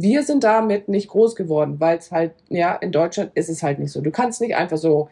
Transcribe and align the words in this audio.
Wir 0.00 0.22
sind 0.22 0.44
damit 0.44 0.88
nicht 0.88 1.08
groß 1.08 1.34
geworden, 1.34 1.80
weil 1.80 1.98
es 1.98 2.12
halt, 2.12 2.32
ja, 2.48 2.74
in 2.76 2.92
Deutschland 2.92 3.32
ist 3.34 3.48
es 3.48 3.62
halt 3.64 3.80
nicht 3.80 3.90
so. 3.90 4.00
Du 4.00 4.12
kannst 4.12 4.40
nicht 4.40 4.54
einfach 4.54 4.76
so, 4.76 5.08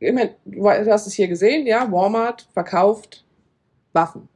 ich 0.00 0.12
mein, 0.12 0.30
du 0.44 0.68
hast 0.68 1.06
es 1.06 1.12
hier 1.12 1.28
gesehen, 1.28 1.64
ja, 1.66 1.90
Walmart 1.92 2.48
verkauft 2.52 3.24
Waffen. 3.92 4.28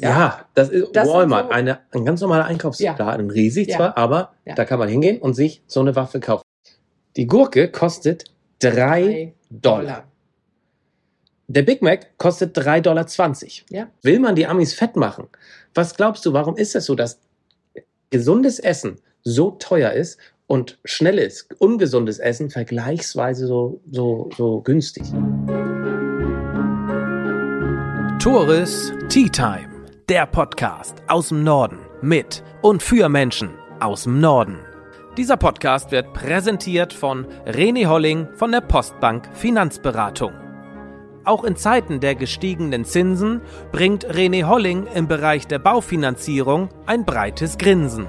Ja, 0.00 0.46
das 0.54 0.70
ist 0.70 0.92
Das 0.94 1.08
Walmart, 1.08 1.46
so- 1.46 1.50
eine, 1.52 1.80
ein 1.90 2.04
ganz 2.04 2.20
normaler 2.20 2.44
Einkaufsladen, 2.44 3.30
riesig 3.30 3.68
Ja. 3.68 3.76
zwar, 3.76 3.96
aber 3.98 4.32
Ja. 4.44 4.54
da 4.54 4.64
kann 4.64 4.78
man 4.78 4.88
hingehen 4.88 5.18
und 5.20 5.34
sich 5.34 5.62
so 5.66 5.80
eine 5.80 5.94
Waffe 5.96 6.20
kaufen. 6.20 6.44
Die 7.16 7.26
Gurke 7.26 7.68
kostet 7.70 8.24
3 8.60 9.34
Dollar. 9.50 10.04
Der 11.46 11.62
Big 11.62 11.82
Mac 11.82 12.16
kostet 12.16 12.56
3,20 12.56 12.82
Dollar. 12.82 13.06
Ja. 13.70 13.88
Will 14.02 14.18
man 14.20 14.34
die 14.34 14.46
Amis 14.46 14.72
fett 14.72 14.96
machen? 14.96 15.26
Was 15.74 15.94
glaubst 15.96 16.24
du, 16.26 16.32
warum 16.32 16.56
ist 16.56 16.74
es 16.74 16.86
so, 16.86 16.94
dass 16.94 17.20
gesundes 18.10 18.58
Essen 18.58 19.00
so 19.22 19.52
teuer 19.52 19.92
ist 19.92 20.18
und 20.46 20.78
schnelles, 20.84 21.48
ungesundes 21.58 22.18
Essen 22.18 22.50
vergleichsweise 22.50 23.46
so, 23.46 23.80
so, 23.90 24.30
so 24.36 24.60
günstig? 24.60 25.04
Tourist 28.20 28.92
Tea 29.08 29.28
Time, 29.28 29.68
der 30.08 30.26
Podcast 30.26 30.96
aus 31.08 31.28
dem 31.28 31.44
Norden 31.44 31.78
mit 32.02 32.42
und 32.62 32.82
für 32.82 33.08
Menschen 33.08 33.50
aus 33.80 34.04
dem 34.04 34.20
Norden. 34.20 34.58
Dieser 35.16 35.36
Podcast 35.36 35.92
wird 35.92 36.12
präsentiert 36.12 36.92
von 36.92 37.26
René 37.46 37.86
Holling 37.86 38.28
von 38.34 38.50
der 38.50 38.60
Postbank 38.60 39.28
Finanzberatung. 39.34 40.43
Auch 41.24 41.44
in 41.44 41.56
Zeiten 41.56 42.00
der 42.00 42.14
gestiegenen 42.14 42.84
Zinsen 42.84 43.40
bringt 43.72 44.06
René 44.06 44.44
Holling 44.44 44.86
im 44.94 45.08
Bereich 45.08 45.46
der 45.46 45.58
Baufinanzierung 45.58 46.68
ein 46.84 47.06
breites 47.06 47.56
Grinsen. 47.56 48.08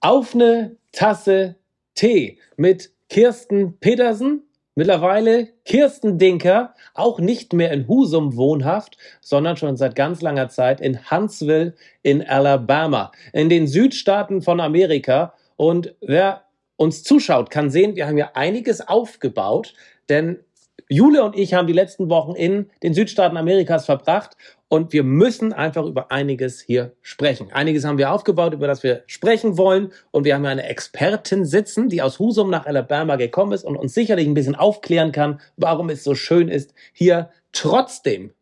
Auf 0.00 0.34
eine 0.34 0.76
Tasse 0.92 1.56
Tee 1.94 2.38
mit 2.58 2.90
Kirsten 3.08 3.78
Petersen, 3.80 4.42
mittlerweile 4.74 5.48
Kirsten 5.64 6.18
Dinker, 6.18 6.74
auch 6.92 7.18
nicht 7.18 7.54
mehr 7.54 7.72
in 7.72 7.88
Husum 7.88 8.36
wohnhaft, 8.36 8.98
sondern 9.22 9.56
schon 9.56 9.78
seit 9.78 9.96
ganz 9.96 10.20
langer 10.20 10.50
Zeit 10.50 10.82
in 10.82 11.10
Huntsville 11.10 11.74
in 12.02 12.22
Alabama, 12.22 13.10
in 13.32 13.48
den 13.48 13.66
Südstaaten 13.66 14.42
von 14.42 14.60
Amerika. 14.60 15.32
Und 15.56 15.94
wer 16.02 16.42
uns 16.76 17.04
zuschaut, 17.04 17.48
kann 17.48 17.70
sehen, 17.70 17.96
wir 17.96 18.06
haben 18.06 18.18
ja 18.18 18.32
einiges 18.34 18.86
aufgebaut, 18.86 19.72
denn 20.10 20.43
Jule 20.88 21.24
und 21.24 21.36
ich 21.36 21.54
haben 21.54 21.66
die 21.66 21.72
letzten 21.72 22.08
Wochen 22.10 22.34
in 22.34 22.70
den 22.82 22.94
Südstaaten 22.94 23.36
Amerikas 23.36 23.86
verbracht 23.86 24.36
und 24.68 24.92
wir 24.92 25.02
müssen 25.02 25.52
einfach 25.52 25.84
über 25.84 26.10
einiges 26.10 26.60
hier 26.60 26.92
sprechen. 27.00 27.52
Einiges 27.52 27.84
haben 27.84 27.98
wir 27.98 28.12
aufgebaut, 28.12 28.54
über 28.54 28.66
das 28.66 28.82
wir 28.82 29.02
sprechen 29.06 29.56
wollen 29.56 29.92
und 30.10 30.24
wir 30.24 30.34
haben 30.34 30.44
eine 30.44 30.64
Expertin 30.64 31.44
sitzen, 31.44 31.88
die 31.88 32.02
aus 32.02 32.18
Husum 32.18 32.50
nach 32.50 32.66
Alabama 32.66 33.16
gekommen 33.16 33.52
ist 33.52 33.64
und 33.64 33.76
uns 33.76 33.94
sicherlich 33.94 34.26
ein 34.26 34.34
bisschen 34.34 34.54
aufklären 34.54 35.12
kann, 35.12 35.40
warum 35.56 35.90
es 35.90 36.04
so 36.04 36.14
schön 36.14 36.48
ist, 36.48 36.74
hier 36.92 37.30
trotzdem 37.52 38.32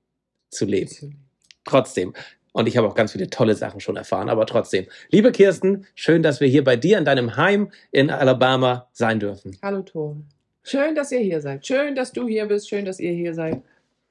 zu 0.50 0.64
leben. 0.64 1.26
Trotzdem. 1.64 2.12
Und 2.52 2.66
ich 2.68 2.76
habe 2.76 2.86
auch 2.86 2.94
ganz 2.94 3.12
viele 3.12 3.30
tolle 3.30 3.54
Sachen 3.54 3.80
schon 3.80 3.96
erfahren, 3.96 4.28
aber 4.28 4.46
trotzdem. 4.46 4.86
Liebe 5.10 5.32
Kirsten, 5.32 5.86
schön, 5.94 6.22
dass 6.22 6.40
wir 6.40 6.48
hier 6.48 6.64
bei 6.64 6.76
dir 6.76 6.98
in 6.98 7.04
deinem 7.04 7.36
Heim 7.36 7.70
in 7.90 8.10
Alabama 8.10 8.88
sein 8.92 9.20
dürfen. 9.20 9.56
Hallo 9.62 9.82
Tore. 9.82 10.16
Schön, 10.64 10.94
dass 10.94 11.10
ihr 11.12 11.20
hier 11.20 11.40
seid. 11.40 11.66
Schön, 11.66 11.94
dass 11.94 12.12
du 12.12 12.28
hier 12.28 12.46
bist. 12.46 12.68
Schön, 12.68 12.84
dass 12.84 13.00
ihr 13.00 13.12
hier 13.12 13.34
seid. 13.34 13.62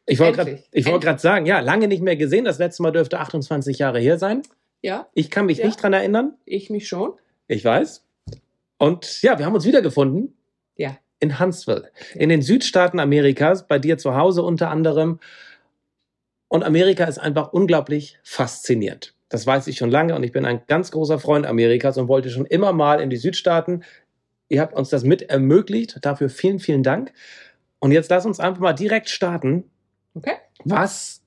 Ich 0.06 0.20
wollte 0.20 0.38
gerade 0.38 0.50
Endlich. 0.52 0.68
ich 0.72 0.86
wollte 0.86 0.96
Endlich. 0.96 1.08
gerade 1.10 1.20
sagen, 1.22 1.46
ja, 1.46 1.60
lange 1.60 1.88
nicht 1.88 2.02
mehr 2.02 2.16
gesehen. 2.18 2.44
Das 2.46 2.60
letzte 2.60 2.84
Mal 2.84 2.92
dürfte 2.92 3.20
28 3.20 3.80
Jahre 3.80 4.00
her 4.00 4.18
sein. 4.18 4.42
Ja, 4.82 5.08
Ich 5.14 5.30
kann 5.30 5.46
mich 5.46 5.60
Ja. 5.60 5.68
nicht 5.68 5.82
dran 5.82 5.94
erinnern. 5.94 6.34
ich 6.46 6.70
mich 6.70 6.88
schon. 6.88 7.14
Ich 7.48 7.64
weiß. 7.64 8.04
Und 8.80 9.22
ja, 9.22 9.38
wir 9.38 9.46
haben 9.46 9.54
uns 9.54 9.66
wiedergefunden 9.66 10.36
Ja. 10.76 10.98
in 11.20 11.40
Huntsville, 11.40 11.92
in 12.16 12.30
den 12.30 12.42
Südstaaten 12.42 13.00
Amerikas, 13.00 13.68
bei 13.68 13.78
dir 13.78 13.98
zu 14.00 14.16
Hause 14.16 14.42
unter 14.42 14.70
anderem. 14.72 15.20
Und 16.48 16.64
Amerika 16.64 17.06
ist 17.06 17.20
einfach 17.20 17.54
unglaublich 17.54 18.18
faszinierend. 18.24 19.14
Das 19.30 19.48
weiß 19.48 19.68
ich 19.68 19.78
schon 19.78 19.92
lange 19.92 20.14
und 20.16 20.24
ich 20.24 20.34
bin 20.34 20.44
ein 20.46 20.62
ganz 20.68 20.92
großer 20.92 21.20
Freund 21.20 21.46
Amerikas 21.46 21.98
und 21.98 22.10
wollte 22.10 22.30
schon 22.30 22.46
immer 22.46 22.74
mal 22.74 23.00
in 23.00 23.10
die 23.10 23.16
Südstaaten. 23.18 23.84
Ihr 24.52 24.60
habt 24.60 24.76
uns 24.76 24.90
das 24.90 25.06
mit 25.06 25.22
ermöglicht. 25.30 25.98
Dafür 26.02 26.30
vielen, 26.30 26.60
vielen 26.60 26.84
Dank. 26.84 27.14
Und 27.80 27.94
jetzt 27.94 28.10
lass 28.12 28.26
uns 28.26 28.42
einfach 28.42 28.60
mal 28.60 28.74
direkt 28.74 29.10
starten, 29.10 29.64
Okay. 30.14 30.34
was 30.66 31.22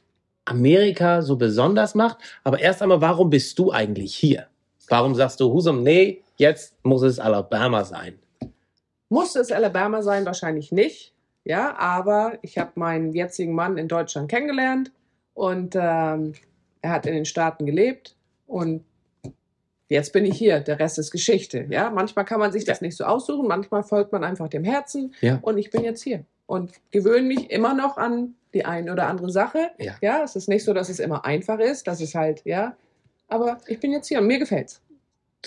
Amerika 0.44 1.22
so 1.22 1.36
besonders 1.36 1.94
macht. 1.94 2.18
Aber 2.44 2.60
erst 2.60 2.82
einmal, 2.82 3.00
warum 3.00 3.30
bist 3.30 3.58
du 3.58 3.72
eigentlich 3.72 4.14
hier? 4.14 4.48
Warum 4.88 5.14
sagst 5.14 5.40
du, 5.40 5.50
Husum, 5.50 5.82
nee, 5.82 6.22
jetzt 6.36 6.76
muss 6.84 7.00
es 7.00 7.18
Alabama 7.18 7.84
sein? 7.84 8.18
Muss 9.08 9.36
es 9.36 9.50
Alabama 9.50 10.02
sein? 10.02 10.26
Wahrscheinlich 10.26 10.70
nicht. 10.70 11.14
Ja, 11.44 11.74
aber 11.78 12.38
ich 12.42 12.58
habe 12.58 12.72
meinen 12.74 13.14
jetzigen 13.14 13.54
Mann 13.54 13.78
in 13.78 13.88
Deutschland 13.88 14.28
kennengelernt 14.30 14.92
und 15.32 15.74
ähm, 15.76 16.34
er 16.82 16.90
hat 16.90 17.06
in 17.06 17.14
den 17.14 17.24
Staaten 17.24 17.64
gelebt 17.64 18.16
und 18.46 18.84
jetzt 19.88 20.12
bin 20.12 20.24
ich 20.24 20.36
hier. 20.36 20.60
Der 20.60 20.78
Rest 20.78 20.98
ist 20.98 21.10
Geschichte. 21.10 21.66
Ja, 21.70 21.90
manchmal 21.90 22.24
kann 22.24 22.40
man 22.40 22.52
sich 22.52 22.64
das 22.64 22.80
nicht 22.80 22.96
so 22.96 23.04
aussuchen, 23.04 23.46
manchmal 23.46 23.82
folgt 23.82 24.12
man 24.12 24.24
einfach 24.24 24.48
dem 24.48 24.64
Herzen 24.64 25.14
Ja. 25.20 25.38
und 25.42 25.58
ich 25.58 25.70
bin 25.70 25.84
jetzt 25.84 26.02
hier 26.02 26.24
und 26.46 26.72
gewöhne 26.90 27.26
mich 27.26 27.50
immer 27.50 27.74
noch 27.74 27.96
an 27.96 28.34
die 28.52 28.64
eine 28.64 28.92
oder 28.92 29.08
andere 29.08 29.30
Sache. 29.30 29.70
Ja. 29.78 29.94
ja, 30.00 30.22
es 30.22 30.36
ist 30.36 30.48
nicht 30.48 30.64
so, 30.64 30.72
dass 30.72 30.88
es 30.88 30.98
immer 31.00 31.24
einfach 31.24 31.58
ist, 31.58 31.86
dass 31.86 32.00
es 32.00 32.14
halt, 32.14 32.42
ja, 32.44 32.76
aber 33.28 33.58
ich 33.66 33.80
bin 33.80 33.90
jetzt 33.92 34.08
hier 34.08 34.20
und 34.20 34.26
mir 34.26 34.38
gefällt's. 34.38 34.80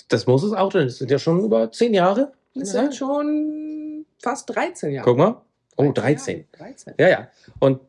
Das 0.10 0.28
muss 0.28 0.44
es 0.44 0.54
auch, 0.54 0.72
denn 0.72 0.88
es 0.88 0.98
sind 0.98 1.10
ja 1.12 1.18
schon 1.20 1.44
über 1.44 1.72
zehn 1.72 1.94
Jahre. 1.94 2.34
Es 2.60 2.72
sind 2.72 2.96
schon 2.96 4.06
fast 4.20 4.50
13 4.56 4.92
Jahre. 4.92 5.06
Guck 5.08 5.18
mal. 5.18 5.42
Oh, 5.78 5.92
13. 5.92 6.38
Jahre, 6.38 6.72
13. 6.72 6.94
Ja, 7.00 7.10
ja. 7.10 7.28
Und 7.60 7.80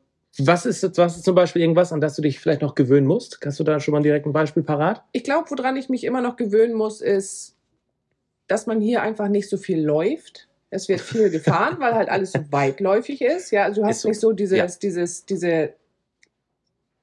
was 0.40 0.66
ist, 0.66 0.96
was 0.98 1.16
ist 1.16 1.24
zum 1.24 1.34
Beispiel 1.34 1.62
irgendwas, 1.62 1.92
an 1.92 2.00
das 2.00 2.16
du 2.16 2.22
dich 2.22 2.38
vielleicht 2.40 2.62
noch 2.62 2.74
gewöhnen 2.74 3.06
musst? 3.06 3.38
Hast 3.44 3.58
du 3.60 3.64
da 3.64 3.80
schon 3.80 3.92
mal 3.92 4.02
direkt 4.02 4.26
ein 4.26 4.32
Beispiel 4.32 4.62
parat? 4.62 5.02
Ich 5.12 5.24
glaube, 5.24 5.50
woran 5.50 5.76
ich 5.76 5.88
mich 5.88 6.04
immer 6.04 6.20
noch 6.20 6.36
gewöhnen 6.36 6.74
muss, 6.74 7.00
ist, 7.00 7.56
dass 8.46 8.66
man 8.66 8.80
hier 8.80 9.02
einfach 9.02 9.28
nicht 9.28 9.48
so 9.48 9.56
viel 9.56 9.84
läuft. 9.84 10.48
Es 10.70 10.88
wird 10.88 11.00
viel 11.00 11.30
gefahren, 11.30 11.76
weil 11.80 11.94
halt 11.94 12.08
alles 12.08 12.32
so 12.32 12.40
weitläufig 12.50 13.20
ist. 13.22 13.50
Ja, 13.50 13.64
also 13.64 13.82
du 13.82 13.86
hast 13.88 14.02
so. 14.02 14.08
nicht 14.08 14.20
so 14.20 14.32
dieses, 14.32 14.56
Ja. 14.58 14.66
dieses, 14.66 15.24
diese 15.26 15.74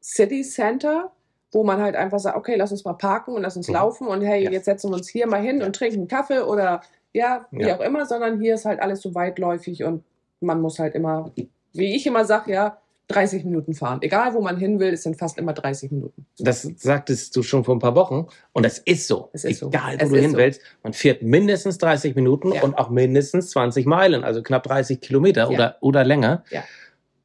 City 0.01 0.44
Center, 0.44 1.12
wo 1.51 1.63
man 1.63 1.81
halt 1.81 1.95
einfach 1.95 2.19
sagt, 2.19 2.38
okay, 2.38 2.56
lass 2.56 2.72
uns 2.72 2.85
mal 2.85 2.94
parken 2.94 3.34
und 3.34 3.41
lass 3.41 3.57
uns 3.57 3.68
Mhm. 3.68 3.74
laufen 3.74 4.07
und 4.07 4.22
hey, 4.22 4.44
Ja. 4.44 4.51
jetzt 4.51 4.66
setzen 4.66 4.91
wir 4.91 4.95
uns 4.97 5.09
hier 5.09 5.28
mal 5.28 5.41
hin 5.41 5.62
und 5.62 5.75
trinken 5.75 6.00
einen 6.00 6.07
Kaffee 6.07 6.40
oder 6.41 6.81
ja, 7.13 7.47
wie 7.51 7.63
Ja. 7.68 7.78
auch 7.78 7.81
immer, 7.81 8.06
sondern 8.06 8.40
hier 8.40 8.56
ist 8.56 8.66
halt 8.66 8.79
alles 8.81 9.01
so 9.01 9.16
weitläufig 9.16 9.84
und 9.84 10.03
man 10.41 10.62
muss 10.62 10.79
halt 10.79 10.95
immer, 10.95 11.31
wie 11.74 11.95
ich 11.95 12.06
immer 12.06 12.25
sage, 12.25 12.51
ja, 12.51 12.78
30 13.08 13.46
Minuten 13.46 13.74
fahren. 13.74 14.00
Egal, 14.02 14.34
wo 14.34 14.42
man 14.42 14.58
hin 14.58 14.80
will, 14.80 14.94
es 14.94 15.04
sind 15.04 15.18
fast 15.18 15.38
immer 15.38 15.54
30 15.54 15.92
Minuten. 15.92 16.26
Das 16.40 16.64
sagtest 16.78 17.36
du 17.36 17.44
schon 17.44 17.64
vor 17.64 17.76
ein 17.76 17.80
paar 17.80 17.96
Wochen. 17.96 18.28
Und 18.54 18.64
das 18.66 18.80
ist 18.80 19.08
so. 19.08 19.30
Es 19.34 19.46
ist 19.46 19.60
so. 19.60 19.68
Egal, 19.68 19.98
wo 20.00 20.06
Es 20.06 20.10
du 20.10 20.16
hin 20.20 20.32
so. 20.32 20.38
willst. 20.38 20.62
Man 20.84 20.94
fährt 20.94 21.22
mindestens 21.22 21.78
30 21.78 22.16
Minuten 22.16 22.52
Ja. 22.54 22.64
und 22.64 22.78
auch 22.78 22.90
mindestens 22.90 23.52
20 23.52 23.86
Meilen, 23.86 24.24
also 24.24 24.42
knapp 24.42 24.64
30 24.64 25.02
Kilometer 25.02 25.42
Ja. 25.44 25.50
oder, 25.50 25.78
oder 25.82 26.04
länger. 26.04 26.44
Ja. 26.50 26.64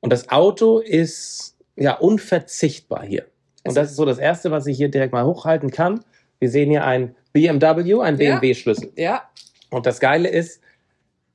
Und 0.00 0.12
das 0.12 0.28
Auto 0.30 0.78
ist 0.80 1.56
ja 1.76 1.94
unverzichtbar 1.94 3.04
hier. 3.04 3.22
Und 3.64 3.70
Es 3.70 3.74
das 3.74 3.90
ist 3.90 3.96
so 3.96 4.04
das 4.04 4.18
Erste, 4.18 4.50
was 4.50 4.66
ich 4.66 4.76
hier 4.76 4.90
direkt 4.90 5.12
mal 5.12 5.24
hochhalten 5.24 5.70
kann. 5.70 6.04
Wir 6.38 6.50
sehen 6.50 6.70
hier 6.70 6.84
ein 6.84 7.14
BMW, 7.32 8.00
ein. 8.00 8.16
BMW-Schlüssel. 8.16 8.92
Ja, 8.96 9.22
Und 9.70 9.86
das 9.86 10.00
Geile 10.00 10.28
ist, 10.28 10.60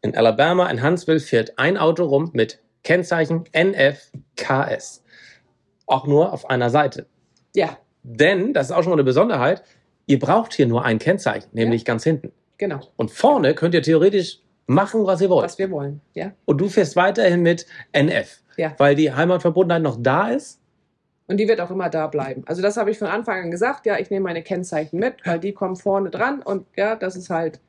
in 0.02 0.16
Alabama, 0.16 0.70
in 0.70 0.84
Huntsville, 0.84 1.20
fährt 1.20 1.58
ein 1.58 1.78
Auto 1.78 2.04
rum 2.06 2.30
mit 2.34 2.60
Kennzeichen 2.86 3.44
NFKS. 3.54 5.04
Auch 5.88 6.08
nur 6.08 6.32
auf 6.32 6.50
einer 6.50 6.70
Seite. 6.70 7.08
ja, 7.54 7.78
Denn, 8.04 8.54
das 8.54 8.68
ist 8.68 8.72
auch 8.72 8.84
schon 8.84 8.92
mal 8.92 8.96
eine 8.96 9.04
Besonderheit, 9.04 9.64
ihr 10.08 10.20
braucht 10.20 10.54
hier 10.54 10.68
nur 10.68 10.86
ein 10.86 11.00
Kennzeichen, 11.00 11.50
nämlich 11.54 11.84
ganz 11.86 12.04
hinten. 12.04 12.32
genau. 12.58 12.80
Und 12.96 13.12
vorne 13.12 13.54
könnt 13.56 13.74
ihr 13.74 13.82
theoretisch 13.82 14.40
machen, 14.68 15.06
was 15.06 15.22
ihr 15.22 15.30
wollt. 15.30 15.46
Was 15.46 15.58
wir 15.60 15.70
wollen. 15.72 16.02
Ja. 16.14 16.32
Und 16.46 16.60
du 16.62 16.70
fährst 16.70 16.96
weiterhin 16.96 17.42
mit 17.42 17.66
NF, 17.92 18.42
Ja. 18.58 18.74
weil 18.78 18.96
die 18.96 19.12
Heimatverbundenheit 19.12 19.82
noch 19.84 19.98
da 20.00 20.30
ist. 20.30 20.60
Und 21.28 21.38
die 21.38 21.48
wird 21.48 21.60
auch 21.62 21.72
immer 21.72 21.90
da 21.90 22.06
bleiben. 22.08 22.44
Also 22.46 22.62
das 22.62 22.78
habe 22.78 22.92
ich 22.92 23.00
von 23.00 23.08
Anfang 23.08 23.42
an 23.44 23.52
gesagt. 23.52 23.86
Ja, 23.88 23.98
ich 24.00 24.10
nehme 24.12 24.24
meine 24.26 24.44
Kennzeichen 24.44 25.00
mit, 25.00 25.16
weil 25.26 25.40
die 25.40 25.54
kommen 25.54 25.76
vorne 25.76 26.10
dran 26.12 26.42
und 26.44 26.66
ja, 26.76 26.96
das 26.96 27.16
ist 27.16 27.30
halt 27.32 27.60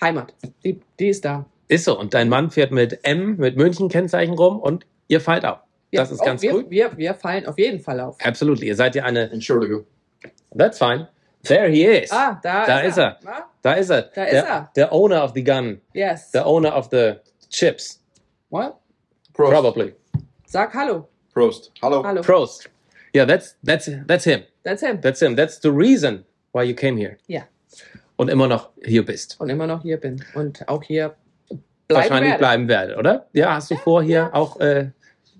Heimat. 0.00 0.32
Die, 0.64 0.80
die 1.00 1.08
ist 1.08 1.24
da. 1.24 1.44
Ist 1.68 1.84
so. 1.84 1.98
Und 1.98 2.14
dein 2.14 2.28
Mann 2.28 2.50
fährt 2.50 2.72
mit 2.72 3.04
M, 3.04 3.36
mit 3.36 3.56
München-Kennzeichen 3.56 4.34
rum 4.34 4.58
und 4.58 4.86
ihr 5.06 5.20
fallt 5.20 5.44
auf. 5.44 5.58
Ja, 5.90 6.02
Das 6.02 6.10
ist 6.10 6.20
oh, 6.20 6.24
ganz 6.24 6.42
wir, 6.42 6.54
cool. 6.54 6.66
Wir, 6.68 6.96
wir 6.96 7.14
fallen 7.14 7.46
auf 7.46 7.58
jeden 7.58 7.80
Fall 7.80 8.00
auf. 8.00 8.16
Absolut. 8.24 8.60
Ihr 8.62 8.74
seid 8.76 8.94
ja 8.94 9.04
eine. 9.04 9.30
Entschuldigung. 9.30 9.84
That's 10.56 10.78
fine. 10.78 11.08
There 11.44 11.68
he 11.68 11.84
is. 11.84 12.10
Ah, 12.10 12.38
da, 12.42 12.66
Da 12.66 12.80
ist 12.80 12.98
er. 12.98 13.18
Na? 13.22 13.46
Da 13.62 13.72
ist 13.74 13.90
er. 13.90 14.02
Da 14.02 14.24
ist 14.24 14.32
der, 14.32 14.44
er. 14.44 14.70
Der 14.76 14.92
owner 14.92 15.22
of 15.24 15.32
the 15.34 15.44
gun. 15.44 15.80
Yes. 15.94 16.30
The 16.32 16.40
owner 16.40 16.74
of 16.76 16.88
the 16.90 17.14
chips. 17.48 18.02
What? 18.50 18.76
Prost. 19.34 19.52
Probably. 19.52 19.94
Sag 20.46 20.74
Hallo. 20.74 21.08
Prost. 21.32 21.70
Hallo. 21.80 22.02
Hallo. 22.02 22.22
Prost. 22.22 22.68
Yeah, 23.14 23.24
that's 23.26 23.56
that's 23.62 23.88
that's 24.06 24.24
him. 24.24 24.42
That's 24.64 24.82
him. 24.82 25.00
That's 25.00 25.20
him. 25.22 25.36
That's 25.36 25.58
the 25.60 25.70
reason 25.70 26.24
why 26.52 26.64
you 26.64 26.74
came 26.74 26.96
here. 26.98 27.16
Ja. 27.28 27.42
Und 28.16 28.28
immer 28.28 28.48
noch 28.48 28.70
hier 28.84 29.04
bist. 29.04 29.36
und 29.40 29.48
immer 29.48 29.66
noch 29.66 29.82
hier 29.82 29.98
bin 29.98 30.24
und 30.34 30.68
auch 30.68 30.82
hier 30.82 31.14
bleiben 31.88 32.02
Wahrscheinlich 32.02 32.30
werde. 32.32 32.38
bleiben 32.38 32.68
werde, 32.68 32.96
oder? 32.96 33.26
Ja, 33.32 33.54
hast 33.54 33.70
du 33.70 33.76
vor, 33.76 34.02
hier 34.02 34.30
auch 34.34 34.60
äh, 34.60 34.90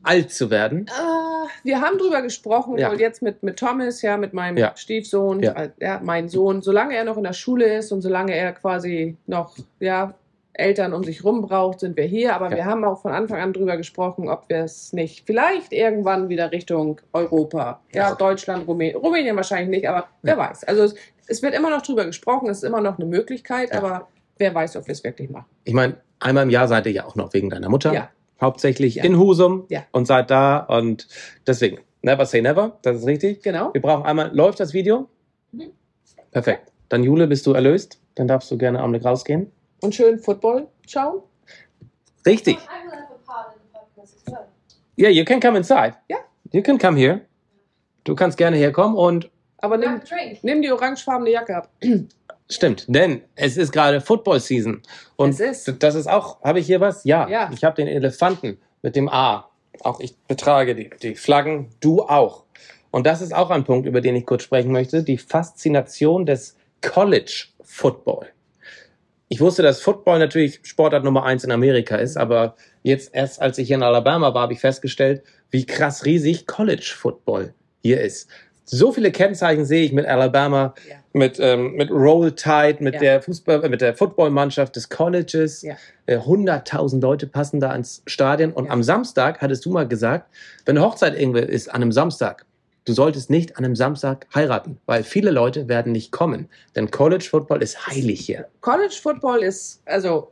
alt 0.03 0.33
zu 0.33 0.51
werden? 0.51 0.87
Äh, 0.89 1.49
wir 1.65 1.81
haben 1.81 1.99
drüber 1.99 2.23
gesprochen, 2.23 2.79
Ja. 2.79 2.91
und 2.91 3.01
jetzt 3.01 3.21
mit, 3.23 3.43
mit 3.43 3.59
Thomas, 3.59 4.01
ja, 4.03 4.17
mit 4.17 4.33
meinem 4.33 4.57
Ja. 4.57 4.73
Stiefsohn, 4.77 5.41
Ja. 5.43 5.53
äh, 5.53 5.71
ja, 5.81 6.01
mein 6.03 6.29
Sohn, 6.29 6.63
solange 6.63 6.97
er 6.97 7.05
noch 7.05 7.17
in 7.19 7.25
der 7.25 7.33
Schule 7.35 7.77
ist 7.79 7.93
und 7.93 8.01
solange 8.01 8.35
er 8.35 8.53
quasi 8.53 9.17
noch, 9.27 9.57
ja, 9.81 10.15
Eltern 10.55 10.93
um 10.93 11.05
sich 11.05 11.23
rum 11.23 11.43
braucht, 11.43 11.79
sind 11.81 11.97
wir 11.97 12.05
hier. 12.05 12.35
Aber 12.35 12.51
Ja. 12.51 12.57
wir 12.57 12.65
haben 12.65 12.83
auch 12.85 13.01
von 13.03 13.13
Anfang 13.13 13.41
an 13.41 13.53
drüber 13.53 13.77
gesprochen, 13.77 14.29
ob 14.29 14.49
wir 14.49 14.65
es 14.65 14.93
nicht 14.93 15.25
vielleicht 15.27 15.73
irgendwann 15.73 16.29
wieder 16.29 16.51
Richtung 16.51 17.01
Europa, 17.13 17.81
ja, 17.95 18.09
Ja. 18.09 18.15
Deutschland, 18.17 18.67
Rumänien, 18.67 18.97
Rumänien 18.97 19.37
wahrscheinlich 19.37 19.69
nicht, 19.69 19.89
aber 19.89 20.09
wer 20.23 20.37
weiß. 20.37 20.65
Also 20.65 20.83
es, 20.85 20.95
es 21.29 21.43
wird 21.43 21.55
immer 21.55 21.71
noch 21.71 21.83
drüber 21.83 22.07
gesprochen, 22.07 22.49
es 22.49 22.59
ist 22.59 22.65
immer 22.65 22.81
noch 22.81 22.99
eine 22.99 23.07
Möglichkeit, 23.07 23.71
Ja. 23.71 23.79
aber 23.79 24.09
wer 24.39 24.53
weiß, 24.53 24.77
ob 24.77 24.87
wir 24.89 24.93
es 24.93 25.05
wirklich 25.05 25.31
machen. 25.31 25.47
Ich 25.63 25.75
meine, 25.75 25.95
einmal 26.21 26.45
im 26.45 26.51
Jahr 26.51 26.69
seid 26.69 26.87
ihr 26.87 26.93
ja 26.93 27.05
auch 27.07 27.15
noch 27.17 27.33
wegen 27.35 27.51
deiner 27.51 27.69
Mutter. 27.69 27.93
Ja. 27.93 28.11
Hauptsächlich 28.41 28.97
Ja. 28.97 29.05
in 29.05 29.19
Husum 29.19 29.67
Ja. 29.69 29.85
und 29.93 30.07
seid 30.07 30.31
da 30.31 30.59
und 30.59 31.09
deswegen, 31.47 31.79
never 32.03 32.25
say 32.27 32.41
never, 32.41 32.79
das 32.83 32.99
ist 32.99 33.07
richtig. 33.07 33.43
Genau. 33.43 33.73
Wir 33.73 33.81
brauchen 33.83 34.05
einmal, 34.05 34.35
läuft 34.35 34.61
das 34.61 34.73
Video? 34.73 35.09
Mhm. 35.53 35.73
Perfekt. 36.31 36.73
Dann 36.89 37.03
Jule, 37.05 37.27
bist 37.27 37.47
du 37.47 37.53
erlöst? 37.53 38.01
Dann 38.15 38.29
darfst 38.29 38.51
du 38.51 38.59
gerne 38.59 38.79
am 38.79 38.85
Augenblick 38.85 39.05
rausgehen. 39.05 39.51
Und 39.83 39.95
schön 39.95 40.19
Football 40.19 40.69
schauen. 40.87 41.21
Richtig. 42.27 42.57
I 42.57 42.59
will 42.59 42.93
have 42.93 43.13
a 43.15 43.19
part 43.27 43.55
in 43.55 43.61
the 43.63 43.79
podcast 43.79 44.17
as 44.27 44.33
well. 44.33 44.47
Yeah, 44.99 45.11
you 45.11 45.25
can 45.25 45.41
come 45.41 45.57
inside. 45.57 45.95
Ja. 46.09 46.19
You 46.53 46.63
can 46.63 46.79
come 46.79 46.99
here. 46.99 47.21
Du 48.05 48.15
kannst 48.15 48.39
gerne 48.39 48.57
herkommen 48.57 48.97
und 48.97 49.31
Aber 49.59 49.77
nimm, 49.77 50.01
nimm 50.43 50.63
die 50.63 50.71
orangefarbene 50.73 51.31
Jacke 51.31 51.57
ab. 51.57 51.71
stimmt, 52.51 52.85
denn 52.89 53.23
es 53.35 53.57
ist 53.57 53.73
gerade 53.73 54.01
Football 54.01 54.41
Season. 54.41 54.83
Und 55.17 55.31
Es 55.31 55.41
ist. 55.41 55.83
das 55.83 55.95
ist 55.95 56.09
auch, 56.09 56.43
habe 56.43 56.61
ich 56.61 56.67
hier 56.67 56.81
was? 56.81 57.05
Ja. 57.05 57.29
Ja. 57.29 57.51
Ich 57.53 57.65
habe 57.65 57.77
den 57.77 57.89
Elefanten 57.89 58.59
mit 58.83 58.97
dem 58.97 59.09
A. 59.09 59.49
Auch 59.83 60.01
ich 60.01 60.17
betrage 60.27 60.75
die, 60.75 60.91
die 61.03 61.15
Flaggen, 61.15 61.69
du 61.81 62.03
auch. 62.03 62.45
Und 62.91 63.07
das 63.07 63.21
ist 63.21 63.35
auch 63.35 63.51
ein 63.51 63.65
Punkt, 63.65 63.87
über 63.87 64.01
den 64.01 64.17
ich 64.17 64.27
kurz 64.27 64.43
sprechen 64.43 64.73
möchte. 64.73 65.03
Die 65.03 65.19
Faszination 65.19 66.27
des 66.27 66.57
College 66.81 67.47
Football. 67.63 68.29
Ich 69.29 69.41
wusste, 69.41 69.63
dass 69.63 69.83
Football 69.83 70.19
natürlich 70.21 70.61
Sportart 70.63 71.05
Nummer 71.05 71.25
eins 71.25 71.45
in 71.45 71.53
Amerika 71.53 71.97
ist, 71.97 72.17
aber 72.17 72.57
jetzt 72.83 73.15
erst 73.15 73.43
als 73.43 73.59
ich 73.59 73.67
hier 73.67 73.77
in 73.77 73.83
Alabama 73.83 74.33
war, 74.33 74.43
habe 74.43 74.55
ich 74.55 74.61
festgestellt, 74.61 75.23
wie 75.51 75.67
krass 75.67 76.07
riesig 76.07 76.47
College 76.47 76.95
Football 76.97 77.53
hier 77.83 78.01
ist. 78.01 78.29
So 78.71 78.93
viele 78.93 79.11
Kennzeichen 79.11 79.65
sehe 79.65 79.83
ich 79.85 79.93
mit 79.93 80.05
Alabama, 80.07 80.75
Ja. 80.89 80.97
mit, 81.15 81.39
ähm, 81.41 81.73
mit 81.73 81.91
Roll 81.91 82.33
Tide, 82.33 82.77
mit 82.81 82.95
Ja. 82.95 83.01
der 83.01 83.23
Fußball, 83.23 83.65
äh, 83.65 83.69
mit 83.69 83.81
der 83.81 83.95
Footballmannschaft 83.95 84.77
des 84.77 84.89
Colleges. 84.91 85.63
Ja. 85.63 85.77
Äh, 86.07 86.19
100.000 86.19 87.01
Leute 87.03 87.27
passen 87.27 87.61
da 87.61 87.75
ins 87.75 88.03
Stadion. 88.07 88.53
Und 88.53 88.71
am 88.71 88.83
Samstag 88.83 89.41
hattest 89.41 89.65
du 89.65 89.71
mal 89.71 89.89
gesagt, 89.89 90.27
wenn 90.67 90.77
eine 90.77 90.85
Hochzeit 90.87 91.19
irgendwo 91.19 91.39
ist 91.39 91.69
an 91.69 91.77
einem 91.83 91.93
Samstag, 91.93 92.45
du 92.85 92.93
solltest 92.93 93.31
nicht 93.31 93.57
an 93.57 93.65
einem 93.65 93.75
Samstag 93.77 94.27
heiraten, 94.35 94.79
weil 94.87 95.03
viele 95.03 95.31
Leute 95.31 95.69
werden 95.69 95.93
nicht 95.93 96.13
kommen. 96.13 96.49
Denn 96.77 96.91
College 96.91 97.25
Football 97.31 97.63
ist 97.63 97.87
heilig 97.87 98.21
hier. 98.21 98.49
College 98.61 98.95
Football 99.03 99.43
ist 99.43 99.81
also 99.87 100.31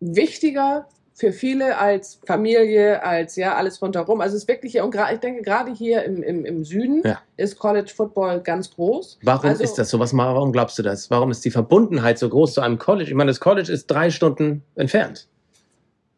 wichtiger 0.00 0.86
für 1.18 1.32
viele 1.32 1.76
als 1.78 2.20
Familie, 2.26 3.02
als 3.02 3.34
ja 3.34 3.56
alles 3.56 3.82
rundherum. 3.82 4.20
Also 4.20 4.36
es 4.36 4.42
ist 4.44 4.48
wirklich 4.48 4.70
hier, 4.72 4.84
und 4.84 4.94
ich 4.94 5.18
denke, 5.18 5.42
gerade 5.42 5.72
hier 5.72 6.04
im, 6.04 6.22
im, 6.22 6.44
im 6.44 6.64
Süden 6.64 7.02
Ja. 7.04 7.20
ist 7.36 7.58
College 7.58 7.90
Football 7.94 8.40
ganz 8.40 8.70
groß. 8.70 9.18
Warum 9.24 9.50
Also- 9.50 9.64
ist 9.64 9.74
das 9.78 9.90
so? 9.90 9.98
Was, 9.98 10.16
warum 10.16 10.52
glaubst 10.52 10.78
du 10.78 10.82
das? 10.84 11.10
Warum 11.10 11.32
ist 11.32 11.44
die 11.44 11.50
Verbundenheit 11.50 12.20
so 12.20 12.28
groß 12.28 12.54
zu 12.54 12.60
einem 12.60 12.78
College? 12.78 13.10
Ich 13.10 13.16
meine, 13.16 13.32
das 13.32 13.40
College 13.40 13.70
ist 13.72 13.88
drei 13.88 14.10
Stunden 14.10 14.62
entfernt. 14.76 15.26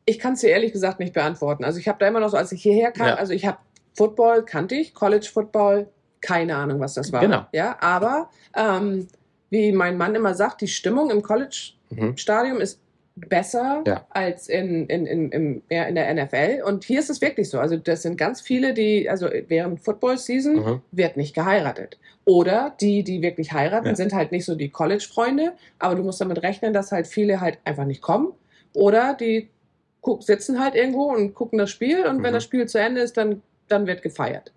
Ich 0.05 0.19
kann 0.19 0.35
es 0.35 0.41
dir 0.41 0.50
ehrlich 0.50 0.73
gesagt 0.73 1.00
nicht 1.00 1.14
beantworten. 1.14 1.64
Also 1.64 1.79
ich 1.79 1.88
habe 1.88 1.99
da 1.99 2.06
immer 2.06 2.20
noch 2.20 2.29
so, 2.29 2.37
als 2.37 2.52
ich 2.52 2.62
hierher 2.62 2.93
kam, 2.93 3.06
Ja. 3.06 3.14
also 3.14 3.32
ich 3.32 3.47
habe 3.47 3.56
Football, 3.94 4.44
kannte 4.44 4.75
ich, 4.75 4.93
College 4.94 5.29
Football, 5.32 5.88
keine 6.20 6.56
Ahnung, 6.56 6.79
was 6.79 6.93
das 6.93 7.11
war. 7.11 7.20
Genau. 7.23 7.47
Ja, 7.52 7.76
aber 7.81 8.29
ähm, 8.55 9.08
wie 9.49 9.73
mein 9.73 9.97
Mann 9.97 10.14
immer 10.14 10.35
sagt, 10.35 10.61
die 10.61 10.69
Stimmung 10.69 11.11
im 11.11 11.23
College-Stadium 11.23 12.56
Mhm. 12.56 12.62
ist 12.62 12.81
besser 13.29 13.83
Ja. 13.87 14.07
als 14.11 14.49
in, 14.49 14.87
in, 14.87 15.07
in, 15.07 15.31
in, 15.33 15.63
ja, 15.71 15.85
in 15.85 15.95
der 15.95 16.13
NFL. 16.15 16.63
Und 16.65 16.85
hier 16.85 16.99
ist 17.01 17.11
es 17.11 17.21
wirklich 17.21 17.51
so. 17.51 17.59
Also 17.59 17.77
das 17.77 18.03
sind 18.03 18.17
ganz 18.17 18.41
viele, 18.41 18.73
die, 18.75 19.09
also 19.11 19.29
während 19.49 19.81
Football-Season 19.81 20.55
Mhm. 20.57 20.83
wird 20.93 21.17
nicht 21.17 21.35
geheiratet. 21.35 21.99
Oder 22.25 22.75
die, 22.81 23.03
die 23.03 23.23
wirklich 23.23 23.53
heiraten, 23.53 23.87
Ja. 23.89 23.95
sind 23.97 24.13
halt 24.13 24.33
nicht 24.33 24.45
so 24.45 24.55
die 24.55 24.69
College-Freunde, 24.71 25.53
aber 25.79 25.95
du 25.95 26.03
musst 26.03 26.21
damit 26.21 26.43
rechnen, 26.43 26.73
dass 26.73 26.93
halt 26.93 27.07
viele 27.07 27.41
halt 27.41 27.59
einfach 27.65 27.85
nicht 27.85 28.03
kommen. 28.03 28.33
Oder 28.75 29.15
die 29.15 29.49
guck, 30.03 30.23
sitzen 30.23 30.61
halt 30.61 30.75
irgendwo 30.75 31.13
und 31.13 31.35
gucken 31.35 31.59
das 31.59 31.71
Spiel 31.71 32.07
und 32.07 32.23
wenn 32.23 32.31
Mhm. 32.31 32.35
das 32.35 32.45
Spiel 32.45 32.67
zu 32.67 32.79
Ende 32.79 33.01
ist, 33.03 33.17
dann, 33.17 33.43
dann 33.69 33.87
wird 33.87 34.03
gefeiert. 34.03 34.53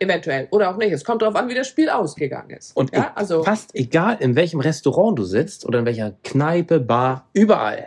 Eventuell. 0.00 0.48
Oder 0.50 0.70
auch 0.70 0.76
nicht. 0.78 0.92
Es 0.92 1.04
kommt 1.04 1.22
darauf 1.22 1.36
an, 1.36 1.48
wie 1.48 1.54
das 1.54 1.68
Spiel 1.68 1.88
ausgegangen 1.90 2.50
ist. 2.50 2.74
Und 2.76 2.92
ja, 2.94 3.12
also 3.14 3.44
fast 3.44 3.74
egal, 3.74 4.16
in 4.20 4.34
welchem 4.34 4.58
Restaurant 4.60 5.18
du 5.18 5.24
sitzt 5.24 5.64
oder 5.66 5.78
in 5.80 5.84
welcher 5.86 6.14
Kneipe, 6.24 6.80
Bar, 6.80 7.28
überall. 7.34 7.86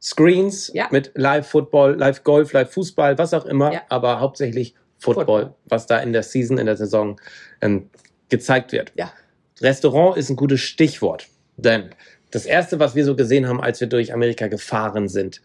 Screens 0.00 0.70
Ja. 0.74 0.88
mit 0.90 1.12
Live-Football, 1.14 1.94
Live-Golf, 1.96 2.52
Live-Fußball, 2.52 3.18
was 3.18 3.34
auch 3.34 3.44
immer, 3.44 3.72
Ja. 3.72 3.82
aber 3.88 4.18
hauptsächlich 4.20 4.74
Football, 4.98 5.24
Football. 5.44 5.54
was 5.66 5.86
da 5.86 5.98
in 5.98 6.12
der 6.12 6.22
Season, 6.22 6.58
in 6.58 6.66
der 6.66 6.76
Saison 6.76 7.20
ähm, 7.60 7.88
gezeigt 8.28 8.72
wird. 8.72 8.92
Ja. 8.96 9.12
Restaurant 9.60 10.16
ist 10.16 10.30
ein 10.30 10.36
gutes 10.36 10.60
Stichwort, 10.60 11.26
denn 11.56 11.90
das 12.30 12.46
Erste, 12.46 12.80
was 12.80 12.94
wir 12.94 13.04
so 13.04 13.14
gesehen 13.14 13.46
haben, 13.46 13.60
als 13.60 13.80
wir 13.80 13.86
durch 13.88 14.12
Amerika 14.12 14.46
gefahren 14.48 15.08
sind, 15.08 15.42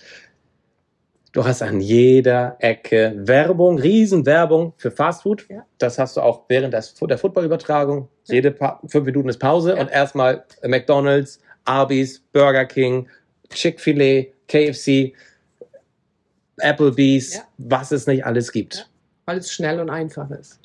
Du 1.33 1.45
hast 1.45 1.61
an 1.61 1.81
jeder 1.81 2.55
Ecke 2.59 3.13
Werbung, 3.17 3.77
Riesenwerbung 3.79 4.73
für 4.77 4.91
Fastfood. 4.91 5.45
Ja. 5.49 5.65
Das 5.77 5.99
hast 5.99 6.17
du 6.17 6.21
auch 6.21 6.43
während 6.47 6.73
der 6.73 6.81
Footballübertragung. 7.17 8.07
Jede 8.25 8.51
pa 8.51 8.79
fünf 8.87 9.05
Minuten 9.05 9.29
ist 9.29 9.37
Pause 9.39 9.75
Ja. 9.75 9.81
und 9.81 9.91
erstmal 9.91 10.45
McDonald's, 10.63 11.39
Arby's, 11.65 12.21
Burger 12.31 12.65
King, 12.65 13.07
Chick-fil-A, 13.49 14.27
KFC, 14.47 15.13
Applebee's, 16.59 17.35
Ja. 17.35 17.41
was 17.57 17.91
es 17.91 18.07
nicht 18.07 18.25
alles 18.25 18.51
gibt. 18.51 18.75
Ja. 18.75 18.83
weil 19.29 19.39
es 19.39 19.51
schnell 19.51 19.81
und 19.81 19.89
einfach 19.89 20.31
ist. 20.31 20.61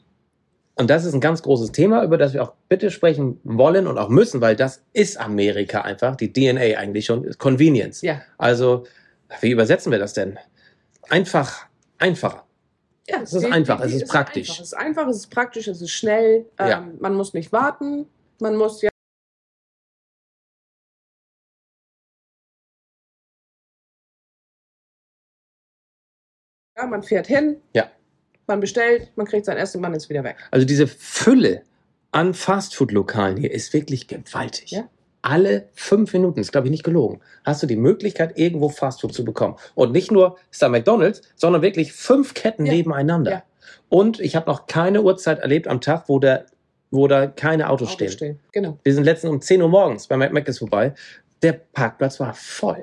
Und 0.76 0.88
das 0.88 1.05
ist 1.05 1.15
ein 1.15 1.20
ganz 1.20 1.43
großes 1.43 1.73
Thema, 1.73 2.05
über 2.05 2.17
das 2.17 2.32
wir 2.32 2.44
auch 2.44 2.55
bitte 2.69 2.93
sprechen 2.93 3.41
wollen 3.43 3.88
und 3.88 3.99
auch 3.99 4.08
müssen, 4.08 4.41
weil 4.41 4.55
das 4.55 4.85
ist 4.93 5.19
Amerika 5.20 5.81
einfach, 5.81 6.15
die 6.15 6.32
DNA 6.32 6.79
eigentlich 6.79 7.06
schon, 7.06 7.29
Convenience. 7.38 8.03
Ja. 8.03 8.22
Also, 8.39 8.84
wie 9.41 9.51
übersetzen 9.51 9.91
wir 9.91 9.98
das 9.98 10.13
denn? 10.13 10.39
Einfach, 11.09 11.67
einfacher. 11.99 12.47
Ja, 13.09 13.21
Es 13.23 13.32
ist 13.32 13.44
einfach, 13.44 13.81
es 13.81 13.93
ist 13.94 14.09
praktisch. 14.09 14.49
Einfach. 14.51 14.63
Es 14.63 14.69
ist 14.69 14.75
einfach, 14.75 15.09
es 15.09 15.17
ist 15.17 15.31
praktisch, 15.31 15.67
es 15.69 15.82
ist 15.82 15.91
schnell. 15.91 16.47
Ähm, 16.59 16.69
Ja. 16.69 16.89
Man 17.01 17.15
muss 17.15 17.35
nicht 17.35 17.53
warten. 17.53 18.06
Man 18.41 18.56
muss 18.56 18.81
ja. 18.82 18.91
Ja, 26.77 26.87
man 26.87 27.03
fährt 27.03 27.27
hin. 27.27 27.61
Ja. 27.75 27.91
Man 28.47 28.61
bestellt, 28.61 29.13
man 29.17 29.27
kriegt 29.27 29.47
sein 29.47 29.56
Essen, 29.56 29.81
man 29.81 29.94
ist 29.94 30.09
wieder 30.09 30.25
weg. 30.25 30.37
Also 30.51 30.67
diese 30.67 30.87
Fülle 30.87 31.65
an 32.11 32.35
Fastfood-Lokalen 32.35 33.37
hier 33.37 33.53
ist 33.53 33.73
wirklich 33.73 34.09
gewaltig. 34.09 34.71
Ja. 34.73 34.89
Alle 35.22 35.69
fünf 35.72 36.12
Minuten, 36.12 36.41
ist 36.41 36.50
glaube 36.50 36.67
ich 36.67 36.72
nicht 36.72 36.82
gelogen, 36.82 37.20
hast 37.44 37.62
du 37.62 37.67
die 37.69 37.76
Möglichkeit, 37.76 38.36
irgendwo 38.38 38.69
Fastfood 38.69 39.14
zu 39.14 39.24
bekommen. 39.24 39.55
Und 39.76 39.93
nicht 39.93 40.10
nur 40.10 40.36
ist 40.50 40.60
da 40.62 40.69
McDonalds, 40.69 41.22
sondern 41.36 41.62
wirklich 41.62 41.93
fünf 41.93 42.34
Ketten 42.34 42.67
Ja. 42.67 42.72
nebeneinander. 42.72 43.31
Ja. 43.31 43.43
Und 43.88 44.19
ich 44.20 44.34
habe 44.34 44.50
noch 44.50 44.67
keine 44.67 45.02
Uhrzeit 45.02 45.38
erlebt 45.38 45.69
am 45.69 45.81
Tag, 45.81 46.08
wo, 46.08 46.19
der, 46.19 46.46
wo 46.91 47.06
da 47.06 47.29
keine 47.29 47.69
Autos 47.70 47.88
Autos 47.88 47.94
stehen. 47.94 48.10
stehen. 48.10 48.41
Genau. 48.52 48.79
Wir 48.82 48.94
sind 48.94 49.05
letztens 49.05 49.32
um 49.32 49.41
10 49.41 49.62
Uhr 49.62 49.69
morgens 49.69 50.08
bei 50.08 50.17
McMac 50.17 50.52
vorbei. 50.56 50.94
Der 51.43 51.52
Parkplatz 51.52 52.19
war 52.19 52.34
voll. 52.34 52.82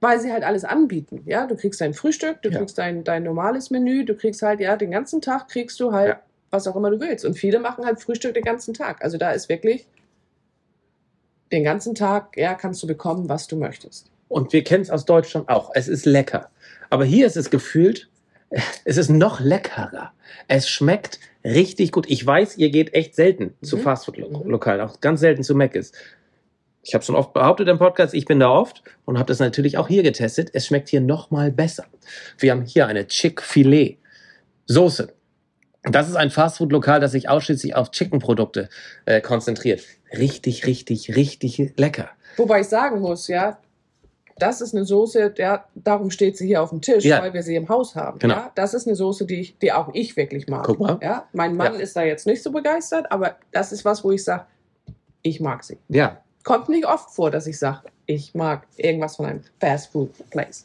Weil 0.00 0.18
sie 0.18 0.32
halt 0.32 0.44
alles 0.44 0.64
anbieten. 0.64 1.22
Ja, 1.26 1.46
du 1.46 1.56
kriegst 1.56 1.80
dein 1.80 1.92
Frühstück, 1.94 2.40
du 2.42 2.50
kriegst 2.50 2.78
dein, 2.78 3.04
dein 3.04 3.22
normales 3.22 3.70
Menü, 3.70 4.04
du 4.04 4.14
kriegst 4.14 4.40
halt, 4.42 4.60
ja, 4.60 4.76
den 4.76 4.90
ganzen 4.90 5.20
Tag 5.20 5.48
kriegst 5.48 5.78
du 5.78 5.92
halt, 5.92 6.16
was 6.50 6.66
auch 6.66 6.74
immer 6.74 6.90
du 6.90 6.98
willst. 7.00 7.24
Und 7.24 7.34
viele 7.34 7.58
machen 7.60 7.84
halt 7.84 8.00
Frühstück 8.00 8.34
den 8.34 8.44
ganzen 8.44 8.72
Tag. 8.72 9.04
Also 9.04 9.18
da 9.18 9.30
ist 9.32 9.48
wirklich 9.50 9.86
den 11.52 11.64
ganzen 11.64 11.94
Tag, 11.94 12.36
ja, 12.36 12.54
kannst 12.54 12.82
du 12.82 12.86
bekommen, 12.86 13.28
was 13.28 13.46
du 13.46 13.56
möchtest. 13.56 14.10
Und 14.28 14.52
wir 14.52 14.62
kennen 14.62 14.82
es 14.82 14.90
aus 14.90 15.04
Deutschland 15.04 15.48
auch. 15.48 15.70
Es 15.74 15.88
ist 15.88 16.06
lecker. 16.06 16.50
Aber 16.88 17.04
hier 17.04 17.26
ist 17.26 17.36
es 17.36 17.50
gefühlt, 17.50 18.08
es 18.84 18.96
ist 18.96 19.10
noch 19.10 19.40
leckerer. 19.40 20.12
Es 20.48 20.68
schmeckt 20.68 21.18
richtig 21.44 21.92
gut. 21.92 22.06
Ich 22.08 22.24
weiß, 22.24 22.58
ihr 22.58 22.70
geht 22.70 22.94
echt 22.94 23.14
selten 23.14 23.54
zu 23.62 23.76
Mhm. 23.76 23.82
Fastfood-Lokalen, 23.82 24.80
auch 24.80 25.00
ganz 25.00 25.20
selten 25.20 25.42
zu 25.42 25.54
Mc's. 25.54 25.92
Ich 26.82 26.94
habe 26.94 27.04
schon 27.04 27.14
oft 27.14 27.34
behauptet 27.34 27.68
im 27.68 27.78
Podcast, 27.78 28.14
ich 28.14 28.24
bin 28.24 28.40
da 28.40 28.48
oft 28.48 28.82
und 29.04 29.18
habe 29.18 29.26
das 29.26 29.38
natürlich 29.38 29.76
auch 29.76 29.88
hier 29.88 30.02
getestet. 30.02 30.48
Es 30.54 30.66
schmeckt 30.66 30.88
hier 30.88 31.02
noch 31.02 31.30
mal 31.30 31.52
besser. 31.52 31.84
Wir 32.38 32.52
haben 32.52 32.62
hier 32.62 32.86
eine 32.86 33.06
Chick-Filet-Soße. 33.06 35.12
Das 35.82 36.08
ist 36.08 36.16
ein 36.16 36.30
Fastfood-Lokal, 36.30 37.00
das 37.00 37.12
sich 37.12 37.28
ausschließlich 37.28 37.74
auf 37.74 37.90
Chicken-Produkte 37.90 38.70
äh, 39.04 39.20
konzentriert. 39.20 39.82
Richtig, 40.16 40.66
richtig, 40.66 41.16
richtig 41.16 41.72
lecker. 41.76 42.08
Wobei 42.36 42.60
ich 42.60 42.68
sagen 42.68 43.00
muss, 43.00 43.28
ja, 43.28 43.58
das 44.38 44.60
ist 44.62 44.74
eine 44.74 44.84
Soße, 44.86 45.30
der, 45.30 45.64
darum 45.74 46.10
steht 46.10 46.36
sie 46.38 46.46
hier 46.46 46.62
auf 46.62 46.70
dem 46.70 46.80
Tisch, 46.80 47.04
Ja. 47.04 47.20
weil 47.20 47.34
wir 47.34 47.42
sie 47.42 47.56
im 47.56 47.68
Haus 47.68 47.94
haben. 47.94 48.18
Genau. 48.18 48.34
Ja, 48.36 48.52
das 48.54 48.72
ist 48.72 48.86
eine 48.86 48.96
Soße, 48.96 49.26
die, 49.26 49.40
ich, 49.40 49.58
die 49.58 49.70
auch 49.72 49.90
ich 49.92 50.16
wirklich 50.16 50.48
mag. 50.48 50.64
Guck 50.64 50.80
mal. 50.80 50.98
Ja, 51.02 51.28
mein 51.32 51.54
Mann 51.56 51.74
Ja. 51.74 51.80
ist 51.80 51.94
da 51.96 52.02
jetzt 52.02 52.26
nicht 52.26 52.42
so 52.42 52.50
begeistert, 52.50 53.10
aber 53.12 53.36
das 53.52 53.72
ist 53.72 53.84
was, 53.84 54.02
wo 54.02 54.10
ich 54.12 54.24
sage, 54.24 54.46
ich 55.22 55.40
mag 55.40 55.62
sie. 55.64 55.76
Ja, 55.88 56.22
Kommt 56.42 56.70
nicht 56.70 56.86
oft 56.86 57.10
vor, 57.10 57.30
dass 57.30 57.46
ich 57.46 57.58
sage, 57.58 57.80
ich 58.06 58.34
mag 58.34 58.66
irgendwas 58.78 59.16
von 59.16 59.26
einem 59.26 59.42
Fast 59.60 59.92
Food 59.92 60.10
Place. 60.30 60.64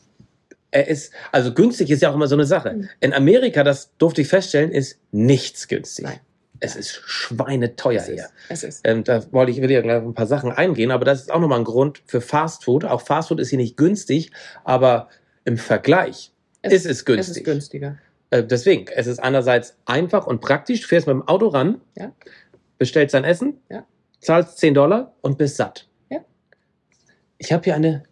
er 0.72 0.88
ist, 0.88 1.12
also 1.34 1.54
günstig 1.54 1.90
ist 1.92 2.02
ja 2.02 2.10
auch 2.12 2.16
immer 2.16 2.28
so 2.28 2.36
eine 2.36 2.46
Sache. 2.46 2.72
Mhm. 2.74 2.90
In 3.02 3.14
Amerika, 3.14 3.62
das 3.66 3.90
durfte 3.98 4.22
ich 4.22 4.30
feststellen, 4.30 4.72
ist 4.72 4.98
nichts 5.12 5.68
günstig. 5.68 6.06
Nein. 6.06 6.20
Es 6.60 6.76
ist 6.76 6.92
schweineteuer 7.06 8.00
es 8.02 8.06
hier. 8.06 8.16
ist, 8.16 8.34
es 8.50 8.64
ist. 8.64 8.82
Ähm, 8.88 9.04
da 9.04 9.22
wollte 9.34 9.52
ich 9.52 9.62
will 9.62 9.70
ja 9.72 9.82
gleich 9.82 9.98
auf 9.98 10.06
ein 10.06 10.14
paar 10.14 10.28
Sachen 10.28 10.52
eingehen, 10.52 10.92
aber 10.92 11.04
das 11.06 11.22
ist 11.22 11.32
auch 11.32 11.40
nochmal 11.40 11.60
ein 11.60 11.66
Grund 11.66 12.02
für 12.06 12.22
Fast 12.22 12.64
Food. 12.64 12.86
Auch 12.86 13.02
Fast 13.02 13.28
Food 13.30 13.40
ist 13.40 13.50
hier 13.50 13.58
nicht 13.60 13.78
günstig, 13.78 14.32
aber 14.64 15.10
im 15.44 15.58
Vergleich 15.58 16.32
Es- 16.62 16.74
ist 16.74 16.86
es 16.86 16.92
Es 17.00 17.06
günstig. 17.06 17.38
ist 17.38 17.44
günstiger. 17.44 17.98
Äh, 18.32 18.44
deswegen, 18.44 18.88
es 18.88 19.06
ist 19.08 19.20
einerseits 19.20 19.78
einfach 19.86 20.26
und 20.28 20.42
praktisch. 20.42 20.82
Du 20.82 20.88
fährst 20.88 21.08
mit 21.08 21.14
dem 21.14 21.28
Auto 21.28 21.48
ran, 21.50 21.82
Ja. 21.96 22.12
bestellst 22.78 23.14
dein 23.14 23.24
Essen, 23.24 23.60
Ja. 23.70 23.86
zahlst 24.22 24.58
10 24.58 24.74
Dollar 24.74 25.14
und 25.22 25.38
bist 25.38 25.58
satt. 25.58 25.88
Ja. 26.10 26.20
Ich 27.38 27.52
habe 27.54 27.64
hier 27.64 27.76
eine 27.76 28.04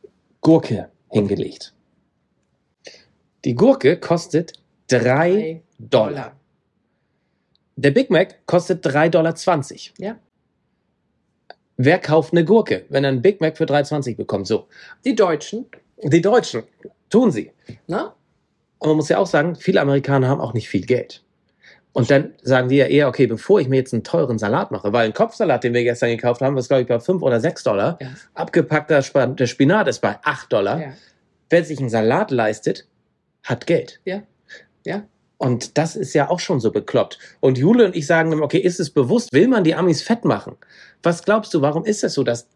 Gurke 0.42 0.90
hingelegt. 1.10 1.74
Die 3.46 3.56
Gurke 3.56 3.98
kostet 4.00 4.54
3 4.88 5.64
Dollar. 5.80 6.36
Der 7.76 7.92
Big 7.92 8.10
Mac 8.10 8.46
kostet 8.46 8.86
3,20 8.86 9.10
Dollar. 9.10 9.34
Ja. 9.98 10.16
Wer 11.78 12.00
kauft 12.00 12.34
eine 12.34 12.46
Gurke, 12.46 12.86
wenn 12.90 13.04
er 13.04 13.10
einen 13.10 13.22
Big 13.22 13.42
Mac 13.42 13.58
für 13.58 13.66
3,20 13.66 14.16
bekommt? 14.16 14.48
So. 14.48 14.68
Die 15.06 15.16
Deutschen, 15.16 15.66
Die 16.04 16.22
Deutschen 16.22 16.64
tun 17.10 17.32
sie. 17.32 17.52
ne? 17.88 18.12
Und 18.80 18.90
man 18.90 18.98
muss 18.98 19.10
ja 19.10 19.18
auch 19.18 19.28
sagen, 19.28 19.56
viele 19.56 19.82
Amerikaner 19.82 20.28
haben 20.28 20.42
auch 20.42 20.54
nicht 20.54 20.68
viel 20.70 20.86
Geld. 20.86 21.24
Und 21.94 22.10
dann 22.12 22.34
sagen 22.42 22.70
die 22.70 22.78
ja 22.78 22.86
eher, 22.88 23.08
okay, 23.08 23.28
bevor 23.28 23.60
ich 23.62 23.70
mir 23.70 23.78
jetzt 23.78 23.94
einen 23.94 24.04
teuren 24.04 24.38
Salat 24.40 24.72
mache, 24.72 24.92
weil 24.94 25.06
ein 25.06 25.14
Kopfsalat, 25.14 25.64
den 25.64 25.74
wir 25.74 25.84
gestern 25.84 26.10
gekauft 26.10 26.42
haben, 26.42 26.56
was 26.56 26.68
glaube 26.68 26.82
ich 26.82 26.88
bei 26.88 27.00
5 27.00 27.22
oder 27.22 27.40
6 27.40 27.64
Dollar, 27.64 27.98
Ja. 28.02 28.10
abgepackter 28.34 29.02
Spa 29.04 29.28
der 29.28 29.46
Spinat 29.48 29.88
ist 29.88 30.00
bei 30.00 30.18
8 30.24 30.52
Dollar. 30.52 30.82
Ja. 30.82 30.94
Wer 31.50 31.64
sich 31.64 31.80
einen 31.80 31.90
Salat 31.90 32.32
leistet, 32.32 32.88
hat 33.44 33.68
Geld. 33.68 34.00
Ja. 34.06 34.24
Ja. 34.86 35.04
Und 35.38 35.78
das 35.78 35.96
ist 35.96 36.14
ja 36.14 36.30
auch 36.30 36.40
schon 36.40 36.60
so 36.60 36.72
bekloppt. 36.72 37.20
Und 37.42 37.58
Jule 37.58 37.86
und 37.86 37.96
ich 37.96 38.08
sagen 38.08 38.32
immer, 38.32 38.44
okay, 38.44 38.60
ist 38.60 38.80
es 38.80 38.90
bewusst, 38.90 39.34
will 39.34 39.48
man 39.48 39.64
die 39.64 39.76
Amis 39.76 40.02
fett 40.02 40.24
machen? 40.26 40.56
Was 41.02 41.24
glaubst 41.24 41.54
du, 41.54 41.62
warum 41.62 41.84
ist 41.86 42.04
es 42.04 42.14
so, 42.14 42.24
dass 42.24 42.48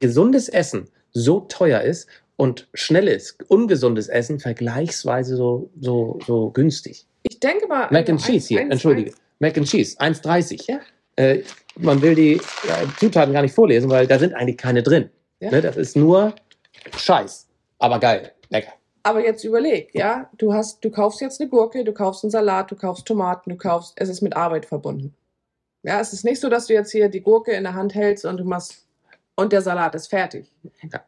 gesundes 0.00 0.48
Essen 0.48 0.88
so 1.12 1.40
teuer 1.40 1.80
ist 1.80 2.08
und 2.36 2.68
schnelles, 2.74 3.38
ungesundes 3.48 4.08
Essen 4.08 4.40
vergleichsweise 4.40 5.36
so, 5.36 5.70
so, 5.80 6.18
so 6.26 6.50
günstig? 6.50 7.06
Ich 7.22 7.40
denke 7.40 7.66
mal. 7.68 7.88
Mac 7.90 8.08
and 8.10 8.20
also 8.20 8.26
Cheese 8.32 8.48
hier, 8.48 8.60
eins- 8.60 8.72
entschuldige. 8.72 9.10
eins- 9.10 9.20
Mac 9.40 9.56
and 9.56 9.66
Cheese, 9.66 9.98
1,30. 9.98 10.64
Ja. 10.68 10.80
Äh, 11.16 11.42
man 11.76 12.02
will 12.02 12.14
die 12.14 12.34
ja, 12.68 12.76
Zutaten 12.98 13.32
gar 13.32 13.42
nicht 13.42 13.54
vorlesen, 13.54 13.88
weil 13.88 14.06
da 14.06 14.18
sind 14.18 14.34
eigentlich 14.34 14.56
keine 14.58 14.82
drin. 14.82 15.10
Ja. 15.40 15.50
Ne, 15.50 15.60
das 15.62 15.76
ist 15.76 15.96
nur 15.96 16.34
Scheiß. 16.96 17.46
Aber 17.78 17.98
geil, 17.98 18.32
lecker. 18.50 18.72
Aber 19.06 19.22
jetzt 19.22 19.44
überleg, 19.44 19.94
ja, 19.94 20.30
du 20.38 20.54
hast, 20.54 20.82
du 20.82 20.90
kaufst 20.90 21.20
jetzt 21.20 21.38
eine 21.38 21.50
Gurke, 21.50 21.84
du 21.84 21.92
kaufst 21.92 22.24
einen 22.24 22.30
Salat, 22.30 22.70
du 22.70 22.74
kaufst 22.74 23.06
Tomaten, 23.06 23.50
du 23.50 23.56
kaufst, 23.56 23.92
es 23.96 24.08
ist 24.08 24.22
mit 24.22 24.34
Arbeit 24.34 24.64
verbunden. 24.64 25.14
Ja, 25.82 26.00
es 26.00 26.14
ist 26.14 26.24
nicht 26.24 26.40
so, 26.40 26.48
dass 26.48 26.66
du 26.66 26.72
jetzt 26.72 26.90
hier 26.90 27.10
die 27.10 27.20
Gurke 27.20 27.52
in 27.52 27.64
der 27.64 27.74
Hand 27.74 27.94
hältst 27.94 28.24
und 28.24 28.38
du 28.38 28.44
machst 28.44 28.86
und 29.36 29.52
der 29.52 29.60
Salat 29.60 29.94
ist 29.94 30.06
fertig. 30.06 30.50
Ja. 30.90 31.04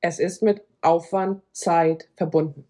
Es 0.00 0.20
ist 0.20 0.42
mit 0.42 0.62
Aufwand, 0.82 1.42
Zeit 1.50 2.08
verbunden. 2.16 2.64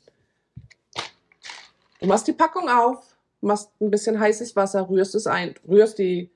Du 2.00 2.07
machst 2.07 2.26
die 2.26 2.33
Packung 2.33 2.71
auf, 2.71 3.05
machst 3.43 3.71
ein 3.79 3.91
bisschen 3.91 4.19
heißes 4.19 4.57
Wasser, 4.57 4.88
rührst 4.88 5.14
es 5.14 5.26
ein, 5.26 5.55
rührst 5.69 5.99
die 5.99 6.31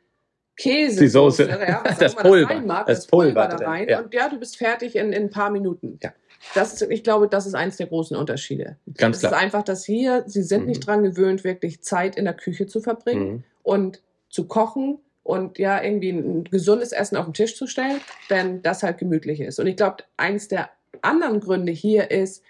Käse, 0.57 1.01
Die 1.01 1.09
Soße. 1.09 1.49
ja, 1.49 1.83
Das 1.99 2.15
Pulver. 2.15 2.55
Das 2.55 2.87
das 2.87 3.07
Pulver, 3.07 3.47
Pulver 3.47 3.57
da 3.57 3.67
rein 3.67 3.89
ja. 3.89 4.01
und 4.01 4.13
ja, 4.13 4.29
du 4.29 4.39
bist 4.39 4.59
fertig 4.59 4.95
in, 4.97 5.15
in 5.15 5.25
ein 5.25 5.31
paar 5.31 5.51
Minuten. 5.51 5.99
Ja. 6.03 6.13
Das 6.55 6.73
ist, 6.75 6.83
ich 6.91 7.03
glaube, 7.03 7.29
das 7.29 7.47
ist 7.47 7.55
eins 7.55 7.77
der 7.77 7.87
großen 7.87 8.17
Unterschiede. 8.17 8.77
Ganz 8.97 9.17
Es 9.19 9.23
ist 9.25 9.29
klar. 9.29 9.41
einfach, 9.41 9.63
dass 9.63 9.85
hier, 9.85 10.25
sie 10.27 10.43
sind 10.43 10.63
Mhm. 10.63 10.69
nicht 10.69 10.87
dran 10.87 11.03
gewöhnt, 11.03 11.45
wirklich 11.45 11.83
Zeit 11.83 12.17
in 12.17 12.25
der 12.25 12.35
Küche 12.35 12.67
zu 12.67 12.81
verbringen 12.81 13.29
Mhm. 13.33 13.45
und 13.63 14.03
zu 14.29 14.47
kochen 14.47 14.99
und 15.23 15.59
ja, 15.59 15.83
irgendwie 15.83 16.11
ein 16.11 16.45
gesundes 16.45 16.93
Essen 16.93 17.17
auf 17.17 17.25
den 17.27 17.35
Tisch 17.35 17.57
zu 17.57 17.67
stellen, 17.67 18.01
wenn 18.29 18.63
das 18.63 18.83
halt 18.83 18.99
gemütlich 18.99 19.41
ist. 19.41 19.59
Und 19.59 19.67
ich 19.67 19.77
glaube, 19.77 20.05
eins 20.17 20.49
der 20.49 20.71
anderen 21.03 21.41
Gründe 21.41 21.73
hier 21.73 22.11
ist, 22.11 22.43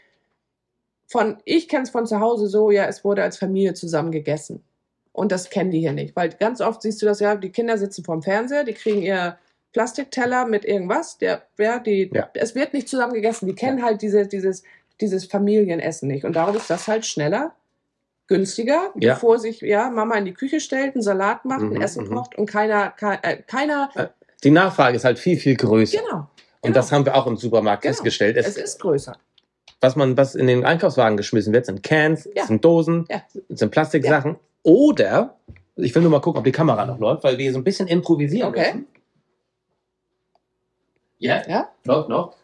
von, 1.08 1.38
ich 1.44 1.68
kenne 1.68 1.84
es 1.84 1.90
von 1.90 2.06
zu 2.06 2.20
Hause 2.20 2.48
so, 2.48 2.70
ja, 2.70 2.84
es 2.86 3.04
wurde 3.04 3.22
als 3.22 3.38
Familie 3.38 3.74
zusammen 3.74 4.10
gegessen. 4.10 4.62
Und 5.12 5.32
das 5.32 5.48
kennen 5.50 5.70
die 5.70 5.78
hier 5.80 5.92
nicht. 5.92 6.14
Weil 6.16 6.30
ganz 6.30 6.60
oft 6.60 6.82
siehst 6.82 7.00
du 7.00 7.06
das 7.06 7.20
ja, 7.20 7.36
die 7.36 7.50
Kinder 7.50 7.78
sitzen 7.78 8.04
vorm 8.04 8.22
Fernseher, 8.22 8.64
die 8.64 8.74
kriegen 8.74 9.02
ihr 9.02 9.38
Plastikteller 9.76 10.46
mit 10.46 10.64
irgendwas, 10.64 11.18
der, 11.18 11.42
ja, 11.58 11.78
die, 11.78 12.10
Ja. 12.10 12.30
es 12.32 12.54
wird 12.54 12.72
nicht 12.72 12.88
zusammen 12.88 13.12
gegessen. 13.12 13.46
Die 13.46 13.54
kennen 13.54 13.82
halt 13.84 14.00
diese, 14.00 14.26
dieses, 14.26 14.62
dieses 15.02 15.26
Familienessen 15.26 16.08
nicht. 16.08 16.24
Und 16.24 16.34
darum 16.34 16.56
ist 16.56 16.70
das 16.70 16.88
halt 16.88 17.04
schneller, 17.04 17.52
günstiger, 18.26 18.90
Ja. 18.98 19.12
bevor 19.12 19.38
sich 19.38 19.60
ja, 19.60 19.90
Mama 19.90 20.14
in 20.14 20.24
die 20.24 20.32
Küche 20.32 20.60
stellt, 20.60 20.94
einen 20.94 21.02
Salat 21.02 21.44
macht, 21.44 21.60
ein 21.60 21.68
Mhm, 21.74 21.82
Essen 21.82 22.04
mhm. 22.08 22.14
kocht 22.14 22.38
und 22.38 22.46
keiner, 22.46 22.90
ke- 22.92 23.18
äh, 23.22 23.36
keiner, 23.46 23.90
Die 24.42 24.50
Nachfrage 24.50 24.96
ist 24.96 25.04
halt 25.04 25.18
viel, 25.18 25.36
viel 25.36 25.56
größer. 25.56 25.98
genau. 25.98 26.16
Und 26.16 26.28
genau. 26.62 26.74
das 26.74 26.90
haben 26.90 27.04
wir 27.04 27.14
auch 27.14 27.26
im 27.26 27.36
Supermarkt 27.36 27.82
Genau. 27.82 27.92
festgestellt. 27.92 28.38
Es 28.38 28.46
Es, 28.48 28.56
ist 28.56 28.80
größer. 28.80 29.14
was 29.82 29.94
man, 29.94 30.16
was 30.16 30.34
in 30.34 30.46
den 30.46 30.64
Einkaufswagen 30.64 31.18
geschmissen 31.18 31.52
wird, 31.52 31.66
sind 31.66 31.82
Cans, 31.82 32.26
Ja. 32.34 32.46
sind 32.46 32.64
Dosen, 32.64 33.04
Ja. 33.10 33.20
sind 33.50 33.70
Plastiksachen. 33.70 34.36
Oder, 34.62 35.36
ich 35.76 35.94
will 35.94 36.00
nur 36.00 36.10
mal 36.10 36.20
gucken, 36.22 36.38
ob 36.38 36.44
die 36.44 36.52
Kamera 36.52 36.86
noch 36.86 36.98
läuft, 36.98 37.22
weil 37.24 37.36
wir 37.36 37.52
so 37.52 37.58
ein 37.58 37.64
bisschen 37.64 37.86
improvisieren 37.88 38.48
Okay. 38.48 38.72
müssen. 38.72 38.86
Ja, 41.18 41.42
Ja? 41.48 41.68
läuft 41.84 42.08
noch. 42.08 42.36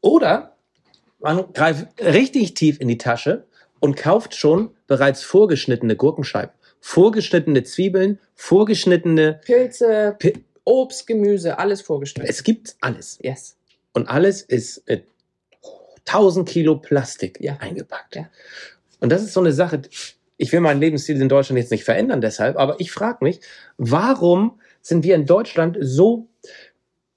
Oder 0.00 0.56
man 1.20 1.52
greift 1.52 1.86
richtig 2.02 2.54
tief 2.54 2.80
in 2.80 2.88
die 2.88 2.98
Tasche 2.98 3.46
und 3.80 3.96
kauft 3.96 4.34
schon 4.34 4.70
bereits 4.86 5.22
vorgeschnittene 5.22 5.96
Gurkenscheiben, 5.96 6.52
vorgeschnittene 6.80 7.62
Zwiebeln, 7.62 8.18
vorgeschnittene. 8.34 9.40
Pilze, 9.44 10.16
Pi- 10.18 10.44
Obst, 10.64 11.06
Gemüse, 11.06 11.58
alles 11.58 11.82
vorgestellt. 11.82 12.28
Es 12.28 12.42
gibt 12.42 12.76
alles. 12.80 13.18
yes. 13.22 13.56
Und 13.92 14.08
alles 14.08 14.42
ist 14.42 14.86
mit 14.88 15.06
1000 16.06 16.48
Kilo 16.48 16.76
Plastik 16.76 17.38
Ja. 17.40 17.56
eingepackt. 17.58 18.16
Ja. 18.16 18.28
Und 19.00 19.10
das 19.10 19.22
ist 19.22 19.32
so 19.32 19.40
eine 19.40 19.52
Sache. 19.52 19.82
Ich 20.36 20.52
will 20.52 20.60
meinen 20.60 20.80
Lebensstil 20.80 21.20
in 21.20 21.28
Deutschland 21.28 21.58
jetzt 21.58 21.70
nicht 21.70 21.84
verändern 21.84 22.20
deshalb, 22.20 22.58
aber 22.58 22.80
ich 22.80 22.90
frage 22.90 23.18
mich, 23.24 23.40
warum 23.78 24.58
sind 24.82 25.04
wir 25.04 25.14
in 25.14 25.26
Deutschland 25.26 25.76
so 25.80 26.28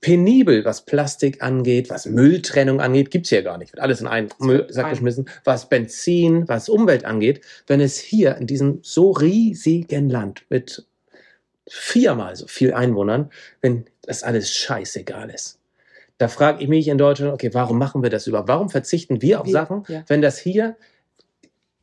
penibel, 0.01 0.63
was 0.63 0.85
Plastik 0.85 1.41
angeht, 1.41 1.89
was 1.89 2.05
Mülltrennung 2.05 2.79
angeht, 2.79 3.11
gibt's 3.11 3.29
hier 3.29 3.43
gar 3.43 3.57
nicht. 3.57 3.73
Wird 3.73 3.81
alles 3.81 4.01
in 4.01 4.07
einen 4.07 4.29
Müllsack 4.39 4.89
geschmissen. 4.89 5.27
Was 5.43 5.69
Benzin, 5.69 6.47
was 6.47 6.69
Umwelt 6.69 7.05
angeht, 7.05 7.41
wenn 7.65 7.81
es 7.81 7.97
hier 7.97 8.37
in 8.37 8.47
diesem 8.47 8.79
so 8.83 9.11
riesigen 9.11 10.09
Land 10.09 10.45
mit 10.49 10.85
viermal 11.67 12.35
so 12.35 12.47
viel 12.47 12.73
Einwohnern, 12.73 13.29
wenn 13.61 13.85
das 14.03 14.23
alles 14.23 14.51
scheißegal 14.51 15.29
ist. 15.29 15.59
Da 16.17 16.27
frage 16.27 16.63
ich 16.63 16.69
mich 16.69 16.87
in 16.87 16.97
Deutschland, 16.97 17.33
okay, 17.33 17.53
warum 17.53 17.77
machen 17.77 18.01
wir 18.01 18.09
das 18.09 18.25
überhaupt? 18.25 18.47
Warum 18.47 18.69
verzichten 18.69 19.21
wir 19.21 19.41
auf 19.41 19.47
Sachen, 19.47 19.83
ja. 19.87 20.03
wenn 20.07 20.21
das 20.21 20.39
hier, 20.39 20.75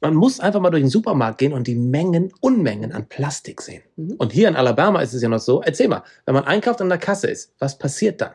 man 0.05 0.15
muss 0.15 0.39
einfach 0.39 0.61
mal 0.61 0.69
durch 0.71 0.83
den 0.83 0.91
Supermarkt 0.91 1.39
gehen 1.39 1.55
und 1.55 1.67
die 1.67 1.75
Mengen, 1.75 2.31
Unmengen 2.41 2.93
an 2.93 3.09
Plastik 3.09 3.63
sehen. 3.63 3.83
Mhm. 3.97 4.17
Und 4.19 4.33
hier 4.33 4.49
in 4.49 4.57
Alabama 4.57 5.01
ist 5.01 5.15
es 5.15 5.23
ja 5.23 5.31
noch 5.31 5.39
so, 5.41 5.63
erzähl 5.63 5.89
mal, 5.89 6.03
wenn 6.27 6.35
man 6.35 6.45
einkauft 6.45 6.83
an 6.83 6.91
der 6.91 6.99
Kasse 6.99 7.29
ist, 7.29 7.55
was 7.59 7.79
passiert 7.79 8.21
dann? 8.21 8.33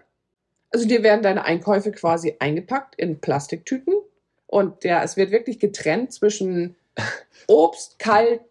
Also 0.71 0.87
dir 0.87 1.03
werden 1.03 1.21
deine 1.21 1.45
Einkäufe 1.45 1.91
quasi 1.91 2.35
eingepackt 2.39 2.95
in 2.95 3.19
Plastiktüten 3.19 3.93
und 4.47 4.83
ja, 4.83 5.03
es 5.03 5.15
wird 5.15 5.29
wirklich 5.29 5.59
getrennt 5.59 6.11
zwischen 6.11 6.75
Obst, 7.47 7.99
kalt, 7.99 8.41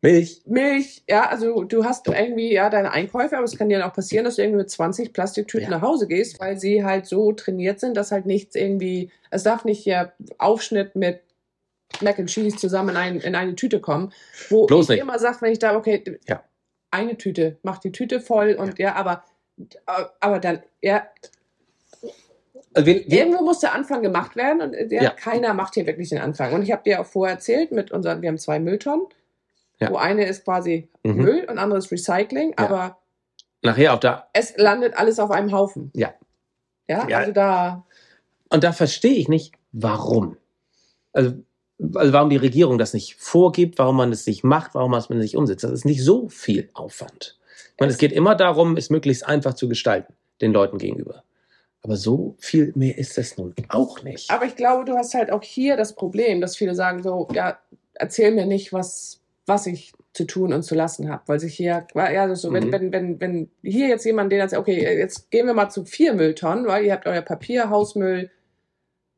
Milch? 0.00 0.42
Milch, 0.44 1.02
ja, 1.08 1.28
also 1.28 1.64
du 1.64 1.84
hast 1.84 2.08
irgendwie 2.08 2.52
ja 2.52 2.68
deine 2.70 2.92
Einkäufe, 2.92 3.36
aber 3.36 3.44
es 3.44 3.56
kann 3.56 3.70
dir 3.70 3.78
dann 3.78 3.88
auch 3.90 3.94
passieren, 3.94 4.24
dass 4.26 4.36
du 4.36 4.42
irgendwie 4.42 4.58
mit 4.58 4.70
20 4.70 5.12
Plastiktüten 5.12 5.70
Ja. 5.70 5.76
nach 5.78 5.82
Hause 5.82 6.06
gehst, 6.06 6.40
weil 6.40 6.58
sie 6.58 6.84
halt 6.84 7.06
so 7.06 7.32
trainiert 7.32 7.80
sind, 7.80 7.96
dass 7.96 8.10
halt 8.12 8.26
nichts 8.26 8.54
irgendwie, 8.54 9.10
es 9.30 9.42
darf 9.44 9.64
nicht 9.64 9.84
ja 9.86 10.12
Aufschnitt 10.38 10.94
mit 10.94 11.20
Mac 12.02 12.18
and 12.18 12.28
Cheese 12.28 12.56
zusammen 12.56 12.90
in, 12.90 12.96
ein, 12.96 13.20
in 13.20 13.34
eine 13.34 13.54
Tüte 13.56 13.80
kommen, 13.80 14.12
wo 14.50 14.66
Bloß 14.66 14.86
ich 14.86 14.88
nicht. 14.90 15.00
immer 15.00 15.18
sage, 15.18 15.38
wenn 15.40 15.52
ich 15.52 15.58
da, 15.58 15.76
okay, 15.76 16.02
Ja. 16.28 16.42
eine 16.90 17.16
Tüte, 17.16 17.58
mach 17.62 17.78
die 17.78 17.92
Tüte 17.92 18.20
voll 18.20 18.54
und 18.54 18.78
ja, 18.78 18.94
aber, 18.94 19.24
aber 20.20 20.38
dann, 20.40 20.62
ja, 20.82 21.06
Also 22.76 22.86
wir, 22.86 23.04
wir, 23.06 23.18
Irgendwo 23.18 23.44
muss 23.44 23.60
der 23.60 23.72
Anfang 23.74 24.02
gemacht 24.02 24.34
werden 24.34 24.60
und 24.60 24.92
ja, 24.92 25.02
Ja. 25.04 25.10
keiner 25.10 25.54
macht 25.54 25.74
hier 25.74 25.86
wirklich 25.86 26.08
den 26.08 26.18
Anfang. 26.18 26.52
Und 26.52 26.62
ich 26.62 26.72
habe 26.72 26.82
dir 26.82 27.00
auch 27.00 27.06
vorher 27.06 27.36
erzählt, 27.36 27.70
mit 27.70 27.92
unseren, 27.92 28.20
wir 28.20 28.28
haben 28.28 28.38
zwei 28.38 28.58
Mülltonnen, 28.58 29.06
Ja. 29.80 29.90
wo 29.90 29.96
eine 29.96 30.26
ist 30.26 30.44
quasi 30.44 30.88
Mhm. 31.04 31.14
Müll 31.16 31.46
und 31.48 31.58
andere 31.58 31.78
ist 31.78 31.92
Recycling, 31.92 32.50
Ja. 32.58 32.64
aber 32.64 32.98
nachher 33.62 33.94
auf 33.94 34.00
der. 34.00 34.28
Es 34.32 34.56
landet 34.56 34.96
alles 34.96 35.18
auf 35.20 35.30
einem 35.30 35.52
Haufen. 35.52 35.90
Ja. 35.94 36.14
Ja, 36.88 37.08
Ja. 37.08 37.18
also 37.18 37.32
da. 37.32 37.86
Und 38.50 38.64
da 38.64 38.72
verstehe 38.72 39.14
ich 39.14 39.28
nicht, 39.28 39.54
warum. 39.72 40.36
Also, 41.12 41.34
also 41.94 42.12
warum 42.12 42.30
die 42.30 42.36
Regierung 42.36 42.78
das 42.78 42.94
nicht 42.94 43.16
vorgibt, 43.16 43.78
warum 43.78 43.96
man 43.96 44.12
es 44.12 44.26
nicht 44.26 44.44
macht, 44.44 44.74
warum 44.74 44.92
man 44.92 45.00
es 45.00 45.08
nicht 45.10 45.36
umsetzt. 45.36 45.64
Das 45.64 45.72
ist 45.72 45.84
nicht 45.84 46.02
so 46.04 46.28
viel 46.28 46.70
Aufwand. 46.74 47.38
Ich 47.74 47.80
meine, 47.80 47.92
es 47.92 47.98
geht 47.98 48.12
immer 48.12 48.34
darum, 48.36 48.76
es 48.76 48.90
möglichst 48.90 49.26
einfach 49.26 49.54
zu 49.54 49.68
gestalten, 49.68 50.14
den 50.40 50.52
Leuten 50.52 50.78
gegenüber. 50.78 51.24
Aber 51.82 51.96
so 51.96 52.36
viel 52.38 52.72
mehr 52.76 52.96
ist 52.96 53.18
es 53.18 53.36
nun 53.36 53.54
auch 53.68 54.02
nicht. 54.02 54.30
Aber 54.30 54.46
ich 54.46 54.56
glaube, 54.56 54.84
du 54.84 54.96
hast 54.96 55.14
halt 55.14 55.30
auch 55.30 55.42
hier 55.42 55.76
das 55.76 55.94
Problem, 55.94 56.40
dass 56.40 56.56
viele 56.56 56.74
sagen 56.74 57.02
so, 57.02 57.28
ja, 57.32 57.58
erzähl 57.92 58.30
mir 58.30 58.46
nicht, 58.46 58.72
was, 58.72 59.20
was 59.46 59.66
ich 59.66 59.92
zu 60.14 60.24
tun 60.26 60.52
und 60.54 60.62
zu 60.62 60.74
lassen 60.74 61.10
habe. 61.10 61.24
Weil 61.26 61.40
sich 61.40 61.54
hier, 61.54 61.86
ja, 61.94 62.34
so, 62.36 62.52
wenn, 62.52 62.68
Mhm. 62.68 62.72
wenn, 62.72 62.92
wenn, 62.92 63.20
wenn 63.20 63.50
hier 63.62 63.88
jetzt 63.88 64.06
jemand 64.06 64.32
den 64.32 64.48
sagt, 64.48 64.60
okay, 64.60 64.96
jetzt 64.98 65.30
gehen 65.30 65.46
wir 65.46 65.54
mal 65.54 65.68
zu 65.68 65.84
vier 65.84 66.14
Mülltonnen, 66.14 66.66
weil 66.66 66.84
ihr 66.86 66.92
habt 66.92 67.06
euer 67.06 67.20
Papier, 67.20 67.68
Hausmüll, 67.68 68.30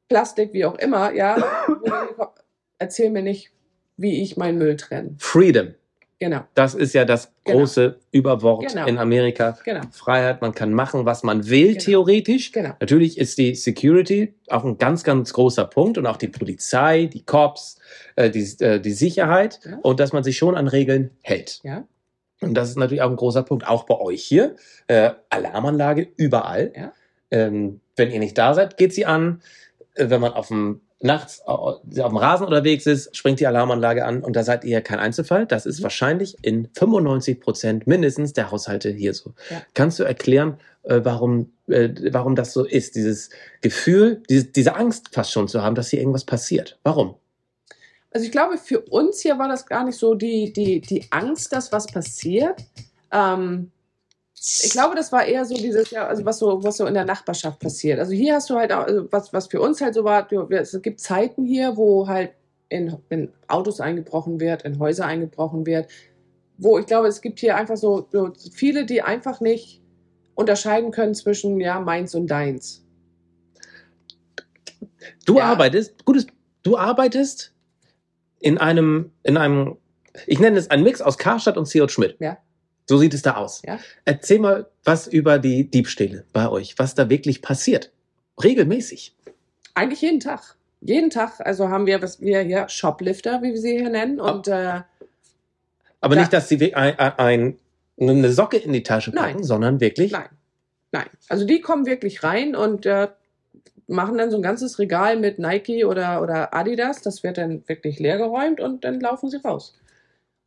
Plastik, 0.08 0.52
wie 0.52 0.64
auch 0.64 0.76
immer, 0.76 1.12
ja, 1.12 1.36
erzähl 2.78 3.10
mir 3.10 3.22
nicht, 3.22 3.50
wie 3.96 4.22
ich 4.22 4.36
meinen 4.36 4.58
Müll 4.58 4.76
trenne. 4.76 5.14
Freedom, 5.18 5.74
Genau, 6.18 6.40
das 6.54 6.74
ist 6.74 6.94
ja 6.94 7.04
das 7.04 7.30
Genau. 7.44 7.58
große 7.58 7.98
Überwort 8.10 8.66
Genau. 8.72 8.86
in 8.86 8.96
Amerika. 8.96 9.58
genau, 9.66 9.82
Freiheit, 9.92 10.40
man 10.40 10.54
kann 10.54 10.72
machen, 10.72 11.04
was 11.04 11.22
man 11.22 11.50
will, 11.50 11.72
Genau. 11.72 11.80
theoretisch. 11.84 12.52
genau. 12.52 12.70
Natürlich 12.80 13.18
ist 13.18 13.36
die 13.36 13.54
Security 13.54 14.32
auch 14.48 14.64
ein 14.64 14.78
ganz, 14.78 15.04
ganz 15.04 15.34
großer 15.34 15.66
Punkt 15.66 15.98
und 15.98 16.06
auch 16.06 16.16
die 16.16 16.28
Polizei, 16.28 17.04
die 17.12 17.22
Cops, 17.22 17.78
äh, 18.16 18.30
die, 18.30 18.40
äh, 18.64 18.80
die 18.80 18.92
Sicherheit 18.92 19.60
Ja. 19.64 19.78
und 19.82 20.00
dass 20.00 20.14
man 20.14 20.24
sich 20.24 20.38
schon 20.38 20.56
an 20.56 20.68
Regeln 20.68 21.10
hält. 21.20 21.60
Ja. 21.64 21.86
Und 22.40 22.54
das 22.54 22.70
ist 22.70 22.76
natürlich 22.76 23.02
auch 23.02 23.10
ein 23.10 23.16
großer 23.16 23.42
Punkt, 23.42 23.66
auch 23.68 23.84
bei 23.84 23.98
euch 24.00 24.22
hier. 24.22 24.56
Äh, 24.86 25.10
Alarmanlage 25.28 26.08
überall. 26.16 26.72
Ja. 26.74 26.92
Ähm, 27.30 27.80
wenn 27.96 28.10
ihr 28.10 28.20
nicht 28.20 28.38
da 28.38 28.54
seid, 28.54 28.78
geht 28.78 28.94
sie 28.94 29.04
an. 29.04 29.42
Äh, 29.94 30.08
wenn 30.08 30.22
man 30.22 30.32
auf 30.32 30.48
dem 30.48 30.80
nachts 31.00 31.42
auf 31.42 31.80
dem 31.84 32.16
Rasen 32.16 32.46
unterwegs 32.46 32.86
ist, 32.86 33.14
springt 33.14 33.38
die 33.40 33.46
Alarmanlage 33.46 34.04
an 34.04 34.22
und 34.22 34.34
da 34.34 34.42
seid 34.42 34.64
ihr 34.64 34.80
kein 34.80 34.98
Einzelfall. 34.98 35.46
Das 35.46 35.66
ist 35.66 35.80
Mhm. 35.80 35.82
wahrscheinlich 35.84 36.36
in 36.42 36.68
95 36.74 37.40
Prozent 37.40 37.86
mindestens 37.86 38.32
der 38.32 38.50
Haushalte 38.50 38.90
hier 38.90 39.12
so. 39.12 39.34
Ja. 39.50 39.62
Kannst 39.74 39.98
du 39.98 40.04
erklären, 40.04 40.58
äh, 40.84 41.00
warum, 41.04 41.52
äh, 41.68 41.90
warum 42.12 42.34
das 42.34 42.52
so 42.52 42.64
ist? 42.64 42.94
Dieses 42.96 43.28
Gefühl, 43.60 44.22
diese, 44.30 44.44
diese 44.46 44.74
Angst 44.76 45.08
fast 45.12 45.32
schon 45.32 45.48
zu 45.48 45.62
haben, 45.62 45.74
dass 45.74 45.90
hier 45.90 46.00
irgendwas 46.00 46.24
passiert. 46.24 46.78
Warum? 46.82 47.14
Also 48.10 48.24
ich 48.24 48.32
glaube, 48.32 48.56
für 48.56 48.80
uns 48.80 49.20
hier 49.20 49.38
war 49.38 49.48
das 49.48 49.66
gar 49.66 49.84
nicht 49.84 49.98
so 49.98 50.14
die, 50.14 50.50
die, 50.52 50.80
die 50.80 51.06
Angst, 51.10 51.52
dass 51.52 51.72
was 51.72 51.86
passiert. 51.86 52.64
Ähm, 53.12 53.70
ich 54.38 54.70
glaube, 54.70 54.94
das 54.94 55.12
war 55.12 55.24
eher 55.24 55.44
so 55.44 55.54
dieses, 55.54 55.90
ja, 55.90 56.06
also 56.06 56.24
was 56.24 56.38
so, 56.38 56.62
was 56.62 56.76
so 56.76 56.86
in 56.86 56.94
der 56.94 57.04
Nachbarschaft 57.04 57.58
passiert. 57.58 57.98
Also 57.98 58.12
hier 58.12 58.34
hast 58.34 58.50
du 58.50 58.56
halt 58.56 58.72
auch, 58.72 58.84
also 58.84 59.10
was, 59.10 59.32
was 59.32 59.46
für 59.46 59.60
uns 59.60 59.80
halt 59.80 59.94
so 59.94 60.04
war, 60.04 60.30
es 60.50 60.78
gibt 60.82 61.00
Zeiten 61.00 61.44
hier, 61.44 61.76
wo 61.76 62.06
halt 62.06 62.32
in, 62.68 62.96
in 63.08 63.32
Autos 63.48 63.80
eingebrochen 63.80 64.38
wird, 64.38 64.62
in 64.62 64.78
Häuser 64.78 65.06
eingebrochen 65.06 65.66
wird, 65.66 65.88
wo 66.58 66.78
ich 66.78 66.86
glaube, 66.86 67.08
es 67.08 67.22
gibt 67.22 67.40
hier 67.40 67.56
einfach 67.56 67.76
so, 67.76 68.08
so 68.12 68.32
viele, 68.52 68.84
die 68.84 69.02
einfach 69.02 69.40
nicht 69.40 69.82
unterscheiden 70.34 70.90
können 70.90 71.14
zwischen 71.14 71.58
ja, 71.60 71.80
meins 71.80 72.14
und 72.14 72.28
deins. 72.28 72.84
Du 75.24 75.38
Ja. 75.38 75.44
arbeitest, 75.44 76.04
gutes, 76.04 76.26
du 76.62 76.76
arbeitest 76.76 77.52
in 78.38 78.58
einem, 78.58 79.12
in 79.22 79.36
einem, 79.36 79.78
ich 80.26 80.38
nenne 80.40 80.58
es 80.58 80.70
einen 80.70 80.82
Mix 80.82 81.00
aus 81.00 81.16
Karstadt 81.18 81.56
und 81.56 81.66
C.O. 81.66 81.88
Schmidt. 81.88 82.16
Ja. 82.20 82.38
So 82.88 82.98
sieht 82.98 83.14
es 83.14 83.22
da 83.22 83.34
aus. 83.36 83.62
Ja. 83.66 83.78
Erzähl 84.04 84.38
mal 84.38 84.66
was 84.84 85.06
über 85.08 85.38
die 85.38 85.68
Diebstähle 85.70 86.24
bei 86.32 86.48
euch, 86.48 86.78
was 86.78 86.94
da 86.94 87.08
wirklich 87.10 87.42
passiert. 87.42 87.90
Regelmäßig. 88.42 89.14
Eigentlich 89.74 90.02
jeden 90.02 90.20
Tag. 90.20 90.56
Jeden 90.80 91.10
Tag, 91.10 91.40
also 91.40 91.68
haben 91.68 91.86
wir, 91.86 92.00
was 92.00 92.20
wir 92.20 92.40
hier 92.42 92.68
Shoplifter, 92.68 93.42
wie 93.42 93.52
wir 93.52 93.60
sie 93.60 93.78
hier 93.78 93.88
nennen. 93.90 94.20
Und 94.20 94.46
äh, 94.46 94.82
Aber 96.00 96.14
Da- 96.14 96.20
nicht, 96.20 96.32
dass 96.32 96.48
sie 96.48 96.74
ein, 96.74 96.96
ein, 96.98 97.58
eine 97.98 98.30
Socke 98.32 98.58
in 98.58 98.72
die 98.72 98.82
Tasche 98.82 99.10
packen, 99.10 99.36
Nein. 99.36 99.44
sondern 99.44 99.80
wirklich. 99.80 100.12
nein, 100.12 100.28
nein. 100.92 101.06
Also 101.28 101.44
die 101.44 101.60
kommen 101.60 101.86
wirklich 101.86 102.22
rein 102.22 102.54
und 102.54 102.86
äh, 102.86 103.08
machen 103.88 104.18
dann 104.18 104.30
so 104.30 104.36
ein 104.36 104.42
ganzes 104.42 104.78
Regal 104.78 105.16
mit 105.16 105.38
Nike 105.40 105.84
oder, 105.84 106.22
oder 106.22 106.54
Adidas. 106.54 107.02
Das 107.02 107.22
wird 107.24 107.38
dann 107.38 107.66
wirklich 107.68 107.98
leergeräumt 107.98 108.60
und 108.60 108.84
dann 108.84 109.00
laufen 109.00 109.28
sie 109.30 109.38
raus. 109.38 109.74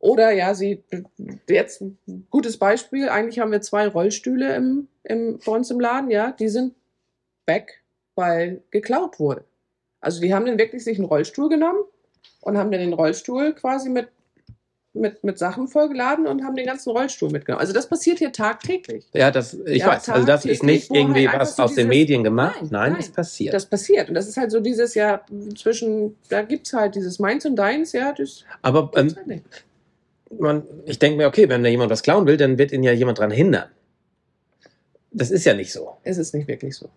Oder 0.00 0.32
ja, 0.32 0.54
sie, 0.54 0.82
jetzt 1.48 1.82
ein 1.82 1.98
gutes 2.30 2.56
Beispiel, 2.56 3.08
eigentlich 3.10 3.38
haben 3.38 3.52
wir 3.52 3.60
zwei 3.60 3.86
Rollstühle 3.86 4.56
im, 4.56 4.88
im, 5.04 5.38
bei 5.44 5.52
uns 5.52 5.70
im 5.70 5.78
Laden, 5.78 6.10
ja, 6.10 6.32
die 6.32 6.48
sind 6.48 6.74
weg, 7.46 7.82
weil 8.14 8.62
geklaut 8.70 9.20
wurde. 9.20 9.44
Also 10.00 10.22
die 10.22 10.32
haben 10.32 10.46
dann 10.46 10.58
wirklich 10.58 10.82
sich 10.84 10.96
einen 10.98 11.06
Rollstuhl 11.06 11.50
genommen 11.50 11.80
und 12.40 12.56
haben 12.56 12.70
dann 12.70 12.80
den 12.80 12.94
Rollstuhl 12.94 13.52
quasi 13.52 13.90
mit, 13.90 14.08
mit, 14.94 15.22
mit 15.22 15.38
Sachen 15.38 15.68
vollgeladen 15.68 16.26
und 16.26 16.42
haben 16.44 16.56
den 16.56 16.64
ganzen 16.64 16.90
Rollstuhl 16.92 17.30
mitgenommen. 17.30 17.60
Also 17.60 17.74
das 17.74 17.86
passiert 17.86 18.18
hier 18.20 18.32
tagtäglich. 18.32 19.04
Ja, 19.12 19.30
das, 19.30 19.52
ich 19.66 19.82
Ja, 19.82 19.88
weiß. 19.88 20.08
Also 20.08 20.26
das 20.26 20.46
ist 20.46 20.62
nicht 20.62 20.90
irgendwie 20.90 21.28
halt 21.28 21.40
was 21.42 21.56
so 21.56 21.64
aus 21.64 21.74
den 21.74 21.90
dieses- 21.90 21.98
Medien 22.00 22.24
gemacht. 22.24 22.56
Nein, 22.62 22.68
Nein, 22.70 22.92
nein. 22.92 23.00
es 23.02 23.10
passiert. 23.10 23.52
Das 23.52 23.66
passiert. 23.66 24.08
Und 24.08 24.14
das 24.14 24.26
ist 24.26 24.38
halt 24.38 24.50
so 24.50 24.60
dieses, 24.60 24.94
ja, 24.94 25.20
zwischen, 25.58 26.16
da 26.30 26.40
gibt 26.40 26.66
es 26.68 26.72
halt 26.72 26.94
dieses 26.94 27.18
Meins 27.18 27.44
und 27.44 27.56
Deins, 27.56 27.92
ja, 27.92 28.12
das 28.14 28.44
Aber 28.62 28.90
ähm, 28.96 29.14
halt 29.14 29.26
nicht. 29.26 29.44
Man, 30.38 30.62
ich 30.86 30.98
denke 30.98 31.16
mir, 31.16 31.26
okay, 31.26 31.48
wenn 31.48 31.62
da 31.62 31.68
jemand 31.68 31.90
was 31.90 32.02
klauen 32.02 32.26
will, 32.26 32.36
dann 32.36 32.58
wird 32.58 32.72
ihn 32.72 32.82
ja 32.82 32.92
jemand 32.92 33.18
dran 33.18 33.30
hindern. 33.30 33.68
Das 35.12 35.30
ist 35.30 35.44
ja 35.44 35.54
nicht 35.54 35.72
so. 35.72 35.96
Es 36.04 36.18
ist 36.18 36.34
nicht 36.34 36.46
wirklich 36.46 36.76
so. 36.76 36.88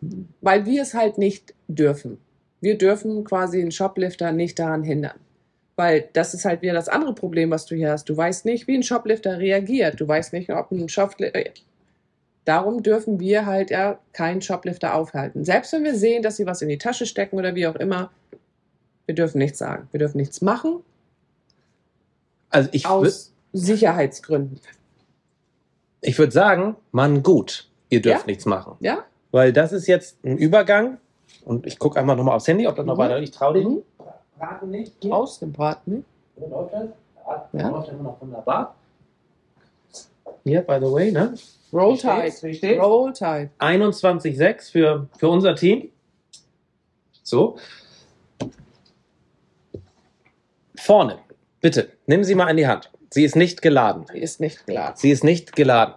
Weil 0.41 0.65
wir 0.65 0.83
es 0.83 0.93
halt 0.93 1.17
nicht 1.17 1.55
dürfen. 1.67 2.19
Wir 2.61 2.77
dürfen 2.77 3.23
quasi 3.23 3.59
einen 3.59 3.71
Shoplifter 3.71 4.31
nicht 4.31 4.59
daran 4.59 4.83
hindern. 4.83 5.19
Weil 5.75 6.09
das 6.13 6.35
ist 6.35 6.45
halt 6.45 6.61
wieder 6.61 6.73
das 6.73 6.89
andere 6.89 7.15
Problem, 7.15 7.49
was 7.49 7.65
du 7.65 7.75
hier 7.75 7.91
hast. 7.91 8.07
Du 8.07 8.15
weißt 8.15 8.45
nicht, 8.45 8.67
wie 8.67 8.75
ein 8.75 8.83
Shoplifter 8.83 9.39
reagiert. 9.39 9.99
Du 9.99 10.07
weißt 10.07 10.31
nicht, 10.33 10.51
ob 10.51 10.71
ein 10.71 10.87
Shoplifter. 10.87 11.41
Darum 12.45 12.83
dürfen 12.83 13.19
wir 13.19 13.47
halt 13.47 13.71
ja 13.71 13.99
keinen 14.11 14.43
Shoplifter 14.43 14.93
aufhalten. 14.93 15.43
Selbst 15.43 15.73
wenn 15.73 15.83
wir 15.83 15.95
sehen, 15.95 16.21
dass 16.21 16.37
sie 16.37 16.45
was 16.45 16.61
in 16.61 16.69
die 16.69 16.77
Tasche 16.77 17.07
stecken 17.07 17.37
oder 17.37 17.55
wie 17.55 17.65
auch 17.65 17.75
immer, 17.75 18.11
wir 19.07 19.15
dürfen 19.15 19.39
nichts 19.39 19.57
sagen. 19.57 19.87
Wir 19.91 19.99
dürfen 19.99 20.17
nichts 20.17 20.41
machen 20.41 20.83
Also 22.53 22.69
ich 22.71 22.85
würde 22.85 23.07
aus 23.09 23.33
Sicherheitsgründen. 23.51 24.59
ich 26.01 26.17
würd 26.19 26.31
sagen, 26.33 26.75
Mann, 26.91 27.23
gut, 27.23 27.69
ihr 27.89 28.01
dürft 28.01 28.21
Ja? 28.21 28.25
nichts 28.27 28.45
machen. 28.45 28.75
Ja? 28.79 29.03
Weil 29.31 29.51
das 29.53 29.71
ist 29.73 29.87
jetzt 29.87 30.23
ein 30.23 30.37
Übergang. 30.37 30.97
Und 31.45 31.65
ich 31.65 31.79
gucke 31.79 31.99
einmal 31.99 32.15
nochmal 32.15 32.35
aufs 32.35 32.47
Handy, 32.47 32.67
ob 32.67 32.75
das 32.75 32.85
noch 32.85 32.95
Mhm. 32.95 32.99
weiter. 32.99 33.19
Ich 33.19 33.31
traue 33.31 33.57
Mhm. 33.59 33.63
den 33.63 33.83
Braten 34.37 34.69
nicht. 34.69 34.93
Hier. 35.01 35.13
Aus 35.15 35.39
dem 35.39 35.51
Braten. 35.51 36.05
So 36.37 36.47
läuft 36.47 36.73
das. 36.73 36.83
Ja, 37.53 37.59
Ja. 37.59 37.69
läuft 37.69 37.89
immer 37.89 38.03
noch 38.03 38.21
wunderbar. 38.21 38.75
Hier, 40.43 40.61
by 40.61 40.77
the 40.79 40.91
way, 40.91 41.11
ne? 41.11 41.33
Roll? 41.71 41.97
Tide. 41.97 42.79
Roll 42.79 43.13
Tide. 43.13 43.49
21,6 43.57 44.69
für, 44.69 45.07
für 45.17 45.29
unser 45.29 45.55
Team. 45.55 45.89
So. 47.23 47.57
Vorne, 50.75 51.19
bitte, 51.63 51.89
nehmen 52.05 52.23
Sie 52.23 52.35
mal 52.35 52.49
in 52.51 52.57
die 52.57 52.67
Hand. 52.67 52.91
Sie 53.09 53.23
ist 53.23 53.35
nicht 53.35 53.61
geladen. 53.63 54.05
Die 54.13 54.19
ist 54.21 54.39
nicht 54.39 54.65
klar. 54.67 54.93
Sie 54.95 55.09
ist 55.09 55.23
nicht 55.23 55.55
geladen. 55.55 55.95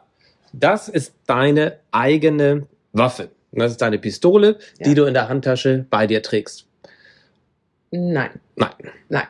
Das 0.55 0.89
ist 0.89 1.13
deine 1.27 1.79
eigene 1.91 2.67
Waffe. 2.93 3.31
Das 3.53 3.73
ist 3.73 3.83
deine 3.83 3.99
Pistole, 3.99 4.59
Ja. 4.79 4.87
die 4.87 4.95
du 4.95 5.05
in 5.05 5.15
der 5.15 5.29
Handtasche 5.29 5.85
bei 5.91 6.07
dir 6.07 6.23
trägst. 6.23 6.67
Nein. 7.91 8.41
Nein. 8.55 8.71
Nein. 9.09 9.27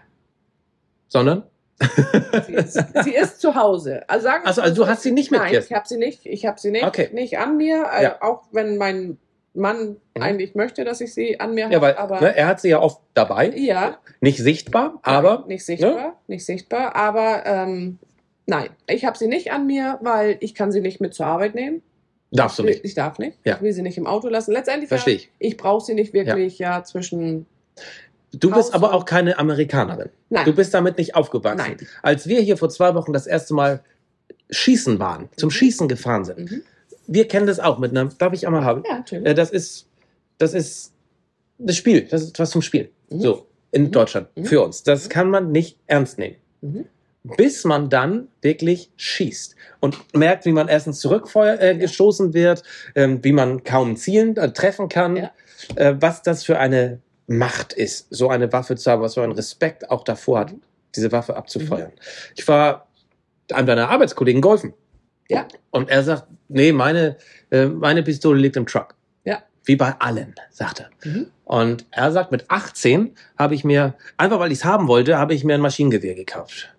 Sondern? 1.09 1.45
Sie 2.47 2.55
ist, 2.55 2.83
sie 3.05 3.15
ist 3.15 3.41
zu 3.41 3.55
Hause. 3.55 4.09
Also, 4.09 4.25
sagen 4.25 4.47
Also- 4.47 4.63
also 4.63 4.83
du 4.85 4.89
hast 4.89 5.03
sie 5.03 5.13
nicht 5.13 5.31
mit, 5.31 5.41
Nein, 5.41 5.55
ich 5.55 5.73
habe 5.73 5.87
sie 5.87 5.99
nicht. 5.99 6.25
Ich 6.27 6.47
habe 6.47 6.59
sie 6.59 6.71
nicht, 6.71 6.85
Okay. 6.85 7.11
nicht 7.13 7.39
an 7.39 7.57
mir. 7.57 7.87
Äh, 7.93 8.03
Ja. 8.05 8.23
Auch 8.23 8.45
wenn 8.53 8.77
mein 8.79 9.19
Mann 9.57 9.97
Mhm. 10.15 10.23
eigentlich 10.23 10.55
möchte, 10.55 10.85
dass 10.85 11.01
ich 11.01 11.13
sie 11.13 11.41
an 11.41 11.55
mir 11.55 11.69
Ja, 11.71 11.77
habe. 11.81 11.99
Aber 11.99 12.21
ne, 12.21 12.37
er 12.37 12.47
hat 12.47 12.61
sie 12.61 12.69
ja 12.69 12.81
oft 12.81 13.01
dabei. 13.15 13.51
ja, 13.57 13.99
Nicht 14.21 14.39
sichtbar, 14.39 14.99
aber 15.03 15.45
nicht 15.49 15.65
sichtbar, 15.65 16.21
nicht 16.27 16.45
sichtbar. 16.47 16.95
Aber 16.97 17.45
ähm, 17.47 17.99
nein, 18.47 18.69
ich 18.89 19.05
habe 19.05 19.17
sie 19.19 19.27
nicht 19.29 19.51
an 19.53 19.67
mir, 19.67 19.99
weil 20.03 20.37
ich 20.41 20.55
kann 20.55 20.71
sie 20.73 20.81
nicht 20.81 21.01
mit 21.01 21.15
zur 21.15 21.27
Arbeit 21.27 21.55
nehmen. 21.55 21.83
darfst 22.33 22.59
du 22.59 22.63
Ich 22.65 22.69
nicht. 22.69 22.85
Ich 22.85 22.95
darf 22.95 23.19
nicht. 23.19 23.39
Ja. 23.45 23.57
Ich 23.57 23.63
will 23.63 23.73
sie 23.73 23.83
nicht 23.83 23.99
im 23.99 24.07
Auto 24.07 24.29
lassen. 24.29 24.53
Letztendlich, 24.53 24.89
Verstehe 24.89 25.15
ja, 25.15 25.21
ich. 25.21 25.31
ich 25.39 25.57
brauche 25.57 25.85
sie 25.85 25.95
nicht 25.95 26.13
wirklich 26.13 26.59
ja, 26.59 26.83
zwischen. 26.85 27.47
Du 28.33 28.51
bist 28.51 28.75
aber 28.75 28.93
auch 28.93 29.05
keine 29.05 29.39
Amerikanerin. 29.39 30.11
Nein. 30.29 30.45
Du 30.45 30.53
bist 30.55 30.75
damit 30.75 30.99
nicht 30.99 31.15
aufgewachsen. 31.15 31.57
Nein. 31.59 31.77
Als 32.03 32.27
wir 32.27 32.41
hier 32.41 32.57
vor 32.59 32.69
zwei 32.69 32.95
Wochen 32.95 33.13
das 33.13 33.27
erste 33.27 33.55
Mal 33.55 33.81
schießen 34.51 34.99
waren, 34.99 35.29
zum 35.37 35.47
Mhm. 35.47 35.51
Schießen 35.53 35.89
gefahren 35.89 36.25
sind, 36.25 36.39
Mhm. 36.51 36.63
Wir 37.07 37.29
kennen 37.29 37.47
das 37.47 37.61
auch 37.61 37.79
mit 37.79 37.91
einer, 37.93 38.07
darf 38.19 38.33
ich 38.33 38.47
einmal 38.47 38.65
haben? 38.65 38.83
Ja, 38.89 38.99
natürlich. 38.99 39.27
Äh, 39.27 39.35
Das 39.35 39.51
ist, 39.51 39.87
das 40.39 40.55
ist 40.55 40.93
das 41.59 41.77
Spiel, 41.77 42.03
das 42.03 42.23
ist 42.23 42.39
was 42.39 42.51
zum 42.51 42.63
Spiel. 42.63 42.91
Mhm. 43.11 43.21
So, 43.21 43.47
in 43.73 43.85
Mhm. 43.85 43.91
Deutschland, 43.93 44.29
Mhm. 44.37 44.45
für 44.45 44.63
uns. 44.63 44.83
Das 44.83 45.05
Mhm. 45.05 45.09
kann 45.11 45.31
man 45.31 45.53
nicht 45.53 45.79
ernst 45.87 46.19
nehmen. 46.19 46.37
Mhm. 46.61 46.87
bis 47.37 47.65
man 47.65 47.91
dann 47.91 48.29
wirklich 48.41 48.89
schießt 48.97 49.57
und 49.81 49.99
merkt, 50.15 50.45
wie 50.47 50.53
man 50.53 50.69
erstens 50.69 51.01
zurückgestoßen 51.01 51.59
äh, 51.61 51.77
gestoßen 51.77 52.35
wird, 52.35 52.63
ähm, 52.95 53.19
wie 53.25 53.33
man 53.33 53.65
kaum 53.65 53.97
zielen, 53.97 54.37
äh, 54.37 54.53
treffen 54.53 54.89
kann, 54.89 55.17
Ja. 55.17 55.33
äh, 55.75 55.97
was 55.99 56.23
das 56.23 56.45
für 56.45 56.61
eine 56.61 57.01
Macht 57.27 57.73
ist, 57.73 58.07
so 58.11 58.29
eine 58.29 58.53
Waffe 58.53 58.77
zu 58.77 58.89
haben, 58.93 59.03
was 59.03 59.15
für 59.15 59.25
einen 59.25 59.33
Respekt 59.33 59.91
auch 59.91 60.05
davor 60.05 60.39
hat, 60.39 60.55
diese 60.95 61.11
Waffe 61.11 61.35
abzufeuern. 61.35 61.91
Ich 62.37 62.47
war 62.47 62.87
einem 63.53 63.67
deiner 63.67 63.89
Arbeitskollegen 63.91 64.41
golfen. 64.41 64.73
Ja. 65.29 65.47
Und 65.71 65.89
er 65.91 66.03
sagt, 66.03 66.27
nee, 66.49 66.73
meine, 66.73 67.17
äh, 67.51 67.67
meine 67.67 68.03
Pistole 68.03 68.39
liegt 68.39 68.57
im 68.57 68.67
Truck. 68.67 68.95
Ja. 69.25 69.43
Wie 69.65 69.77
bei 69.77 69.95
allen, 69.99 70.35
sagt 70.51 70.81
er. 70.81 70.91
Mhm. 71.05 71.27
Und 71.45 71.87
er 71.91 72.13
sagt, 72.13 72.33
mit 72.33 72.51
18 72.51 73.15
habe 73.39 73.55
ich 73.55 73.65
mir, 73.65 73.95
einfach 74.17 74.39
weil 74.39 74.53
ich 74.53 74.59
es 74.59 74.65
haben 74.65 74.89
wollte, 74.89 75.19
habe 75.19 75.35
ich 75.35 75.45
mir 75.45 75.55
ein 75.55 75.61
Maschinengewehr 75.61 76.15
gekauft. 76.15 76.75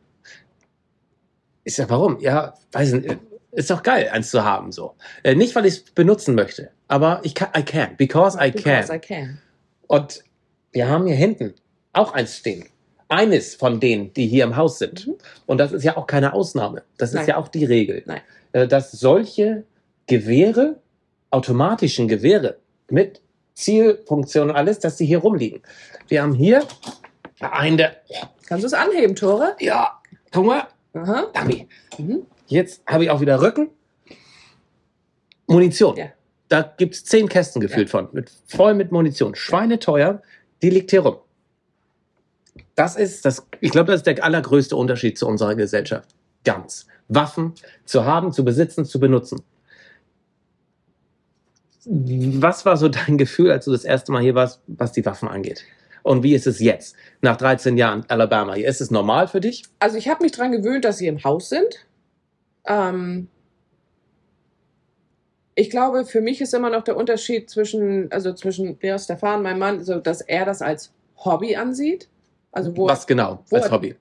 Ich 1.64 1.76
sag, 1.76 1.90
warum? 1.90 2.20
Ja, 2.20 2.54
weiß 2.72 2.94
nicht, 2.94 3.18
ist 3.52 3.70
doch 3.70 3.84
geil, 3.84 4.10
eins 4.12 4.30
zu 4.30 4.44
haben, 4.44 4.72
so. 4.72 4.96
Äh, 5.24 5.36
nicht, 5.36 5.56
weil 5.56 5.66
ich 5.66 5.74
es 5.74 5.84
benutzen 5.84 6.36
möchte, 6.36 6.72
aber 6.88 7.22
ich 7.24 7.34
kann, 7.34 7.50
I 7.58 7.64
can, 7.64 7.98
because 7.98 8.38
I 8.38 8.52
can. 8.52 8.82
Because 8.82 8.96
I 8.96 9.00
can. 9.00 9.42
Und 9.88 10.24
wir 10.72 10.88
haben 10.88 11.08
hier 11.08 11.16
hinten 11.16 11.56
auch 11.92 12.14
eins 12.14 12.38
stehen. 12.38 12.66
Eines 13.10 13.56
von 13.56 13.80
denen, 13.80 14.14
die 14.14 14.28
hier 14.28 14.44
im 14.44 14.56
Haus 14.56 14.80
sind. 14.80 15.08
Mhm. 15.08 15.16
Und 15.46 15.58
das 15.60 15.72
ist 15.72 15.84
ja 15.84 15.96
auch 15.98 16.08
keine 16.08 16.34
Ausnahme. 16.34 16.84
Das 16.98 17.10
ist 17.10 17.16
Nein. 17.16 17.28
ja 17.28 17.38
auch 17.38 17.48
die 17.48 17.66
Regel. 17.66 18.04
Nein. 18.06 18.22
Äh, 18.52 18.68
Dass 18.68 18.92
solche 18.92 19.64
Gewehre, 20.08 20.80
automatischen 21.32 22.08
Gewehre 22.08 22.58
mit 22.90 23.22
Zielfunktion 23.54 24.50
und 24.50 24.56
alles, 24.56 24.80
dass 24.80 24.98
die 24.98 25.06
hier 25.06 25.20
rumliegen. 25.20 25.62
Wir 26.08 26.22
haben 26.22 26.34
hier 26.34 26.64
einen 27.40 27.78
der, 27.78 27.96
Kannst 28.46 28.64
du 28.64 28.68
es 28.68 28.74
anheben, 28.74 29.16
Tore? 29.16 29.56
ja, 29.60 30.00
guck 30.32 30.46
mal, 30.46 30.68
Aha. 30.94 31.28
Dummy. 31.34 31.68
Mhm. 31.98 32.26
Jetzt 32.48 32.82
habe 32.88 33.04
ich 33.04 33.10
auch 33.10 33.20
wieder 33.22 33.42
Rücken. 33.42 33.70
Munition. 35.48 35.96
Ja. 35.98 36.08
Da 36.50 36.62
gibt 36.62 36.96
es 36.96 37.04
zehn 37.04 37.28
Kästen 37.28 37.62
gefüllt 37.62 37.90
von, 37.90 38.10
mit, 38.14 38.32
voll 38.48 38.74
mit 38.74 38.92
Munition. 38.92 39.36
Schweineteuer, 39.36 40.22
die 40.62 40.70
liegt 40.70 40.92
hier 40.92 41.02
rum. 41.02 41.18
Das 42.78 42.96
ist 42.96 43.26
das, 43.26 43.48
ich 43.60 43.72
glaube, 43.72 43.92
das 43.92 44.02
ist 44.02 44.06
der 44.06 44.24
allergrößte 44.24 44.76
Unterschied 44.76 45.18
zu 45.18 45.28
unserer 45.28 45.56
Gesellschaft. 45.56 46.10
Ganz. 46.46 46.86
Waffen 47.08 47.56
zu 47.86 48.06
haben, 48.06 48.32
zu 48.32 48.46
besitzen, 48.46 48.86
zu 48.86 49.00
benutzen. 49.00 49.42
Was 51.86 52.68
war 52.68 52.78
so 52.78 52.88
dein 52.88 53.18
Gefühl, 53.18 53.52
als 53.52 53.66
du 53.66 53.72
das 53.72 53.84
erste 53.84 54.12
Mal 54.12 54.22
hier 54.22 54.36
warst, 54.36 54.62
was 54.68 54.92
die 54.92 55.04
Waffen 55.08 55.28
angeht? 55.28 55.64
Und 56.04 56.22
wie 56.22 56.36
ist 56.36 56.46
es 56.46 56.60
jetzt, 56.60 56.96
nach 57.22 57.36
13 57.38 57.78
Jahren 57.78 58.06
Alabama? 58.10 58.54
Ist 58.54 58.80
es 58.80 58.92
normal 58.92 59.28
für 59.28 59.42
dich? 59.42 59.64
Also 59.80 59.98
ich 59.98 60.08
habe 60.08 60.24
mich 60.24 60.34
dran 60.34 60.52
gewöhnt, 60.52 60.86
dass 60.86 61.00
sie 61.00 61.08
im 61.08 61.24
Haus 61.24 61.50
sind. 61.50 61.88
Ähm, 62.66 63.28
ich 65.56 65.72
glaube, 65.72 66.06
für 66.06 66.22
mich 66.22 66.42
ist 66.42 66.54
immer 66.54 66.70
noch 66.70 66.84
der 66.84 66.96
Unterschied 66.96 67.50
zwischen, 67.50 68.12
also 68.12 68.34
zwischen 68.34 68.78
der 68.80 69.00
Stefan, 69.00 69.42
mein 69.42 69.58
Mann, 69.58 69.84
so 69.84 70.00
dass 70.00 70.22
er 70.22 70.46
das 70.46 70.62
als 70.62 70.94
Hobby 71.18 71.56
ansieht. 71.56 72.08
Also 72.58 72.76
wo 72.76 72.88
was 72.88 73.06
genau 73.08 73.40
wo 73.50 73.56
als 73.58 73.72
Hobby? 73.72 73.96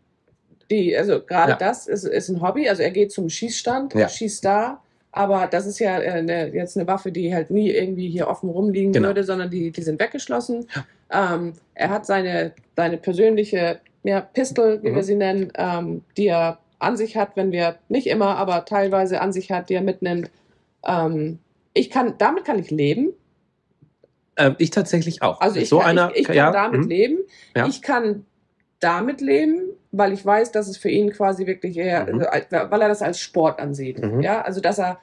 die, 0.71 0.97
also 0.97 1.21
gerade 1.21 1.53
Ja. 1.53 1.57
das 1.59 1.87
ist, 1.87 2.05
ist 2.05 2.29
ein 2.29 2.41
Hobby. 2.43 2.69
Also 2.69 2.83
er 2.83 2.91
geht 2.91 3.13
zum 3.13 3.29
Schießstand, 3.29 3.95
Ja. 3.95 4.09
schießt 4.09 4.45
da. 4.45 4.83
Aber 5.13 5.47
das 5.47 5.65
ist 5.67 5.79
ja 5.79 5.99
äh, 6.01 6.11
eine, 6.11 6.49
jetzt 6.53 6.77
eine 6.77 6.87
Waffe, 6.87 7.11
die 7.13 7.33
halt 7.35 7.51
nie 7.51 7.71
irgendwie 7.71 8.09
hier 8.11 8.29
offen 8.29 8.51
rumliegen 8.51 8.93
Genau. 8.93 9.09
würde, 9.09 9.23
sondern 9.25 9.49
die, 9.51 9.71
die 9.71 9.83
sind 9.83 10.01
weggeschlossen. 10.01 10.67
Ähm, 11.11 11.53
er 11.75 11.91
hat 11.91 12.05
seine, 12.05 12.53
seine 12.77 12.97
persönliche 12.99 13.81
ja, 14.03 14.21
Pistol, 14.21 14.83
wie 14.83 14.91
Mhm. 14.91 14.95
wir 14.97 15.03
sie 15.05 15.15
nennen, 15.15 15.53
ähm, 15.57 16.03
die 16.17 16.27
er 16.27 16.59
an 16.79 16.97
sich 16.97 17.17
hat, 17.17 17.31
wenn 17.37 17.53
wir 17.53 17.77
nicht 17.89 18.07
immer, 18.09 18.37
aber 18.37 18.65
teilweise 18.67 19.21
an 19.21 19.33
sich 19.33 19.51
hat, 19.51 19.71
die 19.71 19.75
er 19.75 19.83
mitnimmt. 19.83 20.31
Ähm, 20.87 21.39
ich 21.75 21.91
kann, 21.91 22.15
damit 22.19 22.45
kann 22.45 22.59
ich 22.59 22.71
leben. 22.71 23.13
Ähm, 24.37 24.55
ich 24.59 24.71
tatsächlich 24.71 25.23
auch. 25.23 25.41
Also 25.41 25.59
ich 25.59 25.69
so 25.69 25.79
kann, 25.79 25.91
einer, 25.91 26.11
ich, 26.11 26.21
ich 26.21 26.27
kann 26.27 26.37
ja, 26.37 26.51
damit 26.53 26.83
mhm. 26.83 26.89
leben. 26.89 27.19
Ja. 27.57 27.67
Ich 27.67 27.81
kann 27.81 28.27
damit 28.81 29.21
leben, 29.21 29.61
weil 29.93 30.13
ich 30.13 30.25
weiß, 30.25 30.53
dass 30.53 30.69
es 30.69 30.77
für 30.77 30.91
ihn 30.91 31.11
quasi 31.13 31.47
wirklich 31.47 31.77
eher, 31.77 32.03
Mhm. 32.03 32.21
also, 32.21 32.27
als- 32.31 32.47
weil 32.71 32.83
er 32.83 32.89
das 32.89 33.03
als 33.03 33.19
Sport 33.19 33.59
ansieht. 33.59 34.03
Mhm. 34.03 34.21
Ja, 34.21 34.43
also 34.43 34.61
dass 34.61 34.79
er, 34.79 34.99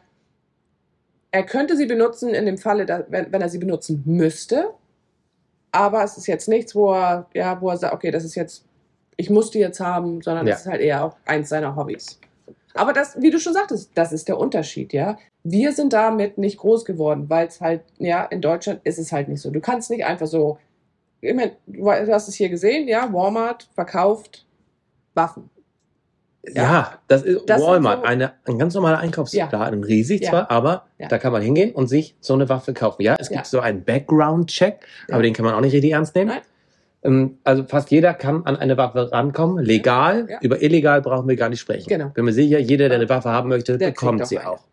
er 1.32 1.44
könnte 1.44 1.76
sie 1.76 1.86
benutzen 1.88 2.30
in 2.34 2.46
dem 2.46 2.58
Falle, 2.58 2.86
da, 2.86 3.04
wenn, 3.10 3.32
wenn 3.32 3.42
er 3.42 3.50
sie 3.50 3.58
benutzen 3.58 4.04
müsste, 4.06 4.70
aber 5.72 6.04
es 6.04 6.18
ist 6.18 6.28
jetzt 6.28 6.48
nichts, 6.48 6.76
wo 6.76 6.94
er, 6.94 7.28
ja, 7.34 7.60
wo 7.62 7.70
er 7.70 7.78
sagt, 7.78 7.94
okay, 7.94 8.12
das 8.12 8.24
ist 8.24 8.36
jetzt, 8.36 8.66
ich 9.18 9.30
muss 9.30 9.50
die 9.50 9.60
jetzt 9.60 9.80
haben, 9.80 10.22
sondern 10.22 10.46
Ja. 10.46 10.54
das 10.54 10.62
ist 10.62 10.68
halt 10.72 10.82
eher 10.82 11.04
auch 11.04 11.16
eins 11.26 11.50
seiner 11.50 11.76
Hobbys. 11.76 12.20
Aber 12.76 12.94
das, 12.94 13.20
wie 13.22 13.30
du 13.30 13.40
schon 13.40 13.54
sagtest, 13.54 13.92
das 13.96 14.12
ist 14.12 14.28
der 14.28 14.38
Unterschied, 14.38 14.94
ja. 14.94 15.18
Wir 15.44 15.74
sind 15.74 15.94
damit 15.94 16.38
nicht 16.38 16.58
groß 16.58 16.86
geworden, 16.86 17.30
weil 17.30 17.48
es 17.48 17.62
halt, 17.62 17.82
ja, 17.98 18.24
in 18.26 18.42
Deutschland 18.42 18.82
ist 18.84 18.98
es 19.00 19.12
halt 19.12 19.28
nicht 19.28 19.42
so. 19.42 19.52
Du 19.52 19.60
kannst 19.60 19.90
nicht 19.92 20.06
einfach 20.06 20.28
so, 20.28 20.58
ich 21.24 21.34
mein, 21.36 21.52
du 21.68 21.90
hast 21.90 22.28
es 22.28 22.36
hier 22.36 22.50
gesehen, 22.50 22.88
ja, 22.88 23.12
Walmart 23.14 23.70
verkauft 23.74 24.46
Waffen. 25.16 25.50
Ja, 26.46 27.00
das 27.08 27.22
ist 27.24 27.44
Das 27.50 27.62
Walmart, 27.62 28.00
so- 28.02 28.06
eine, 28.06 28.34
ein 28.46 28.60
ganz 28.60 28.74
normaler 28.74 28.98
Einkaufsladen, 29.00 29.84
riesig 29.84 30.24
Ja. 30.24 30.30
zwar, 30.30 30.52
aber 30.52 30.88
Ja. 30.98 31.08
da 31.08 31.18
kann 31.18 31.32
man 31.32 31.42
hingehen 31.42 31.72
und 31.74 31.88
sich 31.88 32.18
so 32.20 32.34
eine 32.34 32.50
Waffe 32.50 32.74
kaufen. 32.74 33.02
Ja, 33.02 33.16
es 33.18 33.30
Ja. 33.30 33.38
gibt 33.38 33.48
so 33.48 33.62
einen 33.62 33.84
Background-Check, 33.86 34.80
Ja. 35.08 35.16
aber 35.16 35.24
den 35.24 35.34
kann 35.34 35.46
man 35.46 35.54
auch 35.54 35.62
nicht 35.62 35.74
richtig 35.74 35.92
ernst 35.92 36.16
nehmen. 36.16 36.32
Nein. 36.32 36.42
Ähm, 37.04 37.38
Also 37.46 37.64
fast 37.64 37.92
jeder 37.92 38.14
kann 38.14 38.46
an 38.46 38.58
eine 38.58 38.76
Waffe 38.78 39.10
rankommen, 39.12 39.64
legal. 39.64 40.28
Ja. 40.30 40.40
Über 40.42 40.62
illegal 40.62 41.02
brauchen 41.02 41.28
wir 41.30 41.36
gar 41.38 41.48
nicht 41.50 41.60
sprechen. 41.62 41.88
Genau. 41.88 42.10
Bin 42.10 42.26
mir 42.26 42.34
sicher, 42.34 42.60
jeder, 42.60 42.90
der 42.90 42.98
eine 42.98 43.08
Waffe 43.10 43.30
haben 43.30 43.48
möchte, 43.50 43.78
Der 43.78 43.88
bekommt 43.92 44.28
sie 44.28 44.40
eine. 44.40 44.50
auch. 44.50 44.64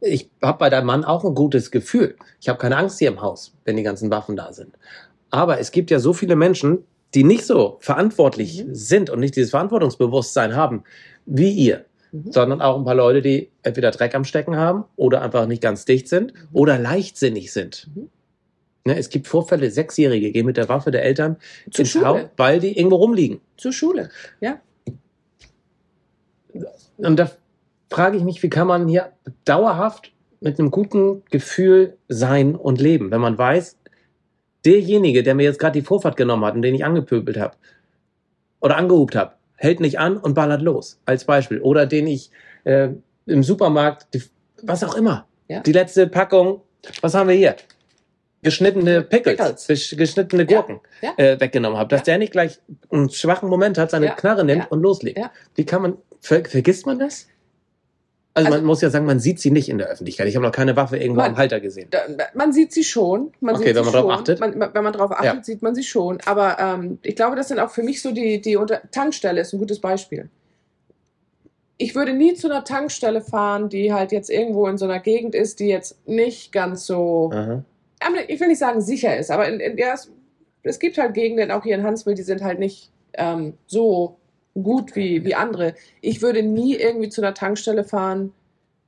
Ich 0.00 0.30
habe 0.42 0.58
bei 0.58 0.70
deinem 0.70 0.86
Mann 0.86 1.04
auch 1.04 1.24
ein 1.24 1.34
gutes 1.34 1.70
Gefühl. 1.70 2.16
Ich 2.40 2.48
habe 2.48 2.58
keine 2.58 2.76
Angst 2.76 2.98
hier 2.98 3.08
im 3.08 3.22
Haus, 3.22 3.54
wenn 3.64 3.76
die 3.76 3.82
ganzen 3.82 4.10
Waffen 4.10 4.36
da 4.36 4.52
sind. 4.52 4.76
Aber 5.34 5.58
es 5.58 5.72
gibt 5.72 5.90
ja 5.90 5.98
so 5.98 6.12
viele 6.12 6.36
Menschen, 6.36 6.84
die 7.14 7.24
nicht 7.24 7.44
so 7.44 7.78
verantwortlich 7.80 8.64
Mhm. 8.64 8.74
sind 8.74 9.10
und 9.10 9.18
nicht 9.18 9.34
dieses 9.34 9.50
Verantwortungsbewusstsein 9.50 10.54
haben 10.54 10.84
wie 11.26 11.50
ihr, 11.50 11.84
Mhm. 12.12 12.30
sondern 12.30 12.62
auch 12.62 12.78
ein 12.78 12.84
paar 12.84 12.94
Leute, 12.94 13.20
die 13.20 13.50
entweder 13.64 13.90
Dreck 13.90 14.14
am 14.14 14.22
Stecken 14.24 14.54
haben 14.56 14.84
oder 14.94 15.22
einfach 15.22 15.46
nicht 15.46 15.60
ganz 15.60 15.84
dicht 15.86 16.08
sind 16.08 16.32
Mhm. 16.34 16.38
oder 16.52 16.78
leichtsinnig 16.78 17.52
sind. 17.52 17.88
Mhm. 17.96 18.10
Ne, 18.86 18.96
es 18.96 19.08
gibt 19.08 19.26
Vorfälle, 19.26 19.72
Sechsjährige 19.72 20.30
gehen 20.30 20.46
mit 20.46 20.56
der 20.56 20.68
Waffe 20.68 20.92
der 20.92 21.02
Eltern 21.02 21.36
Zur 21.72 21.84
ins 21.84 21.94
Haus, 21.96 22.02
Schule. 22.18 22.30
weil 22.36 22.60
die 22.60 22.76
irgendwo 22.78 22.96
rumliegen. 22.96 23.40
Zur 23.56 23.72
Schule. 23.72 24.10
Ja. 24.40 24.60
Und 26.98 27.16
da 27.18 27.28
frage 27.90 28.16
ich 28.18 28.22
mich, 28.22 28.40
wie 28.44 28.50
kann 28.50 28.68
man 28.68 28.86
hier 28.86 29.10
dauerhaft 29.44 30.12
mit 30.40 30.60
einem 30.60 30.70
guten 30.70 31.22
Gefühl 31.30 31.96
sein 32.08 32.54
und 32.54 32.80
leben, 32.80 33.10
wenn 33.10 33.20
man 33.20 33.36
weiß, 33.36 33.78
derjenige, 34.64 35.22
der 35.22 35.34
mir 35.34 35.42
jetzt 35.44 35.58
gerade 35.58 35.78
die 35.80 35.84
Vorfahrt 35.86 36.16
genommen 36.16 36.44
hat 36.44 36.54
und 36.54 36.62
den 36.62 36.74
ich 36.74 36.84
angepöbelt 36.84 37.38
habe 37.38 37.54
oder 38.60 38.76
angehupt 38.76 39.14
habe, 39.16 39.32
hält 39.56 39.80
nicht 39.80 39.98
an 39.98 40.16
und 40.16 40.34
ballert 40.34 40.62
los, 40.62 41.00
als 41.06 41.24
Beispiel. 41.24 41.60
Oder 41.60 41.86
den 41.86 42.06
ich 42.06 42.30
äh, 42.64 42.88
im 43.26 43.42
Supermarkt, 43.42 44.06
die, 44.14 44.22
was 44.62 44.82
auch 44.84 44.94
immer, 44.96 45.26
Ja. 45.48 45.60
die 45.60 45.72
letzte 45.72 46.06
Packung, 46.06 46.60
was 47.02 47.14
haben 47.14 47.28
wir 47.28 47.36
hier? 47.36 47.56
Geschnittene 48.42 49.00
Pickles, 49.02 49.36
Pickles. 49.38 49.68
gesch- 49.68 49.96
geschnittene 49.96 50.42
Ja. 50.42 50.60
Gurken 50.60 50.80
Ja. 51.00 51.12
Äh, 51.16 51.40
weggenommen 51.40 51.78
habe, 51.78 51.88
dass 51.88 52.00
Ja. 52.00 52.04
der 52.04 52.18
nicht 52.18 52.32
gleich 52.32 52.58
einen 52.90 53.08
schwachen 53.08 53.48
Moment 53.48 53.78
hat, 53.78 53.90
seine 53.90 54.06
Ja. 54.06 54.14
Knarre 54.14 54.44
nimmt 54.44 54.62
Ja. 54.64 54.68
und 54.68 54.82
loslegt. 54.82 55.18
Ja. 55.18 55.30
Wie 55.54 55.64
kann 55.64 55.80
man, 55.82 55.96
ver, 56.20 56.44
vergisst 56.44 56.84
man 56.84 56.98
das? 56.98 57.26
Also, 58.36 58.46
Also- 58.48 58.58
man 58.58 58.66
muss 58.66 58.80
ja 58.80 58.90
sagen, 58.90 59.06
man 59.06 59.20
sieht 59.20 59.38
sie 59.38 59.52
nicht 59.52 59.68
in 59.68 59.78
der 59.78 59.86
Öffentlichkeit. 59.88 60.26
Ich 60.26 60.34
habe 60.34 60.44
noch 60.44 60.52
keine 60.52 60.74
Waffe 60.76 60.96
irgendwo 60.96 61.20
Man- 61.20 61.30
am 61.32 61.36
Halter 61.36 61.60
gesehen. 61.60 61.86
Da, 61.90 62.00
man 62.34 62.52
sieht 62.52 62.72
sie 62.72 62.82
schon. 62.82 63.32
Man 63.40 63.54
Okay, 63.54 63.66
sieht 63.66 63.76
wenn 63.76 63.84
man 63.84 63.92
drauf 63.92 64.02
schon. 64.02 64.10
achtet. 64.10 64.40
Man, 64.40 64.60
wenn 64.74 64.82
man 64.84 64.92
darauf 64.92 65.12
achtet, 65.12 65.24
Ja. 65.36 65.42
sieht 65.44 65.62
man 65.62 65.74
sie 65.76 65.84
schon. 65.84 66.18
Aber 66.26 66.58
ähm, 66.58 66.98
ich 67.02 67.14
glaube, 67.14 67.36
das 67.36 67.46
sind 67.48 67.60
auch 67.60 67.70
für 67.70 67.84
mich 67.84 68.02
so 68.02 68.10
die, 68.10 68.40
die 68.40 68.56
unter 68.56 68.82
Tankstelle 68.90 69.40
ist 69.40 69.52
ein 69.52 69.58
gutes 69.60 69.80
Beispiel. 69.80 70.28
Ich 71.76 71.94
würde 71.94 72.12
nie 72.12 72.34
zu 72.34 72.48
einer 72.48 72.64
Tankstelle 72.64 73.20
fahren, 73.20 73.68
die 73.68 73.92
halt 73.92 74.12
jetzt 74.12 74.30
irgendwo 74.30 74.66
in 74.68 74.78
so 74.78 74.84
einer 74.84 75.00
Gegend 75.00 75.34
ist, 75.34 75.58
die 75.60 75.66
jetzt 75.68 76.06
nicht 76.08 76.52
ganz 76.52 76.86
so, 76.86 77.30
Aha. 77.32 77.64
Ich 78.28 78.38
will 78.38 78.48
nicht 78.48 78.58
sagen 78.58 78.80
sicher 78.82 79.16
ist, 79.16 79.30
aber 79.30 79.48
in, 79.48 79.60
in, 79.60 79.78
ja, 79.78 79.94
es, 79.94 80.10
es 80.62 80.78
gibt 80.78 80.98
halt 80.98 81.14
Gegenden, 81.14 81.50
auch 81.50 81.62
hier 81.62 81.74
in 81.74 81.82
Hansville, 81.84 82.14
die 82.14 82.22
sind 82.22 82.42
halt 82.42 82.58
nicht 82.58 82.90
ähm, 83.14 83.54
so 83.66 84.16
gut 84.54 84.94
wie, 84.96 85.24
wie 85.24 85.34
andere. 85.34 85.74
Ich 86.00 86.22
würde 86.22 86.42
nie 86.42 86.74
irgendwie 86.76 87.08
zu 87.08 87.20
einer 87.20 87.34
Tankstelle 87.34 87.84
fahren, 87.84 88.32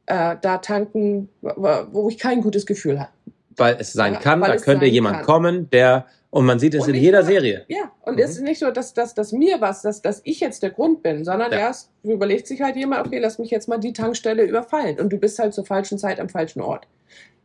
äh, 0.06 0.36
da 0.40 0.58
tanken, 0.58 1.28
wo, 1.42 2.08
ich 2.08 2.18
kein 2.18 2.40
gutes 2.42 2.66
Gefühl 2.66 3.00
habe. 3.00 3.10
Weil 3.56 3.76
es 3.80 3.92
sein 3.92 4.18
kann, 4.20 4.40
weil 4.40 4.52
da 4.52 4.56
könnte 4.58 4.84
jemand 4.86 5.16
kann. 5.18 5.24
kommen, 5.26 5.70
der, 5.70 6.06
und 6.30 6.44
man 6.44 6.58
sieht 6.58 6.74
es 6.74 6.86
Und 6.86 6.94
in 6.94 7.00
jeder 7.00 7.20
nur- 7.20 7.26
Serie. 7.28 7.64
Ja, 7.68 7.90
und 8.02 8.14
Mhm. 8.16 8.20
es 8.22 8.30
ist 8.32 8.42
nicht 8.42 8.58
so, 8.60 8.70
dass, 8.70 8.92
dass, 8.94 9.14
dass 9.14 9.32
mir 9.32 9.60
was, 9.60 9.82
dass, 9.82 10.02
dass 10.02 10.20
ich 10.24 10.40
jetzt 10.40 10.62
der 10.62 10.70
Grund 10.70 11.02
bin, 11.02 11.24
sondern 11.24 11.50
Ja. 11.50 11.58
erst 11.58 11.90
überlegt 12.02 12.46
sich 12.46 12.60
halt 12.60 12.76
jemand, 12.76 13.06
okay, 13.06 13.18
lass 13.18 13.38
mich 13.38 13.50
jetzt 13.50 13.66
mal 13.66 13.78
die 13.78 13.92
Tankstelle 13.94 14.44
überfallen. 14.44 15.00
Und 15.00 15.10
du 15.12 15.16
bist 15.16 15.38
halt 15.38 15.54
zur 15.54 15.64
falschen 15.64 15.98
Zeit 15.98 16.20
am 16.20 16.28
falschen 16.28 16.60
Ort. 16.60 16.86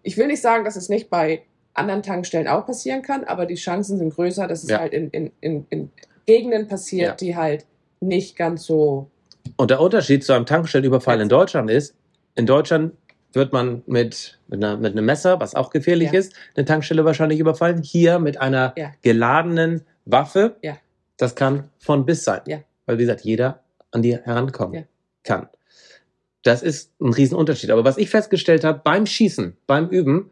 Ich 0.04 0.18
will 0.18 0.28
nicht 0.28 0.42
sagen, 0.42 0.66
dass 0.66 0.76
es 0.76 0.90
nicht 0.90 1.10
bei 1.10 1.44
anderen 1.74 2.04
Tankstellen 2.04 2.48
auch 2.50 2.66
passieren 2.66 3.02
kann, 3.02 3.24
aber 3.24 3.46
die 3.46 3.56
Chancen 3.56 3.98
sind 3.98 4.14
größer, 4.14 4.46
dass 4.48 4.64
es 4.64 4.70
Ja. 4.70 4.80
halt 4.80 4.94
in, 4.94 5.10
in, 5.12 5.32
in, 5.40 5.66
in 5.70 5.90
Gegenden 6.26 6.68
passiert, 6.68 7.08
Ja. 7.10 7.16
die 7.16 7.36
halt 7.38 7.66
nicht 8.02 8.36
ganz 8.36 8.66
so. 8.66 9.10
Und 9.56 9.72
der 9.72 9.80
Unterschied 9.80 10.24
zu 10.24 10.34
einem 10.34 10.46
Tankstellenüberfall 10.46 11.22
in 11.22 11.30
Deutschland 11.30 11.70
ist, 11.70 11.96
in 12.36 12.46
Deutschland 12.46 12.94
wird 13.34 13.54
man 13.54 13.82
mit, 13.86 14.40
mit, 14.48 14.64
einer, 14.64 14.78
mit 14.78 14.92
einem 14.92 15.06
Messer, 15.06 15.40
was 15.40 15.56
auch 15.56 15.70
gefährlich 15.70 16.12
Ja. 16.12 16.20
ist, 16.20 16.34
eine 16.56 16.66
Tankstelle 16.66 17.06
wahrscheinlich 17.06 17.40
überfallen. 17.40 17.82
Hier 17.82 18.20
mit 18.20 18.40
einer 18.42 18.74
Ja. 18.78 18.92
geladenen 19.02 19.82
Waffe. 20.06 20.58
Ja. 20.62 20.78
Das 21.18 21.36
kann 21.36 21.70
von 21.80 22.06
bis 22.06 22.24
sein. 22.24 22.42
Weil, 22.86 22.98
wie 22.98 23.04
gesagt, 23.04 23.22
jeder 23.22 23.62
an 23.92 24.02
die 24.02 24.18
herankommen 24.18 24.86
kann. 25.24 25.48
Das 26.44 26.64
ist 26.64 26.92
ein 27.00 27.14
Riesenunterschied. 27.14 27.70
Aber 27.70 27.84
was 27.86 27.98
ich 27.98 28.10
festgestellt 28.10 28.64
habe 28.64 28.82
beim 28.84 29.06
Schießen, 29.06 29.56
beim 29.68 29.88
Üben, 29.90 30.32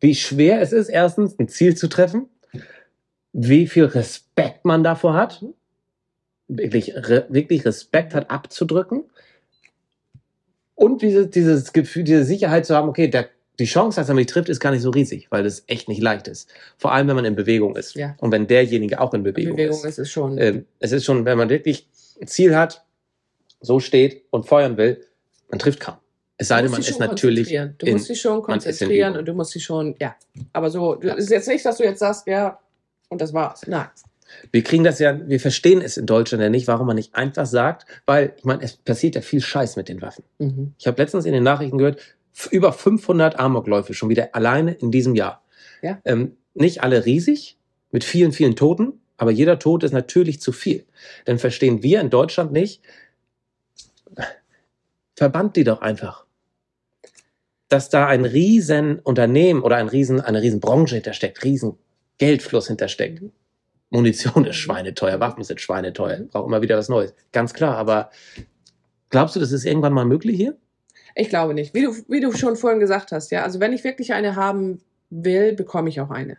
wie 0.00 0.14
schwer 0.14 0.60
es 0.62 0.72
ist, 0.72 0.88
erstens 0.88 1.38
ein 1.38 1.48
Ziel 1.48 1.76
zu 1.76 1.88
treffen, 1.88 2.28
wie 3.32 3.66
viel 3.66 3.84
Respekt 3.84 4.64
man 4.64 4.82
davor 4.82 5.14
hat, 5.14 5.44
wirklich, 6.56 6.94
re, 6.94 7.26
wirklich 7.28 7.64
Respekt 7.64 8.14
hat 8.14 8.30
abzudrücken 8.30 9.04
und 10.74 11.02
diese, 11.02 11.26
dieses 11.26 11.72
Gefühl, 11.72 12.04
diese 12.04 12.24
Sicherheit 12.24 12.66
zu 12.66 12.74
haben, 12.74 12.88
okay, 12.88 13.08
der, 13.08 13.28
die 13.58 13.66
Chance, 13.66 14.00
dass 14.00 14.08
er 14.08 14.14
mich 14.14 14.26
trifft, 14.26 14.48
ist 14.48 14.60
gar 14.60 14.70
nicht 14.70 14.82
so 14.82 14.90
riesig, 14.90 15.26
weil 15.30 15.44
das 15.44 15.64
echt 15.66 15.88
nicht 15.88 16.00
leicht 16.00 16.26
ist. 16.28 16.48
Vor 16.78 16.92
allem, 16.92 17.08
wenn 17.08 17.16
man 17.16 17.24
in 17.26 17.36
Bewegung 17.36 17.76
ist. 17.76 17.94
Ja. 17.94 18.16
Und 18.18 18.32
wenn 18.32 18.46
derjenige 18.46 19.00
auch 19.00 19.12
in 19.12 19.22
Bewegung, 19.22 19.56
Bewegung 19.56 19.76
ist. 19.78 19.84
ist 19.84 19.98
es 19.98 20.10
schon. 20.10 20.38
Ähm, 20.38 20.66
es 20.78 20.92
ist 20.92 21.04
schon, 21.04 21.24
wenn 21.24 21.36
man 21.36 21.50
wirklich 21.50 21.86
ein 22.20 22.26
Ziel 22.26 22.56
hat, 22.56 22.84
so 23.60 23.78
steht 23.78 24.24
und 24.30 24.46
feuern 24.46 24.76
will, 24.78 25.04
man 25.50 25.58
trifft 25.58 25.80
kaum. 25.80 25.96
Es 26.38 26.48
sei 26.48 26.62
denn, 26.62 26.70
man 26.70 26.80
ist 26.80 26.98
natürlich. 26.98 27.48
Du 27.76 27.84
in- 27.84 27.92
musst 27.92 28.08
dich 28.08 28.18
schon 28.18 28.38
in 28.38 28.42
konzentrieren 28.42 29.18
und 29.18 29.26
du 29.26 29.34
musst 29.34 29.54
dich 29.54 29.62
schon, 29.62 29.94
ja. 30.00 30.16
Aber 30.54 30.70
so, 30.70 30.98
es 31.02 31.24
ist 31.24 31.30
jetzt 31.30 31.48
nicht, 31.48 31.62
dass 31.66 31.76
du 31.76 31.84
jetzt 31.84 31.98
sagst, 31.98 32.26
ja, 32.26 32.58
und 33.10 33.20
das 33.20 33.34
war's. 33.34 33.66
Nein. 33.66 33.88
Wir 34.52 34.62
kriegen 34.62 34.84
das 34.84 34.98
ja, 34.98 35.18
wir 35.28 35.40
verstehen 35.40 35.80
es 35.80 35.96
in 35.96 36.06
Deutschland 36.06 36.42
ja 36.42 36.50
nicht, 36.50 36.66
warum 36.66 36.86
man 36.86 36.96
nicht 36.96 37.14
einfach 37.14 37.46
sagt, 37.46 37.86
weil, 38.06 38.34
ich 38.36 38.44
meine, 38.44 38.62
es 38.62 38.76
passiert 38.76 39.14
ja 39.14 39.20
viel 39.20 39.40
Scheiß 39.40 39.76
mit 39.76 39.88
den 39.88 40.02
Waffen. 40.02 40.24
Mhm. 40.38 40.74
Ich 40.78 40.86
habe 40.86 41.00
letztens 41.00 41.24
in 41.24 41.32
den 41.32 41.42
Nachrichten 41.42 41.78
gehört, 41.78 42.00
über 42.50 42.72
500 42.72 43.38
Amokläufe 43.38 43.94
schon 43.94 44.08
wieder 44.08 44.34
alleine 44.34 44.72
in 44.72 44.90
diesem 44.90 45.14
Jahr. 45.14 45.42
Ja. 45.82 46.00
Ähm, 46.04 46.36
nicht 46.54 46.82
alle 46.82 47.04
riesig, 47.04 47.56
mit 47.90 48.04
vielen, 48.04 48.32
vielen 48.32 48.56
Toten, 48.56 49.00
aber 49.16 49.30
jeder 49.30 49.58
Tod 49.58 49.84
ist 49.84 49.92
natürlich 49.92 50.40
zu 50.40 50.52
viel. 50.52 50.86
Dann 51.24 51.38
verstehen 51.38 51.82
wir 51.82 52.00
in 52.00 52.10
Deutschland 52.10 52.52
nicht, 52.52 52.82
verbannt 55.14 55.56
die 55.56 55.64
doch 55.64 55.82
einfach. 55.82 56.24
Dass 57.68 57.90
da 57.90 58.06
ein 58.06 58.24
riesen 58.24 58.98
Unternehmen 58.98 59.62
oder 59.62 59.76
ein 59.76 59.88
riesen, 59.88 60.20
eine 60.20 60.42
riesen 60.42 60.60
Branche 60.60 60.96
hintersteckt, 60.96 61.44
riesen 61.44 61.76
Geldfluss 62.18 62.68
hintersteckt. 62.68 63.22
Munition 63.90 64.44
ist 64.44 64.56
schweineteuer, 64.56 65.20
Waffen 65.20 65.42
sind 65.44 65.60
schweineteuer, 65.60 66.20
braucht 66.30 66.46
immer 66.46 66.62
wieder 66.62 66.78
was 66.78 66.88
Neues. 66.88 67.12
Ganz 67.32 67.52
klar, 67.54 67.76
aber 67.76 68.10
glaubst 69.10 69.36
du, 69.36 69.40
das 69.40 69.52
ist 69.52 69.64
irgendwann 69.64 69.92
mal 69.92 70.04
möglich 70.04 70.36
hier? 70.36 70.56
Ich 71.16 71.28
glaube 71.28 71.54
nicht. 71.54 71.74
Wie 71.74 71.82
du, 71.82 71.94
wie 72.08 72.20
du 72.20 72.32
schon 72.32 72.56
vorhin 72.56 72.78
gesagt 72.78 73.10
hast, 73.12 73.32
ja. 73.32 73.42
Also 73.42 73.58
wenn 73.58 73.72
ich 73.72 73.82
wirklich 73.82 74.12
eine 74.12 74.36
haben 74.36 74.80
will, 75.10 75.52
bekomme 75.54 75.88
ich 75.88 76.00
auch 76.00 76.10
eine. 76.10 76.38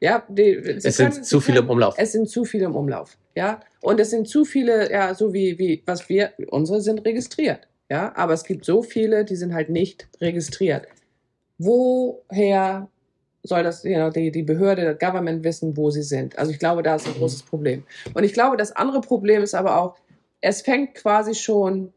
Ja, 0.00 0.24
die, 0.28 0.54
es 0.54 0.82
sind 0.96 1.12
können- 1.12 1.24
zu 1.24 1.38
sie 1.40 1.44
viele 1.46 1.60
im 1.60 1.70
Umlauf. 1.70 1.94
Es 1.98 2.12
sind 2.12 2.28
zu 2.28 2.44
viele 2.44 2.64
im 2.64 2.74
Umlauf, 2.74 3.16
ja. 3.34 3.60
Und 3.80 4.00
es 4.00 4.10
sind 4.10 4.26
zu 4.28 4.44
viele, 4.44 4.90
ja, 4.90 5.14
so 5.14 5.32
wie, 5.34 5.58
wie, 5.58 5.82
was 5.86 6.08
wir, 6.08 6.32
unsere 6.48 6.80
sind 6.80 7.04
registriert, 7.04 7.68
ja. 7.90 8.14
Aber 8.16 8.32
es 8.32 8.44
gibt 8.44 8.64
so 8.64 8.82
viele, 8.82 9.24
die 9.24 9.36
sind 9.36 9.52
halt 9.52 9.68
nicht 9.68 10.08
registriert. 10.20 10.86
Woher 11.58 12.88
soll 13.44 13.62
das, 13.62 13.84
ja, 13.84 14.10
die, 14.10 14.32
die 14.32 14.42
Behörde, 14.42 14.84
das 14.84 14.98
Government 14.98 15.44
wissen, 15.44 15.76
wo 15.76 15.90
sie 15.90 16.02
sind? 16.02 16.36
Also 16.38 16.50
ich 16.50 16.58
glaube, 16.58 16.82
da 16.82 16.96
ist 16.96 17.06
ein 17.06 17.14
großes 17.14 17.42
Problem. 17.42 17.84
Und 18.14 18.24
ich 18.24 18.32
glaube, 18.32 18.56
das 18.56 18.72
andere 18.72 19.02
Problem 19.02 19.42
ist 19.42 19.54
aber 19.54 19.78
auch, 19.80 19.96
es 20.40 20.62
fängt 20.62 20.94
quasi 20.94 21.34
schon 21.34 21.92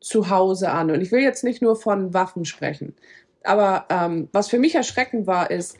zu 0.00 0.30
Hause 0.30 0.70
an. 0.70 0.90
Und 0.90 1.00
ich 1.00 1.10
will 1.10 1.22
jetzt 1.22 1.44
nicht 1.44 1.62
nur 1.62 1.76
von 1.76 2.14
Waffen 2.14 2.44
sprechen. 2.44 2.94
Aber 3.42 3.86
ähm, 3.88 4.28
was 4.32 4.48
für 4.48 4.58
mich 4.58 4.74
erschreckend 4.74 5.26
war, 5.26 5.50
ist 5.50 5.78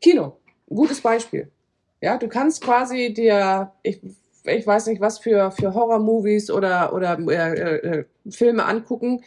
Kino. 0.00 0.38
Ein 0.70 0.76
gutes 0.76 1.00
Beispiel. 1.00 1.50
Ja, 2.00 2.16
du 2.16 2.28
kannst 2.28 2.62
quasi 2.62 3.12
dir, 3.12 3.72
ich, 3.82 4.00
ich 4.44 4.66
weiß 4.66 4.86
nicht, 4.86 5.00
was 5.00 5.18
für, 5.18 5.50
für 5.50 5.74
Horror-Movies 5.74 6.50
oder, 6.50 6.94
oder 6.94 7.18
äh, 7.18 7.76
äh, 7.76 8.04
Filme 8.30 8.64
angucken, 8.64 9.22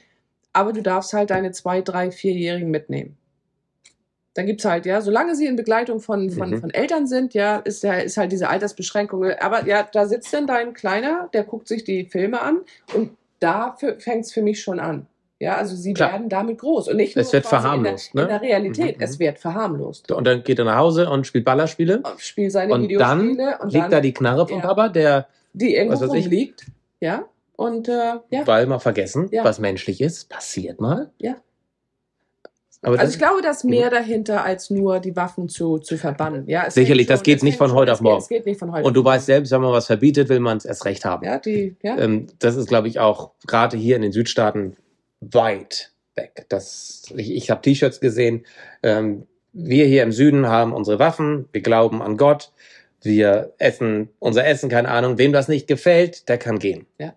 aber 0.53 0.73
du 0.73 0.81
darfst 0.81 1.13
halt 1.13 1.29
deine 1.29 1.51
zwei, 1.51 1.81
drei, 1.81 2.11
vierjährigen 2.11 2.71
mitnehmen. 2.71 3.17
Dann 4.33 4.45
gibt's 4.45 4.63
halt, 4.63 4.85
ja, 4.85 5.01
solange 5.01 5.35
sie 5.35 5.45
in 5.45 5.55
Begleitung 5.57 5.99
von, 5.99 6.29
von, 6.29 6.51
Mhm. 6.51 6.61
von 6.61 6.69
Eltern 6.69 7.05
sind, 7.05 7.33
ja, 7.33 7.57
ist, 7.57 7.83
ja, 7.83 7.95
ist 7.95 8.15
halt 8.17 8.31
diese 8.31 8.47
Altersbeschränkung. 8.49 9.25
Aber 9.41 9.65
ja, 9.67 9.87
da 9.91 10.05
sitzt 10.07 10.33
dann 10.33 10.47
dein 10.47 10.73
Kleiner, 10.73 11.29
der 11.33 11.43
guckt 11.43 11.67
sich 11.67 11.83
die 11.83 12.05
Filme 12.05 12.41
an 12.41 12.61
und 12.93 13.11
da 13.41 13.75
fängt's 13.97 14.31
für 14.31 14.41
mich 14.41 14.61
schon 14.61 14.79
an. 14.79 15.07
Ja, 15.39 15.55
also 15.57 15.75
sie 15.75 15.93
Klar. 15.93 16.11
werden 16.11 16.29
damit 16.29 16.59
groß 16.59 16.87
und 16.89 16.97
nicht 16.97 17.17
Es 17.17 17.25
nur 17.27 17.33
wird 17.33 17.43
quasi 17.45 17.61
verharmlost, 17.63 18.13
in 18.13 18.17
der, 18.17 18.27
ne? 18.27 18.33
in 18.33 18.39
der 18.39 18.49
Realität. 18.49 18.97
Mhm, 18.99 19.03
Es 19.03 19.15
mhm. 19.15 19.23
wird 19.23 19.39
verharmlost. 19.39 20.11
Und 20.11 20.25
dann 20.27 20.43
geht 20.43 20.59
er 20.59 20.65
nach 20.65 20.77
Hause 20.77 21.09
und 21.09 21.25
spielt 21.25 21.43
Ballerspiele. 21.45 22.03
Spielt 22.17 22.51
seine 22.51 22.73
Und 22.73 22.83
Videospiele 22.83 23.35
dann 23.37 23.59
und 23.59 23.73
liegt 23.73 23.83
dann, 23.85 23.91
da 23.91 23.99
die 24.01 24.13
Knarre 24.13 24.47
vom 24.47 24.59
Ja. 24.59 24.67
Papa, 24.67 24.89
der, 24.89 25.27
die 25.53 25.75
irgendwo 25.75 26.05
rumliegt. 26.05 26.65
Ja, 26.99 27.25
und 27.57 27.89
äh, 27.89 28.13
ja. 28.29 28.45
weil 28.45 28.67
mal 28.67 28.77
vergessen, 28.79 29.29
Ja. 29.31 29.43
was 29.43 29.59
menschlich 29.59 29.99
ist, 29.99 30.29
passiert 30.29 30.79
mal. 30.79 31.09
Ja. 31.17 31.35
Aber 32.83 32.99
Also 32.99 33.13
ich 33.13 33.19
glaube, 33.19 33.41
da 33.43 33.51
ist 33.51 33.63
mehr 33.63 33.89
dahinter, 33.91 34.43
als 34.43 34.69
nur 34.71 34.99
die 34.99 35.15
Waffen 35.15 35.47
zu, 35.49 35.77
zu 35.77 35.97
verbannen. 35.97 36.47
Ja, 36.47 36.69
Sicherlich, 36.71 37.05
fängt 37.07 37.19
das 37.19 37.23
geht 37.23 37.43
nicht 37.43 37.57
von 37.57 37.73
heute 37.73 37.91
auf 37.93 37.99
geht- 37.99 38.03
morgen. 38.03 38.21
Es 38.23 38.27
geht 38.29 38.45
nicht 38.45 38.57
von 38.59 38.71
heute 38.71 38.85
und 38.87 38.95
du 38.95 39.03
weißt 39.03 39.27
selbst, 39.27 39.51
wenn 39.51 39.61
man 39.61 39.71
was 39.71 39.85
verbietet, 39.85 40.29
will 40.29 40.39
man 40.39 40.57
es 40.57 40.65
erst 40.65 40.85
recht 40.85 41.05
haben. 41.05 41.23
Ja, 41.25 41.37
die, 41.37 41.75
ja. 41.83 41.97
Ähm, 41.97 42.27
das 42.39 42.55
ist, 42.55 42.67
glaube 42.67 42.87
ich, 42.87 42.99
auch 42.99 43.31
gerade 43.45 43.77
hier 43.77 43.95
in 43.95 44.01
den 44.01 44.11
Südstaaten 44.11 44.75
weit 45.19 45.91
weg. 46.15 46.45
Das, 46.49 47.03
ich 47.15 47.35
ich 47.35 47.49
habe 47.51 47.61
T-Shirts 47.61 47.99
gesehen. 47.99 48.45
Ähm, 48.83 49.27
wir 49.53 49.85
hier 49.85 50.03
im 50.03 50.11
Süden 50.11 50.47
haben 50.47 50.73
unsere 50.73 50.97
Waffen, 50.97 51.47
wir 51.51 51.61
glauben 51.61 52.01
an 52.01 52.17
Gott, 52.17 52.51
wir 53.03 53.53
essen 53.57 54.09
unser 54.19 54.45
Essen, 54.47 54.69
keine 54.69 54.89
Ahnung. 54.89 55.17
Wem 55.17 55.33
das 55.33 55.47
nicht 55.47 55.67
gefällt, 55.67 56.29
der 56.29 56.37
kann 56.37 56.57
gehen. 56.57 56.85
Ja. 56.97 57.13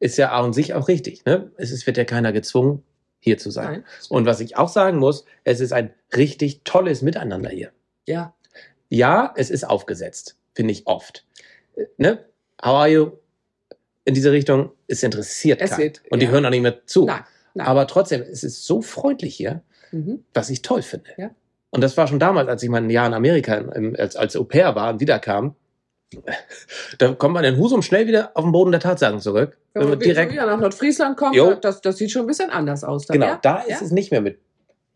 Ist 0.00 0.16
ja 0.16 0.30
an 0.32 0.52
sich 0.52 0.74
auch 0.74 0.88
richtig. 0.88 1.24
Ne? 1.24 1.50
Es 1.56 1.70
ist, 1.70 1.86
wird 1.86 1.96
ja 1.98 2.04
keiner 2.04 2.32
gezwungen, 2.32 2.82
hier 3.20 3.38
zu 3.38 3.50
sein. 3.50 3.72
Nein. 3.72 3.84
Und 4.08 4.26
was 4.26 4.40
ich 4.40 4.56
auch 4.56 4.68
sagen 4.68 4.98
muss, 4.98 5.24
es 5.44 5.60
ist 5.60 5.72
ein 5.72 5.92
richtig 6.16 6.62
tolles 6.64 7.02
Miteinander 7.02 7.50
hier. 7.50 7.72
Ja, 8.06 8.34
Ja, 8.88 9.34
es 9.36 9.50
ist 9.50 9.64
aufgesetzt, 9.64 10.36
finde 10.54 10.72
ich 10.72 10.86
oft. 10.86 11.26
Ne? 11.96 12.24
How 12.62 12.74
are 12.74 12.88
you? 12.88 13.12
In 14.04 14.14
diese 14.14 14.32
Richtung, 14.32 14.72
es 14.86 15.02
interessiert 15.02 15.60
Es 15.60 15.72
keinen. 15.72 15.92
Und 16.10 16.20
die 16.20 16.26
ja. 16.26 16.32
hören 16.32 16.46
auch 16.46 16.50
nicht 16.50 16.62
mehr 16.62 16.86
zu. 16.86 17.04
nein. 17.04 17.24
nein. 17.54 17.66
Aber 17.66 17.86
trotzdem, 17.86 18.22
es 18.22 18.42
ist 18.42 18.64
so 18.64 18.80
freundlich 18.80 19.36
hier, 19.36 19.62
mhm. 19.92 20.24
was 20.32 20.48
ich 20.48 20.62
toll 20.62 20.82
finde. 20.82 21.10
Ja. 21.18 21.30
Und 21.70 21.82
das 21.82 21.96
war 21.98 22.06
schon 22.06 22.18
damals, 22.18 22.48
als 22.48 22.62
ich 22.62 22.70
mal 22.70 22.82
ein 22.82 22.88
Jahr 22.88 23.06
in 23.06 23.14
Amerika 23.14 23.56
als, 23.98 24.16
als 24.16 24.36
Au 24.36 24.44
pair 24.44 24.74
war 24.74 24.92
und 24.94 25.00
wiederkam. 25.00 25.54
Da 26.98 27.12
kommt 27.12 27.34
man 27.34 27.44
in 27.44 27.58
Husum 27.58 27.82
schnell 27.82 28.06
wieder 28.06 28.30
auf 28.34 28.44
den 28.44 28.52
Boden 28.52 28.70
der 28.72 28.80
Tatsachen 28.80 29.20
zurück. 29.20 29.58
Wenn 29.74 29.82
Wenn 29.82 29.90
man 29.90 29.98
direkt, 30.00 30.32
wieder 30.32 30.46
nach 30.46 30.58
Nordfriesland 30.58 31.16
kommt, 31.16 31.34
Jo. 31.36 31.54
das, 31.54 31.80
das 31.82 31.98
sieht 31.98 32.10
schon 32.10 32.22
ein 32.22 32.26
bisschen 32.26 32.50
anders 32.50 32.82
aus. 32.82 33.06
Dann, 33.06 33.14
genau, 33.14 33.26
ja? 33.26 33.38
da 33.42 33.58
ist 33.58 33.80
ja? 33.80 33.86
es 33.86 33.90
nicht 33.90 34.10
mehr 34.10 34.20
mit, 34.22 34.38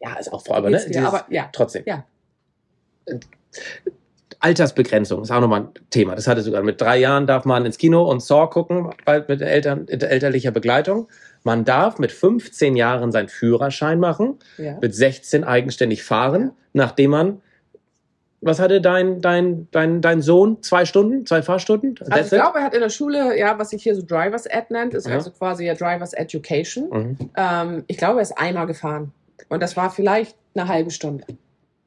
ja, 0.00 0.14
ist 0.14 0.32
auch 0.32 0.44
voll, 0.44 0.56
aber, 0.56 0.70
ne, 0.70 0.78
dir, 0.78 0.86
dieses- 0.86 1.04
aber 1.04 1.26
ja. 1.28 1.48
trotzdem. 1.52 1.82
Ja. 1.86 2.04
Altersbegrenzung 4.40 5.22
ist 5.22 5.30
auch 5.30 5.40
nochmal 5.40 5.60
ein 5.60 5.68
Thema. 5.90 6.16
Das 6.16 6.26
hatte 6.26 6.42
sogar 6.42 6.62
mit 6.62 6.80
drei 6.80 6.98
Jahren 6.98 7.26
darf 7.26 7.44
man 7.44 7.64
ins 7.64 7.78
Kino 7.78 8.02
und 8.10 8.20
Saw 8.20 8.48
gucken, 8.48 8.90
bald 9.04 9.28
mit 9.28 9.40
Eltern, 9.40 9.86
elterlicher 9.86 10.50
Begleitung. 10.50 11.08
Man 11.44 11.64
darf 11.64 11.98
mit 11.98 12.10
15 12.10 12.74
Jahren 12.74 13.12
seinen 13.12 13.28
Führerschein 13.28 14.00
machen, 14.00 14.38
ja. 14.58 14.78
mit 14.80 14.94
16 14.94 15.44
eigenständig 15.44 16.02
fahren, 16.02 16.52
nachdem 16.72 17.10
man, 17.12 17.42
was 18.42 18.58
hatte 18.58 18.80
dein, 18.80 19.20
dein, 19.20 19.68
dein, 19.70 20.00
dein 20.02 20.20
Sohn? 20.20 20.62
Zwei 20.62 20.84
Stunden? 20.84 21.24
Zwei 21.26 21.42
Fahrstunden? 21.42 21.94
Also 22.00 22.10
That's 22.10 22.26
ich 22.26 22.32
it? 22.32 22.40
glaube, 22.40 22.58
er 22.58 22.64
hat 22.64 22.74
in 22.74 22.80
der 22.80 22.88
Schule, 22.90 23.38
ja, 23.38 23.58
was 23.58 23.70
sich 23.70 23.82
hier 23.82 23.94
so 23.94 24.02
Drivers 24.02 24.46
Ed 24.46 24.70
nennt, 24.70 24.94
ist 24.94 25.06
Ja. 25.06 25.14
also 25.14 25.30
quasi 25.30 25.64
ja 25.64 25.74
Drivers 25.74 26.12
Education. 26.12 26.88
Mhm. 26.90 27.30
Ähm, 27.36 27.84
ich 27.86 27.96
glaube, 27.96 28.18
er 28.18 28.22
ist 28.22 28.36
einmal 28.36 28.66
gefahren. 28.66 29.12
Und 29.48 29.62
das 29.62 29.76
war 29.76 29.90
vielleicht 29.90 30.36
eine 30.54 30.68
halbe 30.68 30.90
Stunde. 30.90 31.24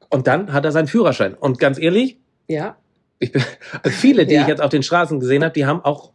Und 0.08 0.26
dann 0.26 0.52
hat 0.52 0.64
er 0.64 0.72
seinen 0.72 0.88
Führerschein. 0.88 1.34
Und 1.34 1.58
ganz 1.58 1.78
ehrlich, 1.78 2.18
Ja. 2.48 2.76
ich 3.18 3.32
bin, 3.32 3.42
also 3.82 3.90
viele, 3.96 4.24
die 4.26 4.34
Ja. 4.34 4.42
ich 4.42 4.48
jetzt 4.48 4.62
auf 4.62 4.70
den 4.70 4.82
Straßen 4.82 5.20
gesehen 5.20 5.44
habe, 5.44 5.52
die 5.52 5.66
haben 5.66 5.84
auch, 5.84 6.10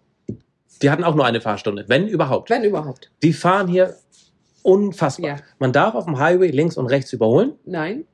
die 0.81 0.89
hatten 0.89 1.03
auch 1.03 1.13
nur 1.15 1.25
eine 1.25 1.41
Fahrstunde, 1.41 1.85
wenn 1.87 2.07
überhaupt. 2.07 2.49
Wenn 2.49 2.63
überhaupt. 2.63 3.11
Die 3.21 3.33
fahren 3.33 3.67
hier 3.67 3.95
unfassbar. 4.63 5.29
Ja. 5.29 5.35
Man 5.59 5.71
darf 5.73 5.93
auf 5.95 6.05
dem 6.05 6.19
Highway 6.19 6.49
links 6.49 6.77
und 6.77 6.87
rechts 6.87 7.13
überholen. 7.13 7.53
Nein. 7.65 8.05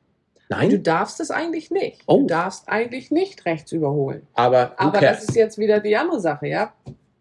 Du 0.50 0.56
Nein, 0.56 0.84
darfst 0.84 1.20
es 1.20 1.30
eigentlich 1.30 1.72
nicht. 1.72 2.04
Oh. 2.06 2.22
Du 2.22 2.28
darfst 2.28 2.70
eigentlich 2.70 3.12
nicht 3.12 3.46
rechts 3.46 3.72
überholen. 3.74 4.26
aber 4.34 4.74
Aber 4.78 5.00
das 5.02 5.24
ist 5.24 5.36
jetzt 5.36 5.58
wieder 5.58 5.80
die 5.82 5.98
andere 5.98 6.22
Sache, 6.22 6.48
ja. 6.48 6.74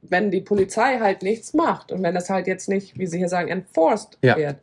Wenn 0.02 0.30
die 0.30 0.40
Polizei 0.40 0.98
halt 1.00 1.22
nichts 1.22 1.52
macht 1.52 1.90
und 1.90 2.02
wenn 2.04 2.14
das 2.14 2.30
halt 2.30 2.46
jetzt 2.46 2.68
nicht, 2.68 2.96
wie 2.98 3.06
Sie 3.08 3.18
hier 3.18 3.28
sagen, 3.28 3.48
enforced 3.48 4.16
Ja. 4.22 4.36
wird, 4.36 4.56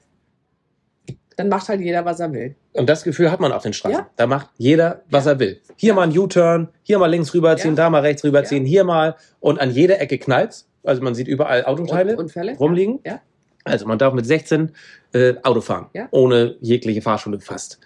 dann 1.36 1.50
macht 1.50 1.68
halt 1.68 1.82
jeder, 1.82 2.06
was 2.06 2.20
er 2.22 2.32
will. 2.32 2.56
Und 2.74 2.88
das 2.88 3.04
Gefühl 3.04 3.32
hat 3.32 3.40
man 3.40 3.52
auf 3.52 3.64
den 3.64 3.74
Straßen. 3.74 3.98
Ja. 3.98 4.10
Da 4.16 4.28
macht 4.28 4.50
jeder, 4.58 5.02
was 5.10 5.26
Ja. 5.26 5.32
er 5.32 5.40
will. 5.40 5.60
Hier 5.76 5.94
mal 5.94 6.04
ein 6.04 6.18
U-Turn, 6.18 6.70
hier 6.84 7.00
mal 7.00 7.08
links 7.08 7.34
rüberziehen, 7.34 7.76
da 7.76 7.90
mal 7.90 8.02
rechts 8.02 8.24
rüberziehen, 8.24 8.66
hier 8.66 8.84
mal. 8.84 9.16
Und 9.42 9.60
an 9.60 9.72
jeder 9.72 10.00
Ecke 10.00 10.18
knallt's. 10.20 10.70
Also 10.84 11.02
man 11.02 11.16
sieht 11.16 11.28
überall 11.28 11.66
Autoteile 11.66 12.16
Und, 12.18 12.34
rumliegen. 12.60 13.00
Also 13.66 13.88
man 13.88 13.98
darf 13.98 14.14
mit 14.14 14.26
16 14.26 14.72
äh, 15.14 15.34
Auto 15.44 15.62
fahren. 15.62 15.88
Ohne 16.12 16.56
jegliche 16.62 17.02
Fahrschule 17.02 17.40
fast. 17.40 17.80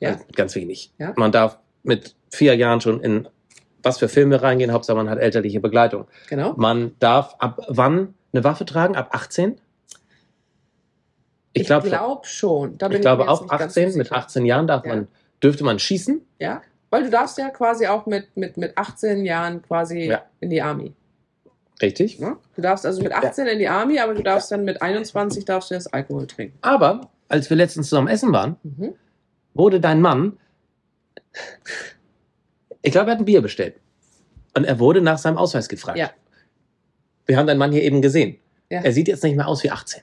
Ja. 0.00 0.10
Also 0.12 0.24
ganz 0.34 0.54
wenig. 0.54 0.92
Ja. 0.98 1.12
Man 1.16 1.30
darf 1.32 1.58
mit 1.82 2.14
vier 2.30 2.54
Jahren 2.56 2.80
schon 2.80 3.00
in 3.02 3.28
was 3.82 3.98
für 3.98 4.08
Filme 4.08 4.42
reingehen. 4.42 4.72
Hauptsache 4.72 4.96
man 4.96 5.08
hat 5.08 5.18
elterliche 5.18 5.60
Begleitung. 5.60 6.06
Genau. 6.28 6.52
Man 6.54 6.94
darf 6.98 7.34
ab 7.38 7.60
wann 7.68 8.14
eine 8.32 8.44
Waffe 8.44 8.64
tragen? 8.66 8.94
Ab 8.96 9.08
18? 9.12 9.58
Ich 11.52 11.66
glaube 11.66 11.88
glaub 11.88 12.26
schon. 12.26 12.78
Da 12.78 12.88
ich 12.90 13.00
glaube 13.00 13.28
auch 13.28 13.40
nicht 13.40 13.50
ganz 13.50 13.62
18, 13.72 13.92
so 13.92 13.98
mit 13.98 14.06
sicher. 14.08 14.16
18 14.18 14.46
Jahren 14.46 14.66
darf 14.66 14.84
Ja. 14.84 14.94
man, 14.94 15.08
dürfte 15.42 15.64
man 15.64 15.78
schießen. 15.78 16.20
Ja, 16.38 16.62
weil 16.90 17.04
du 17.04 17.10
darfst 17.10 17.38
ja 17.38 17.48
quasi 17.50 17.86
auch 17.86 18.06
mit, 18.06 18.36
mit, 18.36 18.56
mit 18.56 18.76
18 18.78 19.24
Jahren 19.24 19.62
quasi 19.62 20.00
Ja. 20.06 20.22
in 20.40 20.50
die 20.50 20.62
Army. 20.62 20.92
Richtig. 21.82 22.20
Ne? 22.20 22.36
Du 22.56 22.62
darfst 22.62 22.84
also 22.84 23.02
mit 23.02 23.12
18 23.12 23.46
in 23.46 23.58
die 23.58 23.68
Army, 23.68 23.98
aber 23.98 24.14
du 24.14 24.22
darfst 24.22 24.52
dann 24.52 24.64
mit 24.64 24.82
21 24.82 25.44
darfst 25.46 25.70
du 25.70 25.74
das 25.74 25.86
Alkohol 25.86 26.26
trinken. 26.26 26.58
Aber 26.60 27.10
als 27.28 27.48
wir 27.48 27.56
letztens 27.56 27.88
zusammen 27.88 28.08
essen 28.08 28.32
waren, 28.32 28.56
Mhm. 28.62 28.94
Wurde 29.54 29.80
dein 29.80 30.00
Mann, 30.00 30.38
ich 32.82 32.92
glaube, 32.92 33.10
er 33.10 33.12
hat 33.14 33.18
ein 33.20 33.24
Bier 33.24 33.42
bestellt. 33.42 33.76
Und 34.56 34.64
er 34.64 34.78
wurde 34.78 35.00
nach 35.00 35.18
seinem 35.18 35.36
Ausweis 35.38 35.68
gefragt. 35.68 35.98
Ja. 35.98 36.10
Wir 37.26 37.36
haben 37.36 37.46
deinen 37.46 37.58
Mann 37.58 37.72
hier 37.72 37.82
eben 37.82 38.02
gesehen. 38.02 38.38
Ja. 38.70 38.80
Er 38.82 38.92
sieht 38.92 39.08
jetzt 39.08 39.22
nicht 39.22 39.36
mehr 39.36 39.46
aus 39.46 39.62
wie 39.62 39.70
18. 39.70 40.02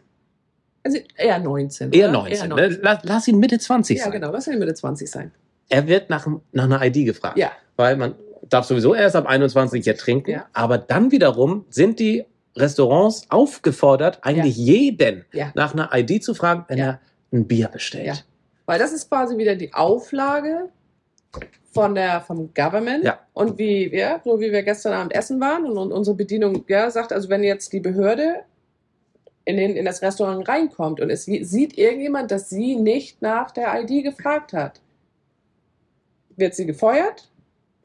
Also 0.84 1.00
eher 1.18 1.40
19. 1.40 1.92
Eher 1.92 2.10
oder? 2.10 2.20
19. 2.20 2.50
Ne? 2.50 2.80
Lass, 2.82 3.00
lass 3.04 3.28
ihn 3.28 3.40
Mitte 3.40 3.60
20 3.60 3.98
Ja, 3.98 4.04
sein. 4.06 4.12
genau. 4.14 4.32
Lass 4.32 4.48
ihn 4.48 4.60
Mitte 4.60 4.74
20 4.74 5.10
sein. 5.10 5.32
Er 5.70 5.88
wird 5.88 6.10
nach, 6.10 6.28
nach 6.54 6.64
einer 6.64 6.82
ID 6.86 7.06
gefragt. 7.06 7.38
Ja. 7.38 7.52
Weil 7.76 7.98
man 7.98 8.16
darf 8.48 8.66
sowieso 8.66 8.96
erst 8.96 9.16
ab 9.18 9.26
21 9.26 9.84
hier 9.84 9.98
trinken. 9.98 10.32
Ja. 10.32 10.46
Aber 10.54 10.78
dann 10.78 11.12
wiederum 11.12 11.66
sind 11.70 12.00
die 12.00 12.24
Restaurants 12.56 13.30
aufgefordert, 13.30 14.20
eigentlich 14.22 14.56
jeden 14.56 15.26
Ja. 15.34 15.52
nach 15.56 15.74
einer 15.74 15.90
ID 15.94 16.24
zu 16.24 16.34
fragen, 16.34 16.64
wenn 16.70 16.78
Ja. 16.78 16.86
er 16.86 17.00
ein 17.34 17.48
Bier 17.48 17.68
bestellt. 17.68 18.26
Ja. 18.68 18.74
Weil 18.74 18.80
das 18.80 18.92
ist 18.92 19.10
quasi 19.10 19.38
wieder 19.38 19.56
die 19.56 19.74
Auflage 19.74 20.70
von 21.72 21.96
der, 21.96 22.22
vom 22.22 22.54
Government. 22.54 23.04
Ja. 23.04 23.20
Und 23.34 23.58
wie, 23.58 23.96
ja, 23.96 24.20
so 24.24 24.40
wie 24.40 24.52
wir 24.52 24.64
gestern 24.64 24.94
Abend 24.94 25.16
essen 25.16 25.40
waren 25.40 25.66
und, 25.66 25.78
und 25.78 25.92
unsere 25.92 26.16
Bedienung 26.16 26.66
ja, 26.68 26.90
sagt, 26.92 27.14
also 27.14 27.30
wenn 27.30 27.44
jetzt 27.44 27.72
die 27.74 27.80
Behörde 27.80 28.42
in, 29.46 29.58
den, 29.58 29.76
in 29.78 29.86
das 29.86 30.02
Restaurant 30.02 30.48
reinkommt 30.48 31.00
und 31.00 31.10
es 31.10 31.24
sie- 31.26 31.44
sieht 31.46 31.78
irgendjemand, 31.78 32.32
dass 32.32 32.50
sie 32.50 32.76
nicht 32.76 33.22
nach 33.22 33.52
der 33.52 33.74
ID 33.82 34.04
gefragt 34.04 34.54
hat, 34.54 34.82
wird 36.36 36.54
sie 36.56 36.66
gefeuert. 36.66 37.30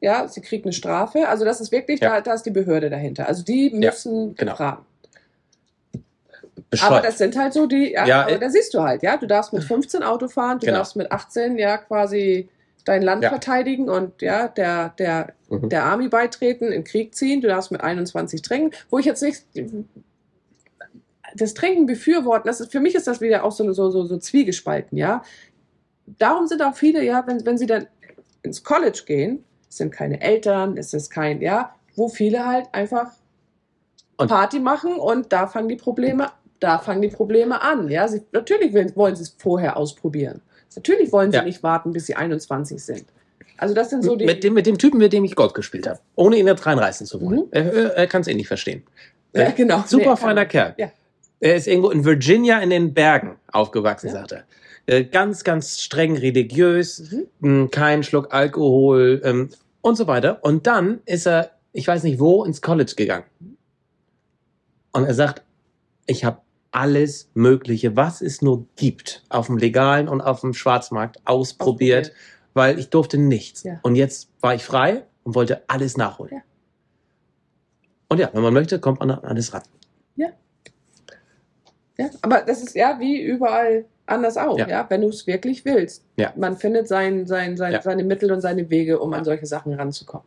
Ja, 0.01 0.27
sie 0.27 0.41
kriegt 0.41 0.65
eine 0.65 0.73
Strafe. 0.73 1.29
Also 1.29 1.45
das 1.45 1.61
ist 1.61 1.71
wirklich, 1.71 2.01
Ja. 2.01 2.15
da, 2.15 2.21
da 2.21 2.33
ist 2.33 2.43
die 2.43 2.51
Behörde 2.51 2.89
dahinter. 2.89 3.27
Also 3.27 3.43
die 3.43 3.69
müssen 3.69 4.35
genau. 4.35 4.55
fragen. 4.55 4.85
Bescheuert. 6.73 6.91
Aber 6.91 7.01
das 7.01 7.17
sind 7.17 7.37
halt 7.37 7.53
so 7.53 7.65
die, 7.67 7.91
ja, 7.93 8.05
Ja, 8.05 8.27
äh, 8.27 8.37
da 8.39 8.49
siehst 8.49 8.73
du 8.73 8.81
halt, 8.81 9.01
ja, 9.03 9.17
du 9.17 9.25
darfst 9.27 9.53
mit 9.53 9.63
15 9.63 10.03
Auto 10.03 10.27
fahren, 10.27 10.59
du 10.59 10.65
Genau. 10.65 10.79
darfst 10.79 10.95
mit 10.95 11.11
18 11.11 11.57
ja 11.57 11.77
quasi 11.77 12.49
dein 12.85 13.01
Land 13.01 13.23
Ja. 13.23 13.29
verteidigen 13.29 13.89
und 13.89 14.21
ja, 14.21 14.47
der, 14.49 14.89
der, 14.97 15.33
Mhm. 15.49 15.69
der 15.69 15.85
Army 15.85 16.09
beitreten, 16.09 16.71
in 16.71 16.83
Krieg 16.83 17.15
ziehen, 17.15 17.39
du 17.41 17.47
darfst 17.47 17.71
mit 17.71 17.81
21 17.81 18.41
trinken, 18.41 18.75
wo 18.89 18.99
ich 18.99 19.05
jetzt 19.05 19.21
nicht 19.23 19.43
das 21.35 21.53
Trinken 21.53 21.85
befürworten, 21.85 22.47
das 22.47 22.59
ist, 22.59 22.71
für 22.71 22.79
mich 22.79 22.95
ist 22.95 23.07
das 23.07 23.21
wieder 23.21 23.43
auch 23.43 23.51
so, 23.51 23.71
so, 23.73 23.89
so, 23.89 24.05
so 24.05 24.17
zwiegespalten, 24.17 24.97
ja. 24.97 25.23
Darum 26.19 26.47
sind 26.47 26.61
auch 26.61 26.75
viele, 26.75 27.03
ja, 27.03 27.23
wenn, 27.25 27.45
wenn 27.45 27.57
sie 27.57 27.65
dann 27.65 27.87
ins 28.43 28.63
College 28.63 29.03
gehen, 29.05 29.43
es 29.69 29.77
sind 29.77 29.91
keine 29.91 30.21
Eltern, 30.21 30.77
es 30.77 30.93
ist 30.93 31.09
kein, 31.09 31.41
ja, 31.41 31.73
wo 31.95 32.09
viele 32.09 32.45
halt 32.45 32.67
einfach 32.73 33.11
Und- 34.17 34.27
Party 34.27 34.59
machen 34.59 34.95
und 34.95 35.31
da 35.33 35.47
fangen 35.47 35.69
die 35.69 35.75
Probleme, 35.75 36.27
da 36.63 36.79
fangen 36.79 37.01
die 37.01 37.09
Probleme 37.09 37.61
an, 37.61 37.89
ja. 37.89 38.07
Sie, 38.07 38.21
natürlich 38.31 38.73
wollen, 38.95 39.15
sie 39.15 39.23
es 39.23 39.35
vorher 39.37 39.77
ausprobieren. 39.77 40.41
Natürlich 40.75 41.11
wollen 41.11 41.31
sie 41.31 41.37
Ja. 41.37 41.43
nicht 41.43 41.61
warten, 41.61 41.91
bis 41.91 42.07
sie 42.07 42.15
21 42.15 42.83
sind. 42.83 43.05
Also 43.57 43.75
das 43.75 43.89
sind 43.91 44.03
so 44.03 44.15
die. 44.15 44.25
mit, 44.25 44.43
dem, 44.43 44.53
mit 44.55 44.65
dem 44.65 44.77
Typen, 44.77 44.97
mit 44.97 45.13
dem 45.13 45.23
ich 45.23 45.35
Golf 45.35 45.53
gespielt 45.53 45.87
habe. 45.87 45.99
Ohne 46.15 46.37
ihn 46.37 46.47
jetzt 46.47 46.65
reinreißen 46.65 47.05
zu 47.05 47.21
wollen. 47.21 47.39
Mhm. 47.41 47.45
Er, 47.51 47.95
er, 47.95 48.07
kann 48.07 48.21
es 48.21 48.27
eh 48.27 48.33
nicht 48.33 48.47
verstehen. 48.47 48.83
ja, 49.35 49.51
genau. 49.51 49.83
Super 49.85 50.11
Nee, 50.11 50.17
feiner 50.17 50.45
Kerl. 50.45 50.73
Ja. 50.77 50.91
Er 51.39 51.55
ist 51.55 51.67
irgendwo 51.67 51.91
in 51.91 52.03
Virginia 52.05 52.59
in 52.59 52.69
den 52.71 52.93
Bergen 52.93 53.35
aufgewachsen, 53.51 54.07
Ja. 54.07 54.13
sagt 54.13 54.31
er. 54.31 54.43
Äh, 54.85 55.03
Ganz, 55.05 55.43
ganz 55.43 55.81
streng 55.81 56.17
religiös, 56.17 57.11
Mhm. 57.11 57.27
mh, 57.63 57.67
kein 57.69 58.03
Schluck 58.03 58.33
Alkohol 58.33 59.21
ähm, 59.23 59.49
und 59.81 59.95
so 59.95 60.07
weiter. 60.07 60.39
Und 60.41 60.65
dann 60.67 61.01
ist 61.05 61.27
er, 61.27 61.51
ich 61.73 61.87
weiß 61.87 62.03
nicht 62.03 62.19
wo, 62.19 62.43
ins 62.43 62.61
College 62.61 62.93
gegangen. 62.97 63.25
Und 64.91 65.05
er 65.05 65.13
sagt, 65.13 65.41
ich 66.05 66.25
habe 66.25 66.39
alles 66.73 67.29
Mögliche, 67.33 67.95
was 67.95 68.21
es 68.21 68.41
nur 68.41 68.65
gibt, 68.75 69.23
auf 69.29 69.45
dem 69.47 69.57
legalen 69.57 70.07
und 70.09 70.21
auf 70.21 70.41
dem 70.41 70.53
Schwarzmarkt 70.53 71.17
ausprobiert, 71.25 72.07
Ausprobiert. 72.07 72.11
weil 72.53 72.79
ich 72.79 72.89
durfte 72.89 73.17
nichts. 73.17 73.63
Ja. 73.63 73.79
Und 73.83 73.95
jetzt 73.95 74.29
war 74.41 74.53
ich 74.55 74.63
frei 74.65 75.03
und 75.23 75.35
wollte 75.35 75.61
alles 75.67 75.95
nachholen. 75.97 76.33
Ja. 76.35 76.41
Und 78.09 78.19
ja, 78.19 78.29
wenn 78.33 78.41
man 78.43 78.53
möchte, 78.53 78.79
kommt 78.79 78.99
man 78.99 79.11
an 79.11 79.23
alles 79.23 79.53
ran. 79.53 79.63
Ja, 81.95 82.09
aber 82.23 82.41
das 82.41 82.63
ist 82.63 82.75
ja 82.75 82.99
wie 82.99 83.21
überall 83.21 83.85
anders 84.07 84.35
auch, 84.35 84.57
Ja. 84.57 84.67
ja, 84.67 84.85
wenn 84.89 85.01
du 85.01 85.09
es 85.09 85.27
wirklich 85.27 85.63
willst. 85.63 86.03
Ja. 86.17 86.33
Man 86.35 86.57
findet 86.57 86.87
sein, 86.87 87.27
sein, 87.27 87.55
sein, 87.55 87.73
Ja. 87.73 87.81
seine 87.83 88.03
Mittel 88.03 88.31
und 88.31 88.41
seine 88.41 88.67
Wege, 88.71 88.99
um 88.99 89.13
an 89.13 89.23
solche 89.23 89.45
Sachen 89.45 89.73
ranzukommen. 89.75 90.25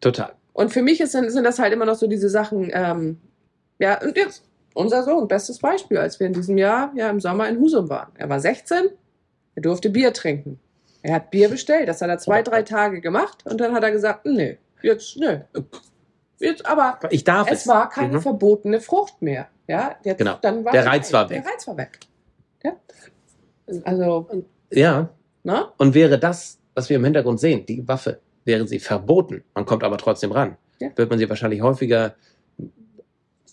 Total. 0.00 0.32
Und 0.54 0.72
für 0.72 0.80
mich 0.80 1.02
ist, 1.02 1.12
sind, 1.12 1.30
sind 1.30 1.44
das 1.44 1.58
halt 1.58 1.74
immer 1.74 1.84
noch 1.84 1.96
so 1.96 2.06
diese 2.06 2.30
Sachen, 2.30 2.70
ähm, 2.72 3.20
ja, 3.78 4.00
und 4.02 4.16
jetzt 4.16 4.44
unser 4.74 5.02
Sohn, 5.04 5.26
bestes 5.28 5.58
Beispiel, 5.58 5.98
als 5.98 6.20
wir 6.20 6.26
in 6.26 6.32
diesem 6.32 6.58
Jahr 6.58 6.92
ja 6.96 7.08
im 7.08 7.20
Sommer 7.20 7.48
in 7.48 7.58
Husum 7.58 7.88
waren. 7.88 8.12
Er 8.16 8.28
war 8.28 8.40
16, 8.40 8.90
er 9.54 9.62
durfte 9.62 9.88
Bier 9.90 10.12
trinken. 10.12 10.58
Er 11.02 11.14
hat 11.16 11.30
Bier 11.30 11.48
bestellt, 11.48 11.88
das 11.88 12.00
hat 12.02 12.08
er 12.08 12.18
zwei, 12.18 12.42
drei 12.42 12.62
Tage 12.62 13.00
gemacht 13.00 13.44
und 13.46 13.60
dann 13.60 13.74
hat 13.74 13.82
er 13.82 13.90
gesagt, 13.92 14.26
nee, 14.26 14.58
jetzt, 14.82 15.16
nö. 15.16 15.38
Jetzt, 16.38 16.66
aber 16.66 16.98
Ich 17.10 17.24
darf 17.24 17.50
es. 17.50 17.60
es 17.62 17.68
war 17.68 17.88
keine 17.88 18.18
Mhm. 18.18 18.22
verbotene 18.22 18.80
Frucht 18.80 19.22
mehr. 19.22 19.48
Ja, 19.66 19.96
jetzt, 20.04 20.18
Genau. 20.18 20.36
dann 20.42 20.64
war 20.64 20.72
Der 20.72 20.84
Reiz 20.86 21.12
war 21.12 21.28
weg. 21.30 21.42
Der 21.44 21.52
Reiz 21.52 21.66
war 21.66 21.76
weg. 21.76 21.98
Ja. 22.64 22.72
Also, 23.84 24.28
Ja, 24.70 25.08
ne? 25.42 25.66
und 25.78 25.94
wäre 25.94 26.18
das, 26.18 26.58
was 26.74 26.88
wir 26.90 26.96
im 26.96 27.04
Hintergrund 27.04 27.38
sehen, 27.40 27.64
die 27.66 27.86
Waffe, 27.86 28.20
wäre 28.44 28.66
sie 28.66 28.78
verboten, 28.78 29.42
man 29.54 29.64
kommt 29.64 29.84
aber 29.84 29.96
trotzdem 29.96 30.32
ran, 30.32 30.56
Ja. 30.80 30.88
wird 30.96 31.08
man 31.08 31.18
sie 31.18 31.28
wahrscheinlich 31.28 31.62
häufiger, 31.62 32.14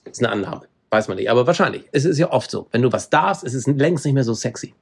ist 0.05 0.19
eine 0.23 0.31
Annahme, 0.33 0.63
weiß 0.91 1.07
man 1.07 1.17
nicht, 1.17 1.29
aber 1.29 1.47
wahrscheinlich. 1.47 1.85
Es 1.91 2.05
ist 2.05 2.17
ja 2.17 2.31
oft 2.31 2.51
so, 2.51 2.67
wenn 2.71 2.81
du 2.81 2.91
was 2.91 3.09
darfst, 3.09 3.43
ist 3.43 3.53
es 3.53 3.65
längst 3.65 4.05
nicht 4.05 4.13
mehr 4.13 4.23
so 4.23 4.33
sexy, 4.33 4.73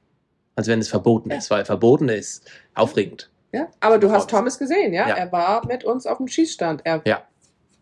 als 0.56 0.66
wenn 0.68 0.80
es 0.80 0.88
verboten 0.88 1.30
Ja. 1.30 1.36
ist, 1.38 1.50
weil 1.50 1.64
verboten 1.64 2.08
ist 2.08 2.50
aufregend. 2.74 3.30
Ja, 3.52 3.68
aber 3.80 3.98
du 3.98 4.10
hast 4.10 4.28
Thomas. 4.30 4.58
Gesehen, 4.58 4.92
ja? 4.92 5.08
Ja. 5.08 5.14
Er 5.16 5.32
war 5.32 5.66
mit 5.66 5.82
uns 5.84 6.06
auf 6.06 6.18
dem 6.18 6.28
Schießstand. 6.28 6.82
Er, 6.84 7.00
Ja. 7.04 7.22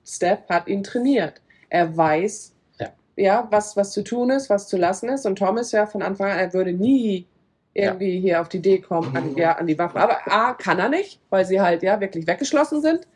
Steph 0.07 0.49
hat 0.49 0.67
ihn 0.69 0.83
trainiert. 0.83 1.41
Er 1.69 1.95
weiß, 1.95 2.55
Ja. 2.81 2.89
ja, 3.17 3.49
was, 3.51 3.77
was 3.77 3.93
zu 3.93 4.03
tun 4.03 4.31
ist, 4.31 4.49
was 4.49 4.69
zu 4.69 4.77
lassen 4.79 5.09
ist. 5.11 5.27
Und 5.27 5.37
Thomas 5.37 5.73
ja 5.73 5.85
von 5.87 6.03
Anfang 6.03 6.31
an, 6.31 6.39
er 6.39 6.55
würde 6.55 6.73
nie 6.73 7.27
irgendwie 7.75 8.19
hier 8.21 8.41
auf 8.41 8.49
die 8.49 8.57
Idee 8.59 8.79
kommen, 8.81 9.15
an, 9.15 9.37
ja, 9.37 9.53
an 9.57 9.67
die 9.67 9.79
Waffen. 9.79 9.99
Aber 9.99 10.17
A, 10.27 10.55
kann 10.55 10.79
er 10.79 10.89
nicht, 10.89 11.21
weil 11.31 11.45
sie 11.45 11.61
halt 11.61 11.83
ja 11.83 12.01
wirklich 12.01 12.27
weggeschlossen 12.27 12.81
sind. 12.81 13.07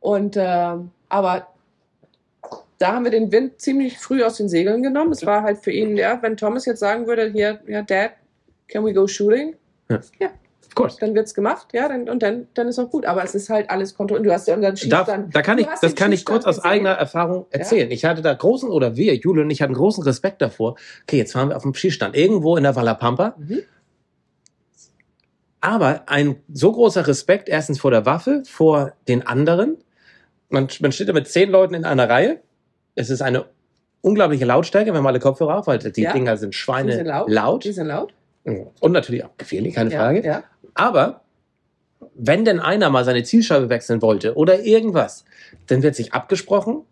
Und 0.00 0.36
ähm, 0.38 0.90
aber 1.10 1.48
da 2.82 2.94
haben 2.94 3.04
wir 3.04 3.12
den 3.12 3.30
Wind 3.30 3.60
ziemlich 3.60 3.98
früh 3.98 4.24
aus 4.24 4.38
den 4.38 4.48
Segeln 4.48 4.82
genommen. 4.82 5.12
Es 5.12 5.24
war 5.24 5.44
halt 5.44 5.58
für 5.58 5.70
ihn, 5.70 5.96
ja, 5.96 6.20
wenn 6.20 6.36
Thomas 6.36 6.66
jetzt 6.66 6.80
sagen 6.80 7.06
würde, 7.06 7.30
hier, 7.30 7.60
ja, 7.68 7.82
Dad, 7.82 8.10
can 8.66 8.84
we 8.84 8.92
go 8.92 9.06
shooting? 9.06 9.54
Of 9.88 10.74
course. 10.74 10.96
dann 10.98 11.14
wird's 11.14 11.34
gemacht, 11.34 11.68
ja, 11.74 11.86
dann, 11.86 12.08
und 12.08 12.22
dann, 12.22 12.48
dann 12.54 12.66
ist 12.66 12.78
auch 12.78 12.90
gut. 12.90 13.04
Aber 13.06 13.22
es 13.22 13.34
ist 13.36 13.50
halt 13.50 13.70
alles 13.70 13.94
kontrolliert. 13.94 14.26
Du 14.26 14.32
hast 14.32 14.48
ja 14.48 14.54
unseren 14.54 14.74
Da, 14.74 14.76
Schießstand. 14.80 15.36
da 15.36 15.42
kann 15.42 15.58
Du 15.58 15.62
ich, 15.62 15.68
das 15.80 15.94
kann 15.94 16.10
ich 16.12 16.24
kurz 16.24 16.44
aus 16.44 16.56
gesehen. 16.56 16.70
eigener 16.70 16.90
Erfahrung 16.92 17.46
erzählen. 17.50 17.90
Ich 17.92 18.04
hatte 18.04 18.20
da 18.22 18.32
großen, 18.34 18.68
oder 18.70 18.96
wir, 18.96 19.14
Jule 19.14 19.42
und 19.42 19.50
ich 19.50 19.62
hatten 19.62 19.74
großen 19.74 20.02
Respekt 20.02 20.42
davor. 20.42 20.76
Okay, 21.02 21.18
jetzt 21.18 21.32
fahren 21.32 21.50
wir 21.50 21.56
auf 21.56 21.62
dem 21.62 21.74
Schießstand, 21.74 22.16
irgendwo 22.16 22.56
in 22.56 22.64
der 22.64 22.74
Wallapampa. 22.74 23.36
Mhm. 23.38 23.62
Aber 25.60 26.08
ein 26.08 26.36
so 26.52 26.72
großer 26.72 27.06
Respekt 27.06 27.48
erstens 27.48 27.78
vor 27.78 27.92
der 27.92 28.06
Waffe, 28.06 28.42
vor 28.44 28.94
den 29.06 29.24
anderen. 29.24 29.76
Man, 30.48 30.66
man 30.80 30.90
steht 30.90 31.08
da 31.08 31.12
mit 31.12 31.28
zehn 31.28 31.50
Leuten 31.50 31.74
in 31.74 31.84
einer 31.84 32.08
Reihe. 32.08 32.40
Es 32.94 33.10
ist 33.10 33.22
eine 33.22 33.46
unglaubliche 34.00 34.44
Lautstärke, 34.44 34.92
wenn 34.92 35.02
man 35.02 35.12
alle 35.12 35.20
Kopfhörer 35.20 35.58
auf, 35.58 35.66
weil 35.66 35.78
die 35.78 36.02
Ja. 36.02 36.12
Dinger 36.12 36.36
sind 36.36 36.54
Schweine 36.54 36.90
Die 36.90 36.96
sind 36.96 37.06
laut. 37.06 37.30
laut. 37.30 37.64
Die 37.64 37.72
sind 37.72 37.86
laut. 37.86 38.12
Und 38.44 38.92
natürlich 38.92 39.24
auch 39.24 39.36
gefährlich, 39.38 39.74
keine 39.74 39.90
Ja, 39.92 39.98
Frage. 40.00 40.24
Ja. 40.26 40.44
Aber 40.74 41.22
wenn 42.14 42.44
denn 42.44 42.58
einer 42.60 42.90
mal 42.90 43.04
seine 43.04 43.22
Zielscheibe 43.22 43.68
wechseln 43.68 44.02
wollte 44.02 44.34
oder 44.34 44.60
irgendwas, 44.64 45.24
dann 45.68 45.82
wird 45.82 45.94
sich 45.94 46.12
abgesprochen 46.12 46.82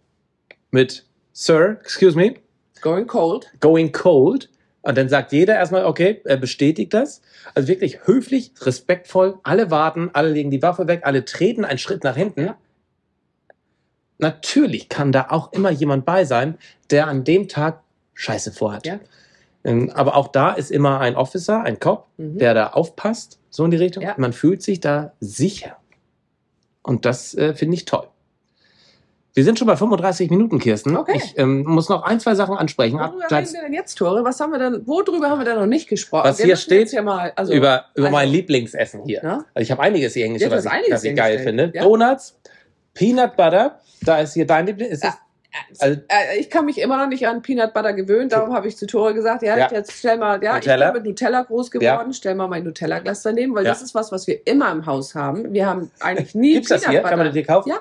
mit 0.70 1.06
Sir, 1.32 1.78
excuse 1.80 2.16
me, 2.16 2.34
Going 2.80 3.06
cold. 3.06 3.50
going 3.60 3.92
cold. 3.92 4.48
Und 4.82 4.96
dann 4.96 5.08
sagt 5.10 5.32
jeder 5.32 5.54
erstmal, 5.56 5.84
okay, 5.84 6.22
er 6.24 6.38
bestätigt 6.38 6.94
das. 6.94 7.20
Also 7.54 7.68
wirklich 7.68 8.06
höflich, 8.06 8.52
respektvoll, 8.62 9.38
alle 9.42 9.70
warten, 9.70 10.10
alle 10.14 10.30
legen 10.30 10.50
die 10.50 10.62
Waffe 10.62 10.86
weg, 10.88 11.00
alle 11.04 11.24
treten 11.24 11.64
einen 11.66 11.78
Schritt 11.78 12.02
nach 12.04 12.16
hinten. 12.16 12.46
Ja. 12.46 12.58
Natürlich 14.20 14.88
kann 14.88 15.12
da 15.12 15.26
auch 15.30 15.52
immer 15.52 15.70
jemand 15.70 16.04
bei 16.04 16.24
sein, 16.24 16.58
der 16.90 17.06
an 17.08 17.24
dem 17.24 17.48
Tag 17.48 17.80
Scheiße 18.14 18.52
vorhat. 18.52 18.86
Ja. 18.86 19.00
Ähm, 19.64 19.90
Aber 19.94 20.16
auch 20.16 20.28
da 20.28 20.52
ist 20.52 20.70
immer 20.70 21.00
ein 21.00 21.16
Officer, 21.16 21.62
ein 21.62 21.80
Cop, 21.80 22.06
Mhm. 22.16 22.38
der 22.38 22.54
da 22.54 22.66
aufpasst, 22.68 23.38
so 23.50 23.64
in 23.64 23.70
die 23.70 23.76
Richtung. 23.76 24.02
Ja. 24.02 24.14
Man 24.16 24.32
fühlt 24.32 24.62
sich 24.62 24.80
da 24.80 25.12
sicher. 25.20 25.76
Und 26.82 27.04
das 27.04 27.34
äh, 27.34 27.54
finde 27.54 27.74
ich 27.76 27.84
toll. 27.84 28.06
Wir 29.32 29.44
sind 29.44 29.58
schon 29.58 29.68
bei 29.68 29.76
35 29.76 30.28
Minuten, 30.30 30.58
Kirsten. 30.58 30.96
Okay. 30.96 31.12
Ich 31.16 31.38
ähm, 31.38 31.62
muss 31.62 31.88
noch 31.88 32.02
ein, 32.02 32.18
zwei 32.18 32.34
Sachen 32.34 32.56
ansprechen. 32.56 32.98
Worüber 32.98 33.30
reden 33.30 33.52
wir 33.52 33.62
denn 33.62 33.72
jetzt, 33.74 33.94
Tore? 33.94 34.24
Was 34.24 34.40
haben 34.40 34.50
wir 34.50 34.58
denn, 34.58 34.84
worüber 34.88 35.30
haben 35.30 35.38
wir 35.38 35.44
denn 35.44 35.56
noch 35.56 35.66
nicht 35.66 35.88
gesprochen? 35.88 36.24
Was 36.24 36.38
Wir 36.40 36.46
hier 36.46 36.56
steht, 36.56 36.90
hier 36.90 37.02
mal, 37.02 37.32
also, 37.36 37.52
über, 37.52 37.84
über 37.94 38.06
also- 38.06 38.16
mein 38.16 38.28
Lieblingsessen 38.28 39.04
hier. 39.04 39.22
ne? 39.22 39.44
Also 39.54 39.62
ich 39.62 39.70
habe 39.70 39.82
einiges 39.82 40.14
hier 40.14 40.26
du 40.26 40.50
was, 40.50 40.64
ich, 40.64 40.92
was 40.92 41.04
ich 41.04 41.14
geil 41.14 41.38
finde. 41.38 41.70
ja. 41.74 41.82
Donuts, 41.84 42.40
Peanut 43.00 43.34
Butter, 43.34 43.80
da 44.02 44.18
ist 44.20 44.34
hier 44.34 44.46
dein 44.46 44.66
Liebling. 44.66 44.90
Ist 44.90 45.02
das, 45.02 45.14
also, 45.78 45.98
Äh, 46.08 46.38
ich 46.38 46.50
kann 46.50 46.66
mich 46.66 46.78
immer 46.78 46.98
noch 46.98 47.08
nicht 47.08 47.26
an 47.26 47.40
Peanut 47.40 47.72
Butter 47.72 47.94
gewöhnen, 47.94 48.28
darum 48.28 48.52
habe 48.54 48.68
ich 48.68 48.76
zu 48.76 48.86
Tore 48.86 49.14
gesagt, 49.14 49.42
ja, 49.42 49.56
Ja. 49.56 49.70
jetzt 49.72 49.92
stell 49.92 50.18
mal, 50.18 50.42
ja, 50.44 50.56
Nutella. 50.56 50.88
ich 50.88 50.92
bin 50.92 51.02
mit 51.02 51.08
Nutella 51.10 51.42
groß 51.42 51.70
geworden, 51.70 52.12
stell 52.12 52.34
mal 52.34 52.46
mein 52.46 52.62
Nutella-Glas 52.64 53.22
daneben, 53.22 53.54
weil 53.54 53.64
Ja. 53.64 53.70
das 53.70 53.80
ist 53.80 53.94
was, 53.94 54.12
was 54.12 54.26
wir 54.26 54.46
immer 54.46 54.70
im 54.70 54.84
Haus 54.84 55.14
haben. 55.14 55.50
Wir 55.54 55.64
haben 55.66 55.90
eigentlich 56.00 56.34
nie 56.34 56.52
gibt's 56.52 56.68
das 56.68 56.86
hier? 56.86 57.00
Kann 57.00 57.16
man 57.16 57.26
das 57.28 57.34
hier 57.34 57.46
kaufen? 57.46 57.70
Ja. 57.70 57.80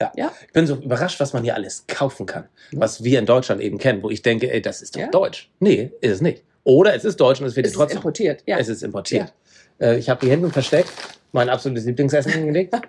ja. 0.00 0.12
Ja. 0.16 0.32
Ich 0.44 0.52
bin 0.52 0.66
so 0.66 0.74
überrascht, 0.74 1.20
was 1.20 1.32
man 1.32 1.44
hier 1.44 1.54
alles 1.54 1.84
kaufen 1.86 2.26
kann. 2.26 2.48
Was 2.72 3.04
wir 3.04 3.20
in 3.20 3.26
Deutschland 3.26 3.60
eben 3.60 3.78
kennen, 3.78 4.02
wo 4.02 4.10
ich 4.10 4.22
denke, 4.22 4.50
ey, 4.52 4.60
das 4.60 4.82
ist 4.82 4.96
doch 4.96 5.00
Ja. 5.02 5.06
deutsch. 5.06 5.50
Nee, 5.60 5.92
ist 6.00 6.10
es 6.10 6.20
nicht. 6.20 6.42
Oder 6.64 6.96
es 6.96 7.04
ist 7.04 7.20
deutsch 7.20 7.40
und 7.40 7.46
es 7.46 7.54
wird 7.54 7.66
Es 7.66 7.72
ist 7.72 7.78
trotzdem. 7.78 7.98
importiert, 7.98 8.42
ja. 8.46 8.58
Es 8.58 8.68
ist 8.68 8.82
importiert. 8.82 9.32
Äh, 9.80 9.98
ich 9.98 10.10
habe 10.10 10.18
die 10.26 10.30
Hinten 10.30 10.50
versteckt, 10.50 10.90
mein 11.30 11.48
absolutes 11.48 11.84
Lieblingsessen 11.86 12.32
hingelegt. 12.32 12.74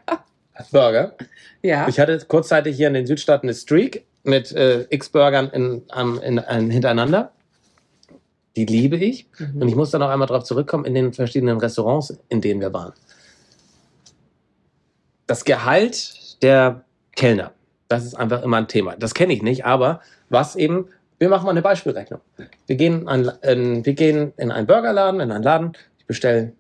Burger. 0.72 1.16
ja. 1.62 1.88
Ich 1.88 2.00
hatte 2.00 2.18
kurzzeitig 2.28 2.76
hier 2.78 2.88
in 2.88 2.94
den 2.94 3.06
Südstaaten 3.08 3.48
eine 3.48 3.56
Streak 3.56 4.06
mit 4.24 4.52
äh, 4.52 4.86
X-Burgern 4.90 5.50
in, 5.50 5.84
am- 5.90 6.20
in, 6.22 6.38
in, 6.38 6.70
hintereinander. 6.70 7.32
Die 8.56 8.66
liebe 8.66 8.98
ich. 8.98 9.28
Mhm. 9.40 9.62
Und 9.64 9.68
ich 9.68 9.76
muss 9.76 9.92
dann 9.92 10.02
auch 10.04 10.10
einmal 10.10 10.28
darauf 10.28 10.44
zurückkommen 10.44 10.86
in 10.86 10.94
den 10.94 11.12
verschiedenen 11.14 11.58
Restaurants, 11.58 12.18
in 12.30 12.40
denen 12.42 12.62
wir 12.62 12.72
waren. 12.72 12.94
Das 15.28 15.46
Gehalt 15.46 16.42
der 16.44 16.84
Kellner, 17.16 17.52
das 17.88 18.06
ist 18.06 18.16
einfach 18.16 18.44
immer 18.44 18.58
ein 18.58 18.68
Thema. 18.68 18.96
Das 18.96 19.14
kenne 19.14 19.34
ich 19.34 19.42
nicht, 19.42 19.66
aber 19.66 20.02
was 20.30 20.56
eben, 20.56 20.88
wir 21.20 21.30
machen 21.30 21.46
mal 21.46 21.52
eine 21.52 21.62
Beispielrechnung. 21.62 22.20
Wir 22.68 22.76
gehen, 22.76 23.02
in, 23.04 23.08
ein- 23.08 23.32
in, 23.42 23.86
wir 23.86 23.94
gehen 23.94 24.34
in 24.38 24.52
einen 24.52 24.68
Burgerladen, 24.68 25.20
in 25.22 25.32
einen 25.32 25.44
Laden, 25.44 25.74
ich 25.98 26.06
bestelle 26.06 26.54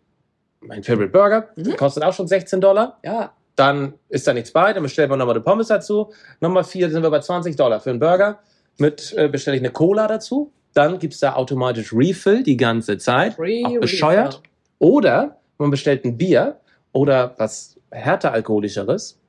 meinen 0.61 0.83
Favorite 0.83 1.11
Burger, 1.11 1.49
Mhm. 1.55 1.75
kostet 1.75 2.03
auch 2.03 2.13
schon 2.13 2.27
16 2.27 2.61
Dollar. 2.61 2.99
ja, 3.03 3.33
Dann 3.55 3.93
ist 4.09 4.27
da 4.27 4.33
nichts 4.33 4.51
bei, 4.51 4.73
dann 4.73 4.81
bestellen 4.83 5.09
wir 5.11 5.17
nochmal 5.17 5.35
die 5.35 5.41
Pommes 5.41 5.67
dazu. 5.67 6.11
Nummer 6.39 6.63
vier 6.63 6.89
sind 6.89 7.03
wir 7.03 7.11
bei 7.11 7.19
20 7.19 7.55
Dollar 7.55 7.79
für 7.79 7.91
einen 7.91 7.99
Burger. 7.99 8.39
Mit 8.77 9.13
äh, 9.15 9.27
bestelle 9.27 9.55
ich 9.57 9.61
eine 9.61 9.71
Cola 9.71 10.07
dazu. 10.07 10.51
Dann 10.73 10.97
gibt 10.97 11.13
es 11.13 11.19
da 11.19 11.33
automatisch 11.35 11.93
Refill 11.93 12.41
die 12.41 12.57
ganze 12.57 12.97
Zeit. 12.97 13.35
Free 13.35 13.63
auch 13.63 13.79
bescheuert. 13.79 14.35
Refill. 14.37 14.49
Oder 14.79 15.37
man 15.59 15.69
bestellt 15.69 16.03
ein 16.03 16.17
Bier 16.17 16.57
oder 16.91 17.35
was 17.37 17.77
härter 17.91 18.33
alkoholischeres, 18.33 19.19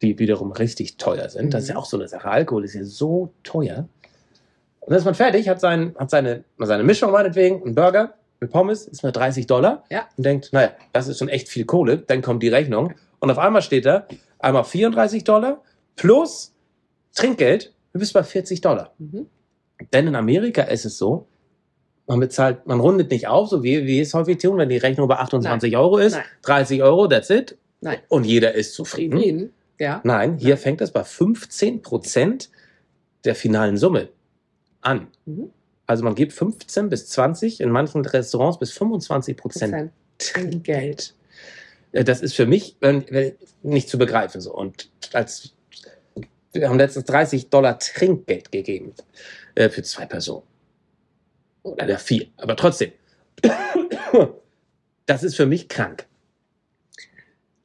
die 0.00 0.18
wiederum 0.18 0.52
richtig 0.52 0.96
teuer 0.96 1.28
sind. 1.28 1.52
Das 1.52 1.64
ist 1.64 1.68
ja 1.68 1.74
Mhm. 1.74 1.80
auch 1.80 1.84
so 1.84 1.98
eine 1.98 2.08
Sache. 2.08 2.28
Alkohol 2.28 2.64
ist 2.64 2.74
ja 2.74 2.84
so 2.84 3.32
teuer. 3.42 3.86
Und 4.80 4.90
dann 4.92 4.98
ist 4.98 5.04
man 5.04 5.14
fertig, 5.14 5.46
hat, 5.50 5.60
sein, 5.60 5.94
hat 5.98 6.08
seine, 6.08 6.44
seine 6.56 6.84
Mischung 6.84 7.10
meinetwegen, 7.12 7.62
ein 7.66 7.74
Burger 7.74 8.14
mit 8.40 8.50
Pommes, 8.50 8.86
ist 8.86 9.02
mal 9.02 9.12
30 9.12 9.46
Dollar. 9.46 9.84
Ja. 9.90 10.06
Und 10.16 10.24
denkt, 10.24 10.50
naja, 10.52 10.70
das 10.94 11.08
ist 11.08 11.18
schon 11.18 11.28
echt 11.28 11.48
viel 11.50 11.66
Kohle. 11.66 11.98
Dann 11.98 12.22
kommt 12.22 12.42
die 12.42 12.48
Rechnung. 12.48 12.94
Und 13.20 13.30
auf 13.30 13.38
einmal 13.38 13.62
steht 13.62 13.86
da 13.86 14.06
einmal 14.38 14.64
34 14.64 15.24
Dollar 15.24 15.62
plus 15.96 16.54
Trinkgeld. 17.14 17.72
Du 17.92 17.98
bist 17.98 18.12
bei 18.12 18.22
40 18.22 18.60
Dollar. 18.60 18.94
Mhm. 18.98 19.26
Denn 19.92 20.06
in 20.06 20.14
Amerika 20.14 20.62
ist 20.62 20.84
es 20.84 20.98
so, 20.98 21.26
man 22.06 22.20
bezahlt, 22.20 22.66
man 22.66 22.80
rundet 22.80 23.10
nicht 23.10 23.28
auf, 23.28 23.48
so 23.48 23.62
wie 23.62 23.86
wir 23.86 24.02
es 24.02 24.14
häufig 24.14 24.38
tun, 24.38 24.56
wenn 24.58 24.68
die 24.68 24.78
Rechnung 24.78 25.08
bei 25.08 25.16
28 25.16 25.76
Euro 25.76 25.98
ist, 25.98 26.14
Nein. 26.14 26.24
30 26.42 26.82
Euro, 26.82 27.06
that's 27.06 27.30
it. 27.30 27.56
Nein. 27.80 27.98
Und 28.08 28.24
jeder 28.24 28.54
ist 28.54 28.74
zufrieden. 28.74 29.18
Frieden. 29.18 29.52
Ja. 29.78 30.00
Nein, 30.04 30.38
hier 30.38 30.56
fängt 30.56 30.80
es 30.80 30.90
bei 30.90 31.04
15 31.04 31.82
Prozent 31.82 32.50
der 33.24 33.34
finalen 33.34 33.76
Summe 33.76 34.08
an. 34.80 35.08
Mhm. 35.26 35.50
Also 35.86 36.04
man 36.04 36.14
gibt 36.14 36.32
15 36.32 36.88
bis 36.88 37.08
20, 37.08 37.60
in 37.60 37.70
manchen 37.70 38.04
Restaurants 38.04 38.58
bis 38.58 38.72
25 38.72 39.36
Prozent 39.36 39.72
Prozent 39.72 39.92
Trinkgeld. 40.18 41.14
Äh, 41.92 42.04
Das 42.04 42.20
ist 42.20 42.34
für 42.34 42.46
mich 42.46 42.76
äh, 42.82 43.32
nicht 43.62 43.88
zu 43.88 43.98
begreifen 43.98 44.40
so. 44.40 44.54
Und 44.54 44.90
als 45.12 45.54
wir 46.52 46.68
haben 46.68 46.78
letztens 46.78 47.04
30 47.06 47.50
Dollar 47.50 47.78
Trinkgeld 47.78 48.50
gegeben 48.50 48.94
äh, 49.54 49.68
für 49.68 49.82
zwei 49.82 50.06
Personen. 50.06 50.44
Oder 51.62 51.98
vier, 51.98 52.26
aber 52.36 52.56
trotzdem. 52.56 52.92
Das 55.06 55.22
ist 55.22 55.36
für 55.36 55.46
mich 55.46 55.68
krank. 55.68 56.06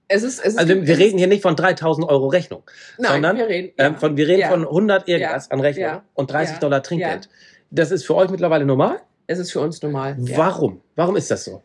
Es 0.08 0.24
ist, 0.24 0.40
es 0.40 0.54
ist, 0.54 0.60
Also 0.60 0.76
wir 0.86 0.98
reden 0.98 1.18
hier 1.18 1.28
nicht 1.28 1.42
von 1.42 1.56
3000 1.58 2.08
Euro 2.08 2.28
Rechnung, 2.28 2.64
nein, 2.98 3.14
sondern, 3.14 3.38
wir 3.38 3.48
reden, 3.50 3.74
ähm, 3.78 3.98
von, 3.98 4.16
wir 4.16 4.28
reden 4.28 4.42
Ja. 4.42 4.50
von 4.50 4.64
100 4.66 5.10
irgendwas 5.10 5.52
an 5.52 5.60
Rechnung 5.60 5.84
Ja. 5.86 6.04
und 6.14 6.32
30 6.32 6.56
Ja. 6.56 6.60
Dollar 6.60 6.84
Trinkgeld. 6.84 7.28
Das 7.72 7.92
ist 7.92 8.06
für 8.06 8.16
euch 8.16 8.30
mittlerweile 8.30 8.66
normal? 8.66 9.02
es 9.28 9.40
ist 9.40 9.52
für 9.52 9.60
uns 9.62 9.82
normal. 9.82 10.16
Ja. 10.20 10.38
Warum? 10.38 10.82
Warum 10.96 11.16
ist 11.18 11.32
das 11.32 11.44
so? 11.46 11.64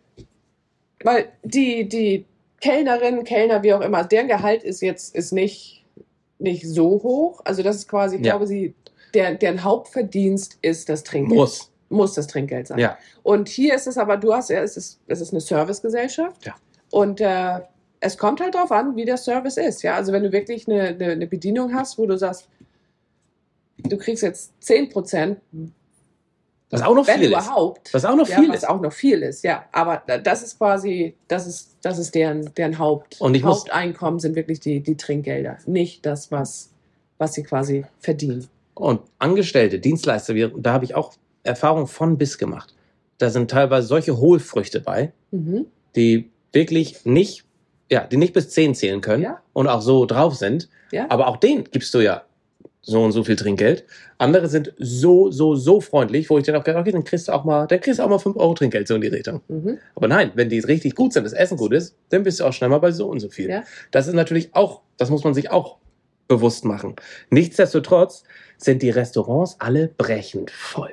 Weil 1.04 1.28
die, 1.44 1.88
die 1.88 2.24
Kellnerinnen, 2.60 3.24
Kellner, 3.24 3.62
wie 3.62 3.72
auch 3.72 3.80
immer, 3.80 4.04
deren 4.04 4.28
Gehalt 4.28 4.64
ist 4.64 4.80
jetzt 4.82 5.14
ist 5.14 5.32
nicht, 5.32 5.84
nicht 6.38 6.66
so 6.66 7.02
hoch. 7.02 7.40
Also 7.44 7.62
das 7.62 7.76
ist 7.76 7.88
quasi, 7.88 8.16
ich 8.16 8.24
Ja. 8.24 8.32
glaube, 8.32 8.46
sie, 8.46 8.74
der, 9.14 9.34
deren 9.34 9.62
Hauptverdienst 9.64 10.58
ist 10.62 10.88
das 10.88 11.04
Trinkgeld. 11.04 11.38
Muss. 11.38 11.70
Muss 11.88 12.14
das 12.14 12.26
Trinkgeld 12.26 12.66
sein. 12.66 12.78
Ja. 12.78 12.98
Und 13.22 13.48
hier 13.48 13.74
ist 13.74 13.86
es 13.86 13.96
aber, 13.96 14.16
du 14.16 14.34
hast 14.34 14.50
ja, 14.50 14.60
es 14.62 14.76
ist, 14.76 15.00
es 15.06 15.20
ist 15.20 15.32
eine 15.32 15.40
Servicegesellschaft. 15.40 16.44
Ja. 16.44 16.54
Und 16.90 17.20
äh, 17.20 17.60
es 18.00 18.18
kommt 18.18 18.40
halt 18.40 18.54
drauf 18.54 18.70
an, 18.72 18.94
wie 18.96 19.04
der 19.04 19.16
Service 19.16 19.56
ist. 19.56 19.82
Ja, 19.82 19.94
also 19.94 20.12
wenn 20.12 20.22
du 20.22 20.32
wirklich 20.32 20.68
eine, 20.68 20.88
eine, 20.88 21.12
eine 21.12 21.26
Bedienung 21.26 21.74
hast, 21.74 21.98
wo 21.98 22.06
du 22.06 22.16
sagst, 22.18 22.48
du 23.78 23.96
kriegst 23.96 24.22
jetzt 24.22 24.52
10 24.62 24.90
Prozent, 24.90 25.40
Was 26.70 26.82
auch 26.82 26.94
noch 26.94 27.06
wenn 27.06 27.20
viel 27.20 27.32
ist. 27.32 27.46
überhaupt. 27.46 27.94
Was 27.94 28.04
auch 28.04 28.14
noch 28.16 28.28
ja, 28.28 28.38
viel 28.38 28.48
was 28.50 28.56
ist. 28.58 28.68
auch 28.68 28.80
noch 28.80 28.92
viel 28.92 29.22
ist, 29.22 29.42
ja. 29.44 29.64
Aber 29.72 30.02
da- 30.06 30.18
das 30.18 30.42
ist 30.42 30.58
quasi, 30.58 31.14
das 31.26 31.46
ist, 31.46 31.76
das 31.82 31.98
ist 31.98 32.14
deren, 32.14 32.52
deren 32.56 32.78
Haupt, 32.78 33.20
Und 33.20 33.34
ich 33.34 33.42
muss- 33.42 33.60
Haupteinkommen 33.60 34.20
sind 34.20 34.36
wirklich 34.36 34.60
die, 34.60 34.80
die 34.80 34.96
Trinkgelder, 34.96 35.58
nicht 35.66 36.04
das, 36.04 36.30
was, 36.30 36.70
was 37.16 37.34
sie 37.34 37.42
quasi 37.42 37.84
verdienen. 38.00 38.46
Und 38.74 39.00
Angestellte, 39.18 39.78
Dienstleister, 39.78 40.34
wir, 40.34 40.52
da 40.56 40.72
habe 40.74 40.84
ich 40.84 40.94
auch 40.94 41.14
Erfahrung 41.42 41.86
von 41.86 42.18
bis 42.18 42.36
gemacht. 42.38 42.74
Da 43.16 43.30
sind 43.30 43.50
teilweise 43.50 43.86
solche 43.86 44.18
Hohlfrüchte 44.18 44.80
bei, 44.80 45.12
Mhm. 45.30 45.66
die 45.96 46.30
wirklich 46.52 47.04
nicht, 47.06 47.44
ja, 47.90 48.04
die 48.06 48.16
nicht 48.18 48.34
bis 48.34 48.50
10 48.50 48.74
zählen 48.74 49.00
können 49.00 49.22
Ja. 49.22 49.40
und 49.54 49.68
auch 49.68 49.80
so 49.80 50.04
drauf 50.04 50.34
sind. 50.36 50.68
Ja. 50.92 51.06
Aber 51.08 51.28
auch 51.28 51.38
denen 51.38 51.64
gibst 51.64 51.92
du 51.94 52.00
ja 52.00 52.22
so 52.88 53.02
und 53.04 53.12
so 53.12 53.22
viel 53.22 53.36
Trinkgeld. 53.36 53.84
Andere 54.16 54.48
sind 54.48 54.72
so, 54.78 55.30
so, 55.30 55.54
so 55.54 55.80
freundlich, 55.82 56.30
wo 56.30 56.38
ich 56.38 56.44
dann 56.44 56.56
auch 56.56 56.64
gedacht, 56.64 56.80
okay, 56.80 56.92
dann 56.92 57.04
kriegst 57.04 57.28
du 57.28 57.32
auch 57.32 57.44
mal, 57.44 57.66
dann 57.66 57.80
kriegst 57.80 57.98
du 57.98 58.02
auch 58.02 58.08
mal 58.08 58.18
5 58.18 58.36
Euro 58.36 58.54
Trinkgeld 58.54 58.88
so 58.88 58.94
in 58.94 59.02
die 59.02 59.08
Richtung. 59.08 59.42
Mhm. 59.48 59.78
Aber 59.94 60.08
nein, 60.08 60.32
wenn 60.34 60.48
die 60.48 60.58
richtig 60.60 60.94
gut 60.94 61.12
sind, 61.12 61.24
das 61.24 61.34
Essen 61.34 61.58
gut 61.58 61.72
ist, 61.74 61.94
dann 62.08 62.22
bist 62.22 62.40
du 62.40 62.44
auch 62.44 62.52
schnell 62.52 62.70
mal 62.70 62.78
bei 62.78 62.90
so 62.90 63.06
und 63.08 63.20
so 63.20 63.28
viel. 63.28 63.50
Ja. 63.50 63.62
Das 63.90 64.06
ist 64.08 64.14
natürlich 64.14 64.54
auch, 64.54 64.80
das 64.96 65.10
muss 65.10 65.22
man 65.22 65.34
sich 65.34 65.50
auch 65.50 65.76
bewusst 66.28 66.64
machen. 66.64 66.96
Nichtsdestotrotz 67.30 68.24
sind 68.56 68.82
die 68.82 68.90
Restaurants 68.90 69.56
alle 69.60 69.88
brechend 69.98 70.50
voll. 70.50 70.90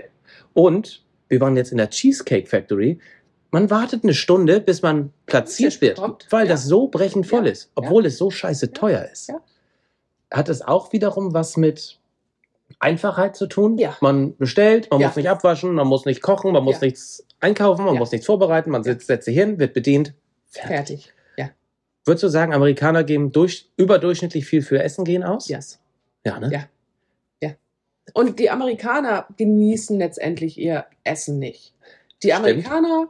Und 0.54 1.04
wir 1.30 1.40
waren 1.42 1.56
jetzt 1.58 1.72
in 1.72 1.78
der 1.78 1.90
Cheesecake 1.90 2.48
Factory. 2.48 3.00
Man 3.52 3.70
wartet 3.70 4.04
eine 4.04 4.14
Stunde, 4.14 4.60
bis 4.60 4.82
man 4.82 5.12
platziert 5.28 5.80
wird, 5.82 5.98
weil 6.30 6.46
Ja. 6.46 6.52
das 6.52 6.66
so 6.66 6.88
brechend 6.90 7.26
voll 7.26 7.46
Ja. 7.46 7.52
ist, 7.54 7.72
obwohl 7.76 8.06
es 8.06 8.18
so 8.18 8.30
scheiße 8.30 8.74
teuer 8.74 9.08
ist. 9.12 9.32
Ja. 10.36 10.40
Hat 10.40 10.50
es 10.50 10.62
auch 10.62 10.92
wiederum 10.94 11.34
was 11.34 11.58
mit 11.58 12.00
Einfachheit 12.80 13.36
zu 13.36 13.48
tun? 13.48 13.78
Ja. 13.78 13.96
Man 14.02 14.36
bestellt, 14.38 14.88
man 14.92 15.00
Ja. 15.00 15.08
muss 15.08 15.16
nicht 15.16 15.30
abwaschen, 15.30 15.74
man 15.74 15.88
muss 15.88 16.06
nicht 16.06 16.22
kochen, 16.22 16.52
man 16.52 16.64
muss 16.64 16.76
Ja. 16.76 16.86
nichts 16.88 17.26
einkaufen, 17.40 17.86
man 17.86 17.96
Ja. 17.96 18.00
muss 18.00 18.12
nichts 18.12 18.26
vorbereiten, 18.26 18.70
man 18.70 18.82
Ja. 18.84 18.94
sitzt, 18.94 19.08
setzt 19.08 19.26
sich 19.26 19.38
hin, 19.38 19.60
wird 19.60 19.74
bedient. 19.74 20.14
Fertig. 20.48 20.68
Fertig. 20.70 21.14
Ja. 21.38 21.50
Würdest 22.06 22.24
du 22.24 22.28
sagen, 22.30 22.54
Amerikaner 22.54 23.04
geben 23.04 23.32
durch, 23.32 23.70
überdurchschnittlich 23.78 24.46
viel 24.46 24.62
für 24.62 24.82
Essen 24.84 25.06
gehen 25.06 25.24
aus? 25.24 25.48
Yes. 25.48 25.80
Ja, 26.26 26.40
ne? 26.40 26.52
Ja. 26.52 26.66
Und 28.14 28.38
die 28.38 28.52
Amerikaner 28.52 29.26
genießen 29.36 29.98
letztendlich 29.98 30.60
ihr 30.60 30.86
Essen 31.04 31.40
nicht. 31.40 31.74
Die 32.22 32.28
Stimmt. 32.28 32.40
Amerikaner 32.46 33.08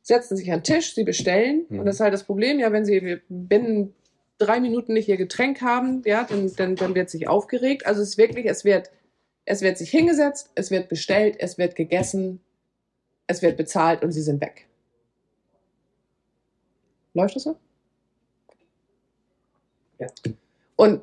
setzen 0.00 0.38
sich 0.38 0.50
an 0.50 0.60
den 0.60 0.64
Tisch, 0.64 0.94
sie 0.94 1.04
bestellen. 1.04 1.66
Mhm. 1.68 1.80
Und 1.80 1.84
das 1.84 1.96
ist 1.96 2.00
halt 2.00 2.14
das 2.14 2.24
Problem, 2.24 2.58
ja, 2.58 2.72
wenn 2.72 2.86
sie 2.86 3.20
binnen 3.28 3.94
drei 4.38 4.60
Minuten 4.60 4.94
nicht 4.94 5.08
ihr 5.08 5.16
Getränk 5.16 5.60
haben, 5.60 6.02
ja, 6.04 6.24
dann, 6.24 6.52
dann, 6.56 6.76
dann 6.76 6.94
wird 6.94 7.10
sich 7.10 7.28
aufgeregt. 7.28 7.86
Also 7.86 8.02
es 8.02 8.10
ist 8.10 8.18
wirklich, 8.18 8.46
es 8.46 8.64
wird, 8.64 8.90
es 9.44 9.62
wird 9.62 9.78
sich 9.78 9.90
hingesetzt, 9.90 10.50
es 10.54 10.70
wird 10.70 10.88
bestellt, 10.88 11.36
es 11.38 11.58
wird 11.58 11.76
gegessen 11.76 12.40
es 13.26 13.42
wird 13.42 13.56
bezahlt 13.56 14.02
und 14.02 14.12
sie 14.12 14.22
sind 14.22 14.40
weg. 14.40 14.66
Läuft 17.14 17.36
das 17.36 17.44
so? 17.44 17.56
Ja. 19.98 20.08
Und 20.76 21.02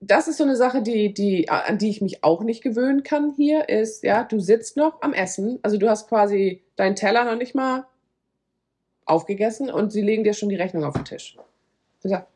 das 0.00 0.28
ist 0.28 0.38
so 0.38 0.44
eine 0.44 0.56
Sache, 0.56 0.82
die, 0.82 1.12
die, 1.12 1.48
an 1.48 1.78
die 1.78 1.90
ich 1.90 2.00
mich 2.00 2.24
auch 2.24 2.42
nicht 2.42 2.62
gewöhnen 2.62 3.02
kann 3.02 3.34
hier, 3.36 3.68
ist, 3.68 4.02
ja, 4.04 4.24
du 4.24 4.40
sitzt 4.40 4.76
noch 4.76 5.02
am 5.02 5.12
Essen, 5.12 5.58
also 5.62 5.76
du 5.76 5.88
hast 5.88 6.08
quasi 6.08 6.62
deinen 6.76 6.96
Teller 6.96 7.24
noch 7.24 7.36
nicht 7.36 7.54
mal 7.54 7.86
aufgegessen 9.04 9.70
und 9.70 9.92
sie 9.92 10.02
legen 10.02 10.24
dir 10.24 10.34
schon 10.34 10.48
die 10.48 10.56
Rechnung 10.56 10.84
auf 10.84 10.94
den 10.94 11.04
Tisch. 11.04 11.36
Du 12.02 12.08
sagst, 12.08 12.26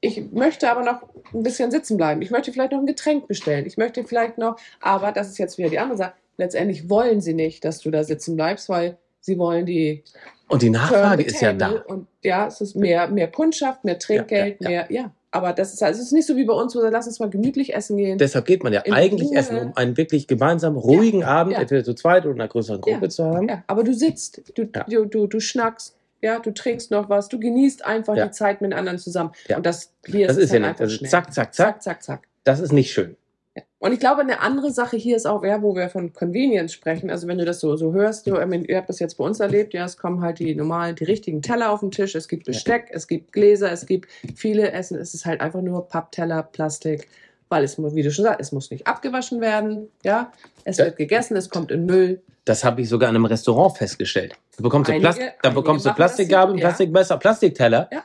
ich 0.00 0.32
möchte 0.32 0.70
aber 0.70 0.82
noch 0.82 1.02
ein 1.34 1.42
bisschen 1.42 1.70
sitzen 1.70 1.96
bleiben. 1.96 2.22
Ich 2.22 2.30
möchte 2.30 2.52
vielleicht 2.52 2.72
noch 2.72 2.78
ein 2.80 2.86
Getränk 2.86 3.28
bestellen. 3.28 3.66
Ich 3.66 3.76
möchte 3.76 4.02
vielleicht 4.04 4.38
noch, 4.38 4.56
aber 4.80 5.12
das 5.12 5.28
ist 5.28 5.38
jetzt 5.38 5.58
wieder 5.58 5.68
die 5.68 5.78
andere 5.78 5.98
Sache. 5.98 6.12
Letztendlich 6.38 6.88
wollen 6.88 7.20
sie 7.20 7.34
nicht, 7.34 7.64
dass 7.66 7.80
du 7.80 7.90
da 7.90 8.02
sitzen 8.02 8.34
bleibst, 8.34 8.68
weil 8.70 8.96
sie 9.20 9.36
wollen 9.38 9.66
die 9.66 10.02
Und 10.48 10.62
die 10.62 10.70
Nachfrage 10.70 11.22
ist 11.22 11.42
ja 11.42 11.52
da. 11.52 11.72
Und 11.86 12.06
ja, 12.24 12.46
es 12.46 12.62
ist 12.62 12.76
mehr, 12.76 13.08
mehr 13.08 13.30
Kundschaft, 13.30 13.84
mehr 13.84 13.98
Trinkgeld, 13.98 14.56
Ja, 14.62 14.70
ja, 14.70 14.76
mehr, 14.80 14.86
ja. 14.90 15.10
Aber 15.32 15.52
das 15.52 15.74
ist, 15.74 15.82
also 15.82 16.00
es 16.00 16.06
ist 16.06 16.12
nicht 16.12 16.26
so 16.26 16.34
wie 16.36 16.44
bei 16.44 16.54
uns, 16.54 16.74
wo 16.74 16.80
wir 16.82 16.90
lass 16.90 17.06
uns 17.06 17.20
mal 17.20 17.28
gemütlich 17.30 17.72
essen 17.74 17.96
gehen. 17.98 18.18
Deshalb 18.18 18.46
geht 18.46 18.64
man 18.64 18.72
ja 18.72 18.80
In 18.80 18.94
eigentlich 18.94 19.28
Ruhe. 19.28 19.36
essen, 19.36 19.58
um 19.58 19.76
einen 19.76 19.96
wirklich 19.96 20.26
gemeinsam 20.26 20.76
ruhigen 20.76 21.22
Abend, 21.22 21.52
ja. 21.52 21.60
entweder 21.60 21.84
zu 21.84 21.94
zweit 21.94 22.24
oder 22.24 22.34
in 22.34 22.40
einer 22.40 22.48
größeren 22.48 22.80
Gruppe 22.80 23.02
Ja, 23.04 23.08
zu 23.10 23.24
haben. 23.26 23.48
ja, 23.48 23.62
aber 23.68 23.84
du 23.84 23.92
sitzt, 23.94 24.42
du, 24.56 24.62
Ja. 24.74 24.84
du, 24.88 25.04
du, 25.04 25.26
du 25.28 25.38
schnackst, 25.38 25.94
ja, 26.22 26.38
du 26.38 26.52
trinkst 26.52 26.90
noch 26.90 27.08
was, 27.08 27.28
du 27.28 27.38
genießt 27.40 27.84
einfach 27.84 28.16
Ja. 28.16 28.26
die 28.26 28.30
Zeit 28.32 28.60
mit 28.60 28.72
anderen 28.74 28.98
zusammen. 28.98 29.32
Ja. 29.48 29.56
Und 29.56 29.66
das, 29.66 29.92
hier 30.06 30.26
Das 30.28 30.36
es 30.36 30.44
ist 30.44 30.52
ja 30.52 30.60
einfach 30.62 30.80
Also 30.80 30.96
schnell. 30.96 31.10
zack, 31.10 31.32
zack, 31.32 31.54
zack. 31.54 31.82
zack, 31.82 31.82
zack, 31.82 32.02
zack. 32.02 32.28
Das 32.44 32.60
ist 32.60 32.72
nicht 32.72 32.92
schön. 32.92 33.16
Ja. 33.56 33.62
Und 33.78 33.92
ich 33.92 33.98
glaube, 34.00 34.20
eine 34.20 34.40
andere 34.40 34.70
Sache 34.70 34.96
hier 34.96 35.16
ist 35.16 35.26
auch, 35.26 35.42
ja, 35.44 35.60
wo 35.62 35.74
wir 35.74 35.88
von 35.88 36.12
Convenience 36.12 36.72
sprechen. 36.72 37.10
Also 37.10 37.26
wenn 37.26 37.38
du 37.38 37.44
das 37.44 37.60
so, 37.60 37.76
so 37.76 37.92
hörst, 37.92 38.26
du, 38.26 38.32
meine, 38.46 38.64
ihr 38.66 38.76
habt 38.76 38.88
das 38.88 38.98
jetzt 39.00 39.14
bei 39.18 39.24
uns 39.24 39.40
erlebt, 39.40 39.72
ja, 39.74 39.84
es 39.86 39.96
kommen 39.96 40.20
halt 40.22 40.38
die 40.38 40.54
normalen, 40.54 40.94
die 40.96 41.04
richtigen 41.04 41.42
Teller 41.42 41.70
auf 41.70 41.80
den 41.80 41.90
Tisch, 41.90 42.14
es 42.14 42.28
gibt 42.28 42.44
Besteck, 42.46 42.88
es 42.92 43.06
gibt 43.08 43.32
Gläser, 43.32 43.72
es 43.72 43.86
gibt 43.86 44.08
viele 44.36 44.70
Essen, 44.72 44.98
es 44.98 45.14
ist 45.14 45.24
halt 45.26 45.40
einfach 45.40 45.62
nur 45.62 45.88
Pappteller, 45.88 46.42
Plastik, 46.42 47.08
weil 47.50 47.64
es, 47.64 47.76
wie 47.78 48.02
du 48.02 48.10
schon 48.10 48.24
sagst, 48.24 48.40
es 48.40 48.52
muss 48.52 48.70
nicht 48.70 48.86
abgewaschen 48.86 49.40
werden, 49.42 49.88
ja, 50.02 50.32
es 50.64 50.78
Ja. 50.78 50.86
wird 50.86 50.96
gegessen, 50.96 51.36
es 51.36 51.50
kommt 51.50 51.70
in 51.70 51.84
Müll. 51.84 52.22
Das 52.46 52.64
habe 52.64 52.80
ich 52.80 52.88
sogar 52.88 53.10
in 53.10 53.16
einem 53.16 53.26
Restaurant 53.26 53.76
festgestellt. 53.76 54.34
Da 54.56 54.62
bekommst 54.62 54.88
du, 54.88 54.92
Einige- 54.94 55.08
Plast 55.12 55.20
da 55.42 55.50
bekommst 55.50 55.84
du 55.84 55.90
das 55.90 56.16
hier, 56.16 56.26
ja. 56.26 56.46
Plastikmesser, 56.46 57.18
Plastikteller. 57.18 57.88
Ja. 57.92 58.02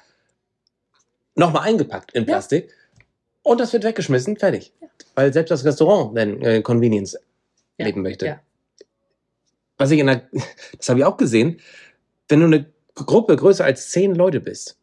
Nochmal 1.36 1.64
eingepackt 1.70 2.12
in 2.14 2.24
Ja. 2.24 2.34
Plastik. 2.34 2.74
Und 3.44 3.60
das 3.62 3.72
wird 3.74 3.84
weggeschmissen, 3.84 4.38
fertig. 4.38 4.74
Weil 5.14 5.32
selbst 5.32 5.52
das 5.52 5.64
Restaurant 5.64 6.18
dann 6.18 6.42
äh, 6.42 6.62
Convenience 6.62 7.18
Ja, 7.78 7.86
leben 7.86 8.02
möchte. 8.02 8.26
ja. 8.26 8.40
Was 9.78 9.92
ich 9.92 10.00
in 10.00 10.08
der, 10.08 10.28
das 10.78 10.90
habe 10.90 11.00
ich 11.00 11.06
auch 11.06 11.18
gesehen, 11.18 11.60
wenn 12.28 12.40
du 12.40 12.46
eine 12.48 12.66
Gruppe 12.96 13.36
größer 13.36 13.64
als 13.64 13.90
zehn 13.92 14.16
Leute 14.16 14.40
bist, 14.40 14.78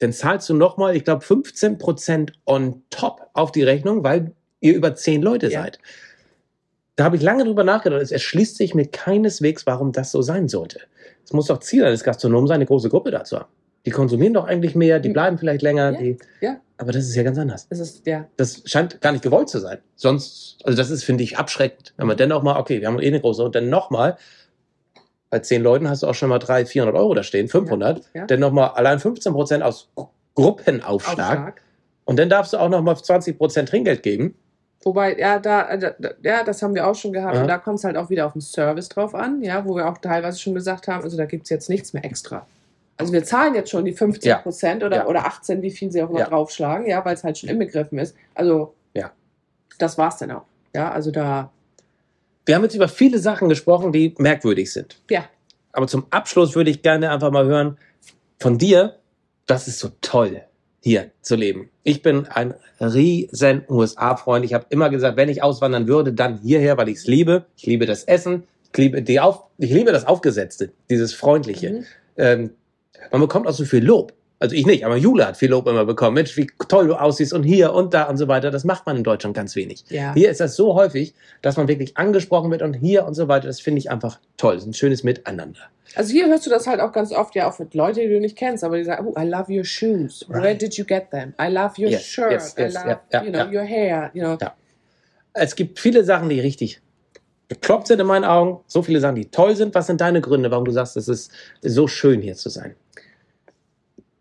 dann 0.00 0.12
zahlst 0.12 0.48
du 0.48 0.54
nochmal, 0.54 0.96
ich 0.96 1.04
glaube, 1.04 1.24
15% 1.24 2.32
on 2.46 2.82
top 2.90 3.22
auf 3.32 3.52
die 3.52 3.62
Rechnung, 3.62 4.02
weil 4.04 4.32
ihr 4.60 4.74
über 4.74 4.94
zehn 4.94 5.22
Leute 5.22 5.48
Ja. 5.48 5.62
seid. 5.62 5.78
Da 6.96 7.04
habe 7.04 7.16
ich 7.16 7.22
lange 7.22 7.44
drüber 7.44 7.64
nachgedacht. 7.64 8.02
Es 8.02 8.12
erschließt 8.12 8.56
sich 8.56 8.74
mir 8.74 8.86
keineswegs, 8.86 9.66
warum 9.66 9.92
das 9.92 10.12
so 10.12 10.22
sein 10.22 10.48
sollte. 10.48 10.80
Es 11.24 11.32
muss 11.32 11.46
doch 11.46 11.58
Ziel 11.58 11.84
eines 11.84 12.04
Gastronomen 12.04 12.46
sein, 12.46 12.56
eine 12.56 12.66
große 12.66 12.88
Gruppe 12.88 13.10
dazu 13.10 13.36
haben. 13.38 13.48
Die 13.86 13.90
konsumieren 13.90 14.32
doch 14.34 14.44
eigentlich 14.46 14.74
mehr, 14.74 15.00
die 15.00 15.08
Mhm. 15.08 15.12
bleiben 15.14 15.38
vielleicht 15.38 15.62
länger. 15.62 15.92
Ja, 15.92 15.98
die, 15.98 16.16
ja. 16.40 16.56
Aber 16.76 16.92
das 16.92 17.04
ist 17.04 17.14
ja 17.14 17.22
ganz 17.22 17.38
anders. 17.38 17.66
Es 17.70 17.78
ist, 17.78 18.06
ja, 18.06 18.26
Das 18.36 18.62
scheint 18.64 19.00
gar 19.00 19.12
nicht 19.12 19.22
gewollt 19.22 19.48
zu 19.48 19.58
sein. 19.60 19.78
Sonst, 19.96 20.58
also 20.64 20.76
das 20.76 20.90
ist, 20.90 21.04
finde 21.04 21.22
ich, 21.24 21.36
abschreckend. 21.38 21.94
Wenn 21.96 22.06
man 22.06 22.16
dann 22.16 22.28
noch 22.30 22.42
mal, 22.42 22.58
okay, 22.58 22.80
wir 22.80 22.88
haben 22.88 23.00
eh 23.00 23.06
eine 23.06 23.20
große, 23.20 23.42
und 23.44 23.54
dann 23.54 23.68
noch 23.68 23.90
mal, 23.90 24.16
bei 25.34 25.40
zehn 25.40 25.62
Leuten 25.64 25.88
hast 25.90 26.04
du 26.04 26.06
auch 26.06 26.14
schon 26.14 26.28
mal 26.28 26.38
300, 26.38 26.68
400 26.68 26.94
Euro 26.96 27.12
da 27.12 27.24
stehen, 27.24 27.48
500, 27.48 27.98
Ja, 28.14 28.20
ja. 28.20 28.26
dann 28.28 28.38
noch 28.38 28.52
mal 28.52 28.68
allein 28.68 29.00
15 29.00 29.32
Prozent 29.32 29.64
aus 29.64 29.88
Gru- 29.96 30.06
Gruppenaufschlag. 30.36 31.18
Aufschlag. 31.38 31.60
Und 32.04 32.20
dann 32.20 32.28
darfst 32.28 32.52
du 32.52 32.58
auch 32.58 32.68
noch 32.68 32.82
mal 32.82 32.94
20 32.94 33.36
Prozent 33.36 33.68
Trinkgeld 33.68 34.04
geben. 34.04 34.36
Wobei, 34.84 35.18
ja, 35.18 35.40
da, 35.40 35.76
da, 35.76 35.92
ja, 36.22 36.44
das 36.44 36.62
haben 36.62 36.74
wir 36.76 36.86
auch 36.86 36.94
schon 36.94 37.12
gehabt. 37.12 37.34
Ja. 37.34 37.42
Und 37.42 37.48
da 37.48 37.58
kommt 37.58 37.78
es 37.78 37.84
halt 37.84 37.96
auch 37.96 38.10
wieder 38.10 38.26
auf 38.26 38.32
den 38.34 38.42
Service 38.42 38.88
drauf 38.90 39.12
an, 39.14 39.42
ja, 39.42 39.64
wo 39.64 39.74
wir 39.74 39.88
auch 39.88 39.98
teilweise 39.98 40.38
schon 40.38 40.54
gesagt 40.54 40.86
haben, 40.86 41.02
also 41.02 41.16
da 41.16 41.24
gibt 41.24 41.44
es 41.44 41.50
jetzt 41.50 41.68
nichts 41.68 41.92
mehr 41.94 42.04
extra. 42.04 42.46
Also 42.96 43.12
wir 43.12 43.24
zahlen 43.24 43.56
jetzt 43.56 43.70
schon 43.70 43.84
die 43.84 43.92
15 43.92 44.36
Prozent 44.42 44.84
oder, 44.84 44.98
Ja. 44.98 45.06
oder 45.08 45.26
18, 45.26 45.62
wie 45.62 45.70
viel 45.72 45.90
sie 45.90 46.00
auch 46.00 46.16
Ja. 46.16 46.26
draufschlagen, 46.26 46.86
ja, 46.86 47.04
weil 47.04 47.14
es 47.14 47.24
halt 47.24 47.38
schon 47.38 47.48
inbegriffen 47.48 47.98
ist. 47.98 48.14
Also 48.36 48.72
Ja. 48.94 49.10
das 49.78 49.98
war's 49.98 50.18
dann 50.18 50.30
auch. 50.30 50.44
Ja, 50.76 50.92
also 50.92 51.10
da, 51.10 51.50
Wir 52.46 52.54
haben 52.54 52.62
jetzt 52.62 52.74
über 52.74 52.88
viele 52.88 53.18
Sachen 53.18 53.48
gesprochen, 53.48 53.92
die 53.92 54.14
merkwürdig 54.18 54.72
sind. 54.72 55.00
ja, 55.10 55.24
Aber 55.72 55.86
zum 55.86 56.06
Abschluss 56.10 56.54
würde 56.54 56.70
ich 56.70 56.82
gerne 56.82 57.10
einfach 57.10 57.30
mal 57.30 57.46
hören 57.46 57.78
von 58.38 58.58
dir, 58.58 58.96
das 59.46 59.68
ist 59.68 59.78
so 59.78 59.90
toll, 60.00 60.42
hier 60.82 61.10
zu 61.22 61.36
leben. 61.36 61.70
Ich 61.82 62.02
bin 62.02 62.26
ein 62.26 62.54
riesen 62.80 63.62
USA-Freund. 63.68 64.44
Ich 64.44 64.52
habe 64.54 64.66
immer 64.68 64.90
gesagt, 64.90 65.16
wenn 65.16 65.28
ich 65.28 65.42
auswandern 65.42 65.88
würde, 65.88 66.12
dann 66.12 66.40
hierher, 66.40 66.76
weil 66.76 66.88
ich 66.88 66.98
es 66.98 67.06
liebe. 67.06 67.46
Ich 67.56 67.66
liebe 67.66 67.86
das 67.86 68.04
Essen. 68.04 68.44
Ich 68.72 68.76
liebe, 68.76 69.02
die 69.02 69.20
Auf 69.20 69.44
ich 69.58 69.70
liebe 69.70 69.92
das 69.92 70.06
Aufgesetzte, 70.06 70.72
dieses 70.90 71.14
Freundliche. 71.14 71.70
Mhm. 71.70 71.84
Ähm, 72.16 72.50
man 73.10 73.20
bekommt 73.20 73.46
auch 73.46 73.52
so 73.52 73.64
viel 73.64 73.84
Lob. 73.84 74.12
Also 74.44 74.56
ich 74.56 74.66
nicht, 74.66 74.84
aber 74.84 74.98
Jule 74.98 75.26
hat 75.26 75.38
viel 75.38 75.48
Lob 75.48 75.66
immer 75.66 75.86
bekommen. 75.86 76.12
Mensch, 76.14 76.36
wie 76.36 76.46
toll 76.68 76.86
du 76.88 76.94
aussiehst 77.00 77.32
und 77.32 77.44
hier 77.44 77.72
und 77.72 77.94
da 77.94 78.04
und 78.04 78.18
so 78.18 78.28
weiter. 78.28 78.50
Das 78.50 78.64
macht 78.64 78.84
man 78.84 78.94
in 78.98 79.02
Deutschland 79.02 79.34
ganz 79.34 79.56
wenig. 79.56 79.84
ja. 79.88 80.12
Hier 80.12 80.30
ist 80.30 80.38
das 80.38 80.54
so 80.54 80.74
häufig, 80.74 81.14
dass 81.40 81.56
man 81.56 81.66
wirklich 81.66 81.96
angesprochen 81.96 82.50
wird 82.50 82.60
und 82.60 82.74
hier 82.74 83.06
und 83.06 83.14
so 83.14 83.26
weiter. 83.26 83.46
Das 83.46 83.60
finde 83.60 83.78
ich 83.78 83.90
einfach 83.90 84.20
toll. 84.36 84.56
Das 84.56 84.64
ist 84.64 84.68
ein 84.68 84.74
schönes 84.74 85.02
Miteinander. 85.02 85.60
Also 85.94 86.12
hier 86.12 86.26
hörst 86.28 86.44
du 86.44 86.50
das 86.50 86.66
halt 86.66 86.80
auch 86.80 86.92
ganz 86.92 87.10
oft, 87.10 87.34
ja, 87.34 87.48
auch 87.50 87.58
mit 87.58 87.72
Leuten, 87.72 88.00
die 88.00 88.08
du 88.08 88.20
nicht 88.20 88.36
kennst, 88.36 88.64
aber 88.64 88.76
die 88.76 88.84
sagen, 88.84 89.06
oh, 89.06 89.18
I 89.18 89.24
love 89.26 89.50
your 89.50 89.64
shoes. 89.64 90.26
Where 90.28 90.42
Right. 90.42 90.60
did 90.60 90.74
you 90.74 90.84
get 90.84 91.10
them? 91.10 91.32
I 91.40 91.50
love 91.50 91.80
your 91.80 91.88
Yes, 91.88 92.04
shirt. 92.04 92.30
yes, 92.32 92.54
yes, 92.58 92.74
I 92.74 92.76
love, 92.88 92.88
ja, 93.12 93.22
ja, 93.22 93.24
you 93.24 93.30
know, 93.32 93.46
your 93.60 93.64
hair. 93.66 94.10
You 94.12 94.22
know. 94.24 94.36
Es 95.32 95.56
gibt 95.56 95.78
viele 95.78 96.04
Sachen, 96.04 96.28
die 96.28 96.38
richtig 96.40 96.82
bekloppt 97.48 97.86
sind 97.86 98.00
in 98.00 98.06
meinen 98.06 98.24
Augen. 98.24 98.60
So 98.66 98.82
viele 98.82 99.00
Sachen, 99.00 99.14
die 99.16 99.30
toll 99.30 99.56
sind. 99.56 99.74
Was 99.74 99.86
sind 99.86 100.00
deine 100.02 100.20
Gründe, 100.20 100.50
warum 100.50 100.64
du 100.66 100.70
sagst, 100.72 100.96
es 100.98 101.08
ist 101.08 101.30
so 101.62 101.86
schön 101.88 102.20
hier 102.20 102.34
zu 102.34 102.50
sein? 102.50 102.74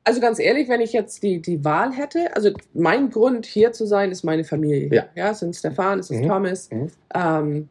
Also 0.06 0.20
ganz 0.20 0.38
ehrlich, 0.39 0.68
wenn 0.68 0.82
ich 0.82 0.91
jetzt 0.91 1.24
die, 1.24 1.41
die 1.41 1.64
Wahl 1.64 1.93
hätte, 1.93 2.36
also 2.36 2.51
mein 2.74 3.10
Grund 3.10 3.45
hier 3.45 3.72
zu 3.72 3.86
sein, 3.86 4.12
ist 4.12 4.24
meine 4.24 4.43
Familie. 4.43 4.89
Ja. 4.93 5.06
ja 5.16 5.32
es 5.32 5.39
sind 5.39 5.56
Stefan, 5.56 5.99
es 5.99 6.10
ist 6.12 6.22
Mhm. 6.22 6.28
Thomas. 6.28 6.70
Mhm. 6.72 6.88
Ähm, 7.16 7.70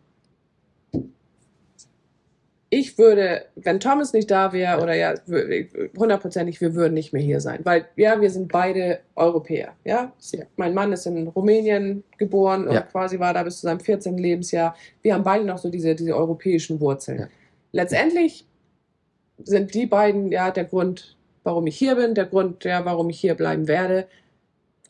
ich 2.74 2.96
würde, 2.96 3.44
wenn 3.56 3.80
Thomas 3.80 4.14
nicht 4.14 4.30
da 4.30 4.54
wäre, 4.54 4.82
oder 4.82 4.94
ja, 4.94 5.12
hundertprozentig, 5.94 6.58
wir 6.62 6.74
würden 6.74 6.94
nicht 6.94 7.12
mehr 7.12 7.20
hier 7.20 7.38
sein. 7.40 7.60
Weil, 7.64 7.84
ja, 7.96 8.18
wir 8.18 8.30
sind 8.30 8.50
beide 8.50 9.00
Europäer. 9.14 9.74
Ja? 9.84 10.10
Ja. 10.32 10.44
Mein 10.56 10.72
Mann 10.72 10.90
ist 10.90 11.04
in 11.04 11.28
Rumänien 11.28 12.02
geboren 12.16 12.66
und 12.66 12.72
Ja. 12.74 12.80
quasi 12.80 13.18
war 13.20 13.34
da 13.34 13.42
bis 13.42 13.56
zu 13.56 13.66
seinem 13.66 13.80
14. 13.80 14.16
Lebensjahr. 14.16 14.74
Wir 15.02 15.12
haben 15.12 15.22
beide 15.22 15.44
noch 15.44 15.58
so 15.58 15.68
diese, 15.68 15.94
diese 15.94 16.16
europäischen 16.16 16.80
Wurzeln. 16.80 17.18
Ja. 17.20 17.28
Letztendlich 17.72 18.46
sind 19.44 19.74
die 19.74 19.84
beiden 19.84 20.32
ja 20.32 20.50
der 20.50 20.64
Grund, 20.64 21.18
warum 21.44 21.66
ich 21.66 21.76
hier 21.76 21.94
bin, 21.96 22.14
der 22.14 22.26
Grund, 22.26 22.64
ja, 22.64 22.84
warum 22.84 23.10
ich 23.10 23.20
hier 23.20 23.34
bleiben 23.34 23.68
werde. 23.68 24.06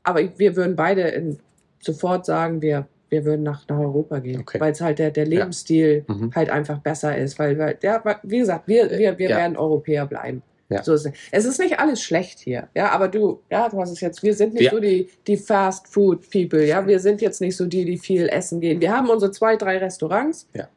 Aber 0.03 0.20
wir 0.38 0.57
würden 0.57 0.76
beide 0.76 1.03
in, 1.03 1.38
sofort 1.80 2.26
sagen, 2.26 2.61
wir, 2.62 2.86
wir 3.09 3.24
würden 3.24 3.42
nach, 3.42 3.66
nach 3.68 3.78
Europa 3.78 4.18
gehen, 4.18 4.40
Okay. 4.40 4.61
weil 4.61 4.72
es 4.72 4.80
halt 4.80 4.98
der, 4.98 5.11
der 5.11 5.26
Lebensstil 5.26 6.05
Mhm. 6.09 6.32
halt 6.34 6.50
einfach 6.50 6.78
besser 6.78 7.16
ist, 7.16 7.38
weil, 7.38 7.59
weil 7.59 7.78
ja, 7.82 8.03
wie 8.22 8.38
gesagt, 8.38 8.66
wir, 8.68 8.90
wir, 8.90 9.18
wir 9.18 9.30
Ja. 9.30 9.36
werden 9.36 9.57
Europäer 9.57 10.07
bleiben. 10.07 10.42
Ja. 10.68 10.82
So 10.82 10.94
ist 10.94 11.05
es. 11.05 11.12
es 11.30 11.44
ist 11.44 11.59
nicht 11.61 11.78
alles 11.78 12.00
schlecht 12.03 12.38
hier, 12.38 12.66
ja, 12.74 12.90
aber 12.92 13.09
du, 13.09 13.40
ja, 13.50 13.68
du 13.68 13.78
hast 13.78 13.90
es 13.92 14.00
jetzt, 14.00 14.22
wir 14.22 14.32
sind 14.34 14.55
nicht 14.55 14.62
Wir- 14.62 14.70
so 14.70 14.80
die, 14.80 15.11
die 15.26 15.36
Fast 15.36 15.86
Food 15.86 16.30
People, 16.30 16.64
ja, 16.66 16.86
wir 16.86 16.98
sind 16.98 17.20
jetzt 17.20 17.42
nicht 17.42 17.57
so 17.59 17.66
die, 17.66 17.84
die 17.84 17.98
viel 17.98 18.26
essen 18.28 18.59
gehen. 18.61 18.80
Wir 18.80 18.96
haben 18.96 19.11
unsere 19.11 19.30
zwei, 19.32 19.57
drei 19.57 19.76
Restaurants, 19.76 20.48
Ja. 20.55 20.68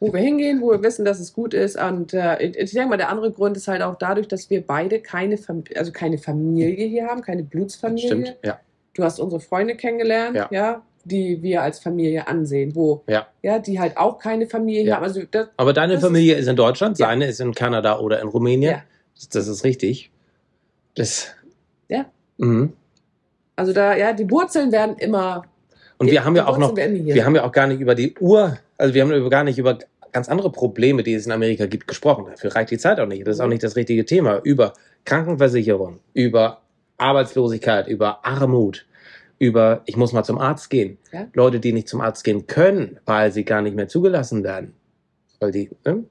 Wo 0.00 0.12
wir 0.12 0.20
hingehen, 0.20 0.60
wo 0.60 0.70
wir 0.70 0.82
wissen, 0.82 1.04
dass 1.04 1.18
es 1.20 1.32
gut 1.32 1.54
ist. 1.54 1.80
Und 1.80 2.14
äh, 2.14 2.40
ich, 2.42 2.72
denke 2.72 2.90
mal, 2.90 2.96
der 2.96 3.08
andere 3.08 3.32
Grund 3.32 3.56
ist 3.56 3.66
halt 3.68 3.82
auch 3.82 3.96
dadurch, 3.96 4.28
dass 4.28 4.48
wir 4.50 4.64
beide 4.66 5.00
keine, 5.00 5.36
Fam 5.38 5.64
also 5.76 5.90
keine 5.92 6.18
Familie 6.18 6.86
hier 6.86 7.06
haben, 7.06 7.22
keine 7.22 7.42
Blutsfamilie. 7.42 8.06
Stimmt, 8.06 8.36
ja. 8.44 8.60
Du 8.94 9.04
hast 9.04 9.18
unsere 9.20 9.40
Freunde 9.40 9.76
kennengelernt, 9.76 10.36
Ja. 10.36 10.48
ja. 10.50 10.82
die 11.04 11.42
wir 11.42 11.62
als 11.62 11.78
Familie 11.78 12.28
ansehen, 12.28 12.74
wo 12.74 13.02
Ja. 13.08 13.26
ja, 13.42 13.58
die 13.58 13.80
halt 13.80 13.96
auch 13.96 14.18
keine 14.18 14.46
Familie 14.46 14.84
Ja. 14.84 14.96
haben. 14.96 15.04
Also 15.04 15.22
das, 15.30 15.48
Aber 15.56 15.72
deine 15.72 15.98
Familie 15.98 16.34
ist, 16.36 16.46
in 16.48 16.56
Deutschland, 16.56 16.98
Ja. 16.98 17.06
seine 17.06 17.26
ist 17.26 17.40
in 17.40 17.54
Kanada 17.54 17.98
oder 17.98 18.20
in 18.20 18.28
Rumänien. 18.28 18.72
Ja. 18.72 18.82
Das, 19.14 19.28
das 19.30 19.48
ist 19.48 19.64
richtig. 19.64 20.10
Das, 20.94 21.28
Ja. 21.88 22.06
Mhm. 22.36 22.72
also 23.56 23.72
da, 23.72 23.96
ja, 23.96 24.12
die 24.12 24.30
Wurzeln 24.30 24.70
werden 24.70 24.96
immer. 24.98 25.44
Und 25.96 26.10
wir 26.10 26.24
haben 26.24 26.36
ja 26.36 26.46
auch 26.46 26.58
noch, 26.58 26.76
wir 26.76 27.24
haben 27.24 27.34
ja 27.34 27.44
auch 27.44 27.52
gar 27.52 27.66
nicht 27.66 27.80
über 27.80 27.94
die 27.96 28.14
Ur, 28.20 28.58
also 28.78 28.94
wir 28.94 29.02
haben 29.02 29.30
gar 29.30 29.44
nicht 29.44 29.58
über 29.58 29.78
ganz 30.12 30.28
andere 30.28 30.50
Probleme, 30.50 31.02
die 31.02 31.12
es 31.14 31.26
in 31.26 31.32
Amerika 31.32 31.66
gibt, 31.66 31.86
gesprochen. 31.86 32.26
Dafür 32.30 32.54
reicht 32.54 32.70
die 32.70 32.78
Zeit 32.78 32.98
auch 32.98 33.06
nicht. 33.06 33.26
Das 33.26 33.36
ist 33.36 33.40
auch 33.40 33.44
Mhm. 33.44 33.50
nicht 33.50 33.62
das 33.62 33.76
richtige 33.76 34.04
Thema. 34.06 34.40
Über 34.42 34.72
Krankenversicherung, 35.04 36.00
über 36.14 36.62
Arbeitslosigkeit, 36.96 37.86
über 37.88 38.24
Armut, 38.24 38.86
über 39.38 39.82
ich 39.86 39.96
muss 39.96 40.12
mal 40.12 40.24
zum 40.24 40.38
Arzt 40.38 40.70
gehen. 40.70 40.98
Ja. 41.12 41.26
Leute, 41.34 41.60
die 41.60 41.72
nicht 41.72 41.88
zum 41.88 42.00
Arzt 42.00 42.24
gehen 42.24 42.46
können, 42.46 42.98
weil 43.04 43.32
sie 43.32 43.44
gar 43.44 43.62
nicht 43.62 43.76
mehr 43.76 43.88
zugelassen 43.88 44.42
werden. 44.44 44.74
Weil 45.40 45.52
die, 45.52 45.70
ne? 45.84 46.04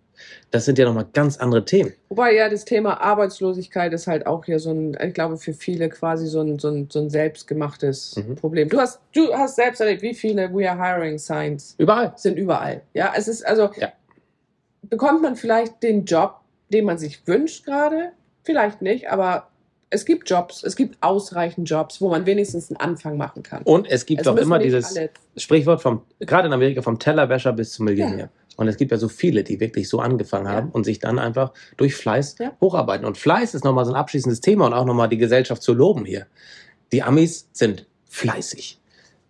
Das 0.52 0.66
sind 0.66 0.78
ja 0.78 0.86
nochmal 0.86 1.06
ganz 1.14 1.38
andere 1.38 1.66
Themen. 1.66 1.94
Wobei 2.10 2.34
ja 2.36 2.50
das 2.50 2.66
Thema 2.66 3.02
Arbeitslosigkeit 3.02 3.94
ist 3.94 4.08
halt 4.08 4.26
auch 4.28 4.46
hier 4.46 4.60
so 4.60 4.72
ein, 4.72 4.98
ich 5.06 5.14
glaube, 5.14 5.38
für 5.38 5.54
viele 5.54 5.90
quasi 5.90 6.28
so 6.28 6.42
ein, 6.42 6.60
so 6.60 6.70
ein, 6.70 6.88
so 6.92 7.00
ein 7.00 7.10
selbstgemachtes 7.10 8.16
Mhm. 8.18 8.36
Problem. 8.36 8.70
Du 8.70 8.80
hast, 8.80 9.00
du 9.14 9.34
hast 9.34 9.56
selbst 9.56 9.80
erlebt, 9.82 10.02
wie 10.02 10.14
viele 10.14 10.54
We 10.54 10.70
are 10.70 10.78
hiring 10.82 11.18
signs 11.18 11.76
Überall. 11.78 12.14
sind 12.16 12.38
überall. 12.38 12.82
Ja, 12.94 13.14
es 13.16 13.28
ist 13.28 13.46
also, 13.46 13.70
Ja. 13.78 13.92
bekommt 14.84 15.22
man 15.22 15.36
vielleicht 15.36 15.82
den 15.84 16.06
Job, 16.06 16.36
den 16.70 16.86
man 16.86 16.98
sich 16.98 17.26
wünscht 17.28 17.66
gerade? 17.66 18.12
Vielleicht 18.44 18.82
nicht, 18.82 19.10
aber 19.10 19.48
es 19.90 20.06
gibt 20.06 20.30
Jobs, 20.30 20.64
es 20.64 20.76
gibt 20.76 20.98
ausreichend 21.02 21.70
Jobs, 21.70 22.02
wo 22.02 22.10
man 22.10 22.26
wenigstens 22.26 22.70
einen 22.70 22.78
Anfang 22.80 23.16
machen 23.18 23.44
kann. 23.44 23.64
Und 23.64 23.90
es 23.90 24.06
gibt 24.06 24.22
Es 24.22 24.28
auch 24.28 24.34
müssen 24.34 24.46
immer 24.48 24.60
dieses 24.60 24.96
alle- 24.98 25.10
Sprichwort 25.38 25.82
vom, 25.82 26.02
gerade 26.20 26.48
in 26.48 26.54
Amerika, 26.54 26.82
vom 26.82 27.00
Tellerwäscher 27.00 27.54
bis 27.54 27.72
zum 27.74 27.86
Millionär. 27.86 28.30
Und 28.58 28.68
es 28.68 28.76
gibt 28.76 28.92
ja 28.92 28.98
so 28.98 29.08
viele, 29.08 29.44
die 29.44 29.60
wirklich 29.62 29.88
so 29.88 30.00
angefangen 30.00 30.48
Ja. 30.48 30.52
haben 30.52 30.70
und 30.72 30.84
sich 30.84 31.00
dann 31.00 31.20
einfach 31.20 31.54
durch 31.78 31.96
Fleiß 31.96 32.36
Ja. 32.40 32.52
hocharbeiten. 32.60 33.06
Und 33.06 33.18
Fleiß 33.18 33.54
ist 33.54 33.64
nochmal 33.64 33.86
so 33.86 33.92
ein 33.94 33.98
abschließendes 33.98 34.42
Thema 34.42 34.66
und 34.66 34.74
auch 34.74 34.84
nochmal 34.86 35.08
die 35.08 35.18
Gesellschaft 35.18 35.62
zu 35.62 35.74
loben 35.74 36.04
hier. 36.04 36.26
Die 36.92 37.04
Amis 37.04 37.48
sind 37.54 37.86
fleißig. 38.10 38.80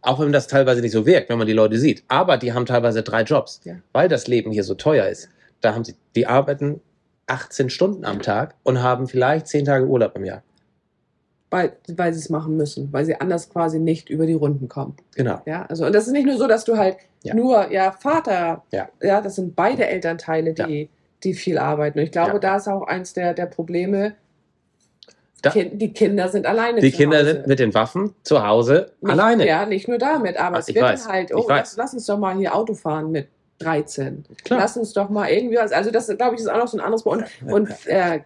Auch 0.01 0.19
wenn 0.19 0.31
das 0.31 0.47
teilweise 0.47 0.81
nicht 0.81 0.93
so 0.93 1.05
wirkt, 1.05 1.29
wenn 1.29 1.37
man 1.37 1.47
die 1.47 1.53
Leute 1.53 1.77
sieht. 1.77 2.03
Aber 2.07 2.37
die 2.37 2.53
haben 2.53 2.65
teilweise 2.65 3.03
drei 3.03 3.21
Jobs, 3.23 3.61
Ja. 3.65 3.75
weil 3.93 4.07
das 4.07 4.27
Leben 4.27 4.51
hier 4.51 4.63
so 4.63 4.73
teuer 4.75 5.07
ist. 5.07 5.29
Da 5.61 5.75
haben 5.75 5.83
sie, 5.83 5.95
die 6.15 6.25
arbeiten 6.27 6.79
18 7.27 7.69
Stunden 7.69 8.05
am 8.05 8.21
Tag 8.21 8.55
und 8.63 8.81
haben 8.81 9.07
vielleicht 9.07 9.47
10 9.47 9.65
Tage 9.65 9.85
Urlaub 9.85 10.15
im 10.15 10.23
Jahr. 10.23 10.43
Weil, 11.49 11.73
weil 11.95 12.13
sie 12.13 12.19
es 12.19 12.29
machen 12.29 12.57
müssen, 12.57 12.91
weil 12.91 13.05
sie 13.05 13.19
anders 13.19 13.49
quasi 13.49 13.79
nicht 13.79 14.09
über 14.09 14.25
die 14.25 14.33
Runden 14.33 14.67
kommen. 14.67 14.95
Genau. 15.15 15.41
Ja, 15.45 15.65
also 15.67 15.85
und 15.85 15.93
das 15.95 16.07
ist 16.07 16.13
nicht 16.13 16.25
nur 16.27 16.37
so, 16.37 16.47
dass 16.47 16.65
du 16.65 16.77
halt 16.77 16.97
Ja. 17.23 17.33
nur 17.35 17.71
ja 17.71 17.91
Vater, 17.91 18.63
Ja. 18.71 18.89
ja, 19.01 19.21
das 19.21 19.35
sind 19.35 19.55
beide 19.55 19.87
Elternteile, 19.87 20.53
die 20.53 20.89
die 21.23 21.33
viel 21.33 21.57
arbeiten. 21.57 21.97
Und 21.99 22.05
ich 22.05 22.11
glaube, 22.11 22.33
Ja. 22.33 22.39
da 22.39 22.55
ist 22.57 22.67
auch 22.67 22.83
eins 22.87 23.13
der 23.13 23.33
der 23.33 23.45
Probleme. 23.47 24.13
Da- 25.41 25.51
die 25.51 25.93
Kinder 25.93 26.29
sind 26.29 26.45
alleine. 26.45 26.81
Die 26.81 26.91
zu 26.91 26.97
Kinder 26.97 27.19
Hause. 27.19 27.31
sind 27.33 27.47
mit 27.47 27.59
den 27.59 27.73
Waffen 27.73 28.13
zu 28.23 28.45
Hause 28.45 28.91
Nicht, 29.01 29.11
alleine. 29.11 29.47
Ja, 29.47 29.65
nicht 29.65 29.87
nur 29.87 29.99
damit, 29.99 30.35
aber 30.37 30.57
Ah, 30.57 30.59
es 30.59 30.67
wird 30.67 30.79
weiß, 30.81 31.07
halt, 31.07 31.33
oh, 31.33 31.45
lass, 31.47 31.77
lass 31.77 31.93
uns 31.93 32.05
doch 32.07 32.17
mal 32.17 32.35
hier 32.35 32.55
Auto 32.55 32.73
fahren 32.73 33.11
mit 33.11 33.27
13. 33.59 34.23
Klar. 34.43 34.59
Lass 34.59 34.77
uns 34.77 34.93
doch 34.93 35.09
mal 35.09 35.29
irgendwie. 35.29 35.57
Also 35.59 35.91
das, 35.91 36.07
glaube 36.17 36.35
ich, 36.35 36.41
ist 36.41 36.47
auch 36.47 36.57
noch 36.57 36.67
so 36.67 36.77
ein 36.77 36.81
anderes 36.83 37.03
Punkt. 37.03 37.25
Und, 37.45 37.51
und 37.53 37.87
äh, 37.87 38.21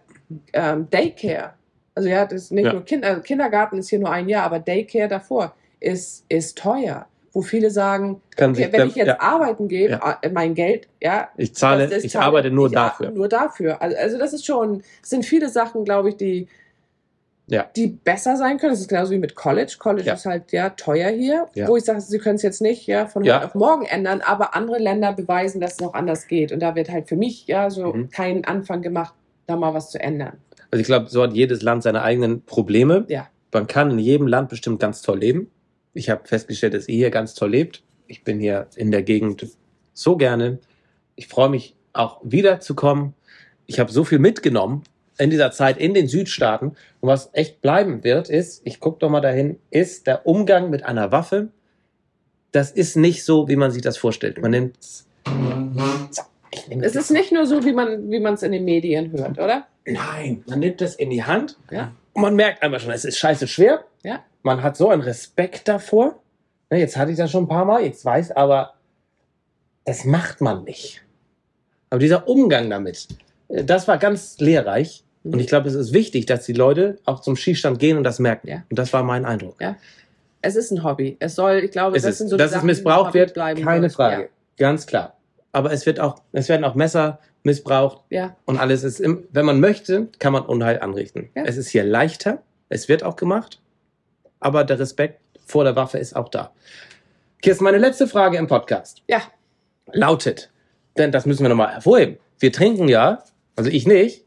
ähm, 0.54 0.88
Daycare. 0.90 1.52
Also 1.94 2.08
ja, 2.08 2.24
das 2.24 2.44
ist 2.44 2.52
nicht 2.52 2.66
Ja. 2.66 2.72
nur 2.72 2.84
kind, 2.84 3.04
also 3.04 3.20
Kindergarten 3.20 3.78
ist 3.78 3.90
hier 3.90 3.98
nur 3.98 4.10
ein 4.10 4.28
Jahr, 4.28 4.44
aber 4.44 4.58
Daycare 4.58 5.08
davor 5.08 5.54
ist, 5.80 6.24
ist 6.28 6.56
teuer. 6.58 7.06
Wo 7.34 7.40
viele 7.40 7.70
sagen, 7.70 8.20
okay, 8.36 8.68
wenn 8.72 8.88
ich 8.88 8.94
jetzt 8.94 9.06
ja, 9.06 9.20
arbeiten 9.20 9.66
gehe, 9.68 9.90
Ja. 9.90 10.18
äh, 10.20 10.28
mein 10.28 10.54
Geld, 10.54 10.86
ja, 11.00 11.28
ich 11.38 11.54
zahle, 11.54 11.84
das 11.88 11.98
ist 11.98 12.04
ich 12.04 12.12
Teil- 12.12 12.22
arbeite 12.24 12.50
nur 12.50 12.66
ich 12.66 12.72
dafür. 12.74 13.10
Nur 13.10 13.28
dafür. 13.28 13.80
Also, 13.80 13.96
also 13.96 14.18
das 14.18 14.32
ist 14.34 14.44
schon, 14.44 14.82
es 15.02 15.08
sind 15.10 15.24
viele 15.24 15.48
Sachen, 15.48 15.84
glaube 15.86 16.10
ich, 16.10 16.16
die, 16.18 16.46
Ja. 17.46 17.64
die 17.74 17.86
besser 17.88 18.36
sein 18.36 18.58
können. 18.58 18.72
Das 18.72 18.80
ist 18.80 18.88
genauso 18.88 19.12
wie 19.12 19.18
mit 19.18 19.34
College. 19.34 19.76
College 19.78 20.06
Ja. 20.06 20.14
ist 20.14 20.26
halt 20.26 20.52
ja 20.52 20.70
teuer 20.70 21.08
hier, 21.10 21.48
Ja. 21.54 21.68
wo 21.68 21.76
ich 21.78 21.84
sage, 21.84 22.00
sie 22.02 22.18
können 22.18 22.36
es 22.36 22.42
jetzt 22.42 22.60
nicht 22.60 22.86
ja, 22.86 23.06
von 23.06 23.22
heute 23.24 23.46
auf 23.46 23.54
morgen 23.54 23.84
ändern, 23.86 24.20
aber 24.20 24.54
andere 24.54 24.78
Länder 24.78 25.12
beweisen, 25.14 25.60
dass 25.60 25.72
es 25.72 25.80
noch 25.80 25.94
anders 25.94 26.26
geht. 26.26 26.52
Und 26.52 26.60
da 26.60 26.74
wird 26.74 26.90
halt 26.90 27.08
für 27.08 27.16
mich 27.16 27.46
ja 27.46 27.70
so 27.70 27.92
Mhm. 27.94 28.10
kein 28.10 28.44
Anfang 28.44 28.82
gemacht, 28.82 29.14
da 29.46 29.56
mal 29.56 29.72
was 29.74 29.90
zu 29.90 29.98
ändern. 30.00 30.34
Also 30.72 30.80
ich 30.80 30.86
glaube, 30.86 31.10
so 31.10 31.22
hat 31.22 31.34
jedes 31.34 31.60
Land 31.60 31.82
seine 31.82 32.02
eigenen 32.02 32.44
Probleme. 32.44 33.04
Ja. 33.08 33.28
Man 33.52 33.66
kann 33.66 33.90
in 33.90 33.98
jedem 33.98 34.26
Land 34.26 34.48
bestimmt 34.48 34.80
ganz 34.80 35.02
toll 35.02 35.18
leben. 35.18 35.50
Ich 35.92 36.08
habe 36.08 36.26
festgestellt, 36.26 36.72
dass 36.72 36.88
ihr 36.88 36.96
hier 36.96 37.10
ganz 37.10 37.34
toll 37.34 37.50
lebt. 37.50 37.82
Ich 38.06 38.24
bin 38.24 38.40
hier 38.40 38.68
in 38.76 38.90
der 38.90 39.02
Gegend 39.02 39.46
so 39.92 40.16
gerne. 40.16 40.60
Ich 41.14 41.28
freue 41.28 41.50
mich 41.50 41.76
auch 41.92 42.20
wiederzukommen. 42.24 43.12
Ich 43.66 43.80
habe 43.80 43.92
so 43.92 44.02
viel 44.02 44.18
mitgenommen 44.18 44.82
in 45.18 45.28
dieser 45.28 45.50
Zeit 45.50 45.76
in 45.76 45.92
den 45.92 46.08
Südstaaten. 46.08 46.68
Und 47.00 47.08
was 47.08 47.28
echt 47.34 47.60
bleiben 47.60 48.02
wird, 48.02 48.30
ist, 48.30 48.62
ich 48.64 48.80
gucke 48.80 48.98
doch 49.00 49.10
mal 49.10 49.20
dahin, 49.20 49.58
ist 49.70 50.06
der 50.06 50.26
Umgang 50.26 50.70
mit 50.70 50.84
einer 50.86 51.12
Waffe. 51.12 51.48
Das 52.50 52.70
ist 52.70 52.96
nicht 52.96 53.24
so, 53.24 53.46
wie 53.46 53.56
man 53.56 53.70
sich 53.70 53.82
das 53.82 53.98
vorstellt. 53.98 54.40
Man 54.40 54.52
nimmt. 54.52 54.76
So, 54.80 56.22
ich 56.50 56.66
nehme 56.68 56.82
Es 56.82 56.96
ist 56.96 57.10
nicht 57.10 57.30
nur 57.30 57.44
so, 57.44 57.62
wie 57.62 57.72
man 57.72 58.10
wie 58.10 58.20
man 58.20 58.34
es 58.34 58.42
in 58.42 58.52
den 58.52 58.64
Medien 58.64 59.12
hört, 59.12 59.38
oder? 59.38 59.66
Nein, 59.84 60.44
man 60.46 60.60
nimmt 60.60 60.80
das 60.80 60.94
in 60.94 61.10
die 61.10 61.24
Hand 61.24 61.58
Ja. 61.70 61.92
und 62.12 62.22
man 62.22 62.34
merkt 62.36 62.62
einfach 62.62 62.80
schon, 62.80 62.92
es 62.92 63.04
ist 63.04 63.18
scheiße 63.18 63.46
schwer. 63.48 63.84
Ja. 64.04 64.22
Man 64.42 64.62
hat 64.62 64.76
so 64.76 64.88
einen 64.90 65.02
Respekt 65.02 65.68
davor. 65.68 66.20
Ne, 66.70 66.78
Jetzt 66.78 66.96
hatte 66.96 67.10
ich 67.12 67.16
das 67.16 67.30
schon 67.30 67.44
ein 67.44 67.48
paar 67.48 67.64
Mal, 67.64 67.82
jetzt 67.84 68.04
weiß 68.04 68.32
aber, 68.32 68.74
das 69.84 70.04
macht 70.04 70.40
man 70.40 70.64
nicht. 70.64 71.02
Aber 71.90 71.98
dieser 71.98 72.26
Umgang 72.28 72.70
damit, 72.70 73.08
äh, 73.48 73.64
das 73.64 73.88
war 73.88 73.98
ganz 73.98 74.38
lehrreich. 74.38 75.04
Und 75.24 75.38
ich 75.38 75.46
glaube, 75.46 75.68
es 75.68 75.74
ist 75.76 75.92
wichtig, 75.92 76.26
dass 76.26 76.46
die 76.46 76.52
Leute 76.52 76.98
auch 77.04 77.20
zum 77.20 77.36
Skistand 77.36 77.78
gehen 77.78 77.96
und 77.96 78.02
das 78.02 78.18
merken. 78.18 78.48
Ja. 78.48 78.64
Und 78.68 78.76
das 78.78 78.92
war 78.92 79.04
mein 79.04 79.24
Eindruck. 79.24 79.60
Ja. 79.60 79.76
Es 80.40 80.56
ist 80.56 80.72
ein 80.72 80.82
Hobby. 80.82 81.16
Es 81.20 81.36
soll, 81.36 81.58
ich 81.58 81.70
glaube, 81.70 81.96
Ist 81.96 82.04
das 82.04 82.12
es, 82.12 82.18
sind 82.18 82.28
so 82.28 82.36
dass 82.36 82.46
es 82.46 82.52
Sachen, 82.54 82.62
die 82.66 82.72
missbraucht 82.72 83.14
wird, 83.14 83.32
bleiben 83.32 83.62
keine. 83.62 83.88
Frage. 83.88 84.30
Ganz 84.56 84.84
klar. 84.86 85.16
Aber 85.52 85.72
es 85.72 85.84
wird 85.86 86.00
auch, 86.00 86.22
es 86.32 86.48
werden 86.48 86.64
auch 86.64 86.74
Messer 86.74 87.18
missbraucht, 87.42 88.02
Ja. 88.10 88.36
Und 88.46 88.58
alles 88.58 88.84
ist, 88.84 89.00
im, 89.00 89.26
wenn 89.32 89.44
man 89.44 89.60
möchte, 89.60 90.08
kann 90.18 90.32
man 90.32 90.44
Unheil 90.46 90.80
anrichten. 90.80 91.30
Ja. 91.34 91.44
Es 91.44 91.56
ist 91.56 91.68
hier 91.68 91.84
leichter, 91.84 92.42
es 92.68 92.88
wird 92.88 93.02
auch 93.02 93.16
gemacht, 93.16 93.60
aber 94.40 94.64
der 94.64 94.78
Respekt 94.78 95.20
vor 95.46 95.64
der 95.64 95.76
Waffe 95.76 95.98
ist 95.98 96.14
auch 96.16 96.28
da. 96.28 96.52
Kirsten, 97.42 97.64
meine 97.64 97.78
letzte 97.78 98.06
Frage 98.06 98.38
im 98.38 98.46
Podcast 98.46 99.02
Ja. 99.08 99.20
lautet, 99.92 100.50
denn 100.96 101.10
das 101.12 101.26
müssen 101.26 101.42
wir 101.42 101.48
nochmal 101.48 101.72
hervorheben. 101.74 102.16
Wir 102.38 102.52
trinken 102.52 102.88
ja, 102.88 103.22
also 103.56 103.68
ich 103.70 103.86
nicht, 103.86 104.24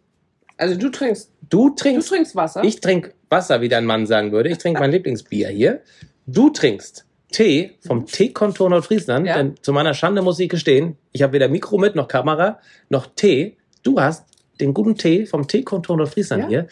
Also 0.57 0.75
du 0.77 0.89
trinkst, 0.89 1.31
du 1.49 1.69
du 1.69 1.75
trinkst, 1.75 2.09
trinkst 2.09 2.35
Wasser. 2.35 2.63
ich 2.63 2.79
trinke 2.81 3.13
Wasser, 3.29 3.61
wie 3.61 3.69
dein 3.69 3.85
Mann 3.85 4.05
sagen 4.05 4.31
würde. 4.31 4.49
Ich 4.49 4.57
trinke 4.57 4.79
mein 4.79 4.91
Lieblingsbier 4.95 5.47
hier. 5.49 5.81
Du 6.27 6.49
trinkst 6.49 7.04
Tee 7.31 7.77
vom 7.85 8.05
Teekontor 8.05 8.69
Nordfriesland, 8.69 9.27
Ja. 9.27 9.37
denn 9.37 9.55
zu 9.61 9.73
meiner 9.73 9.93
Schande 9.93 10.21
muss 10.21 10.39
ich 10.39 10.49
gestehen, 10.49 10.97
ich 11.11 11.21
habe 11.23 11.33
weder 11.33 11.47
Mikro 11.49 11.77
mit, 11.77 11.95
noch 11.95 12.07
Kamera, 12.07 12.59
noch 12.89 13.07
Tee. 13.15 13.57
Du 13.83 13.99
hast 13.99 14.25
den 14.59 14.73
guten 14.73 14.95
Tee 14.95 15.25
vom 15.25 15.47
Teekontor 15.47 15.97
Nordfriesland 15.97 16.43
Ja. 16.43 16.49
hier. 16.49 16.67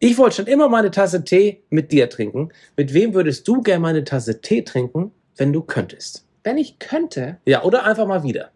Ich 0.00 0.18
wollte 0.18 0.36
schon 0.36 0.46
immer 0.46 0.68
meine 0.68 0.90
Tasse 0.90 1.24
Tee 1.24 1.62
mit 1.70 1.92
dir 1.92 2.10
trinken. 2.10 2.50
Mit 2.76 2.92
wem 2.92 3.14
würdest 3.14 3.46
du 3.46 3.62
gerne 3.62 3.80
meine 3.80 4.04
Tasse 4.04 4.40
Tee 4.40 4.62
trinken, 4.62 5.12
wenn 5.36 5.52
du 5.52 5.62
könntest? 5.62 6.26
Wenn 6.42 6.58
ich 6.58 6.78
könnte, 6.78 7.38
Ja, 7.46 7.62
oder 7.62 7.84
einfach 7.84 8.06
mal 8.06 8.22
wieder. 8.22 8.50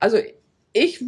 also 0.00 0.16
ich, 0.72 1.04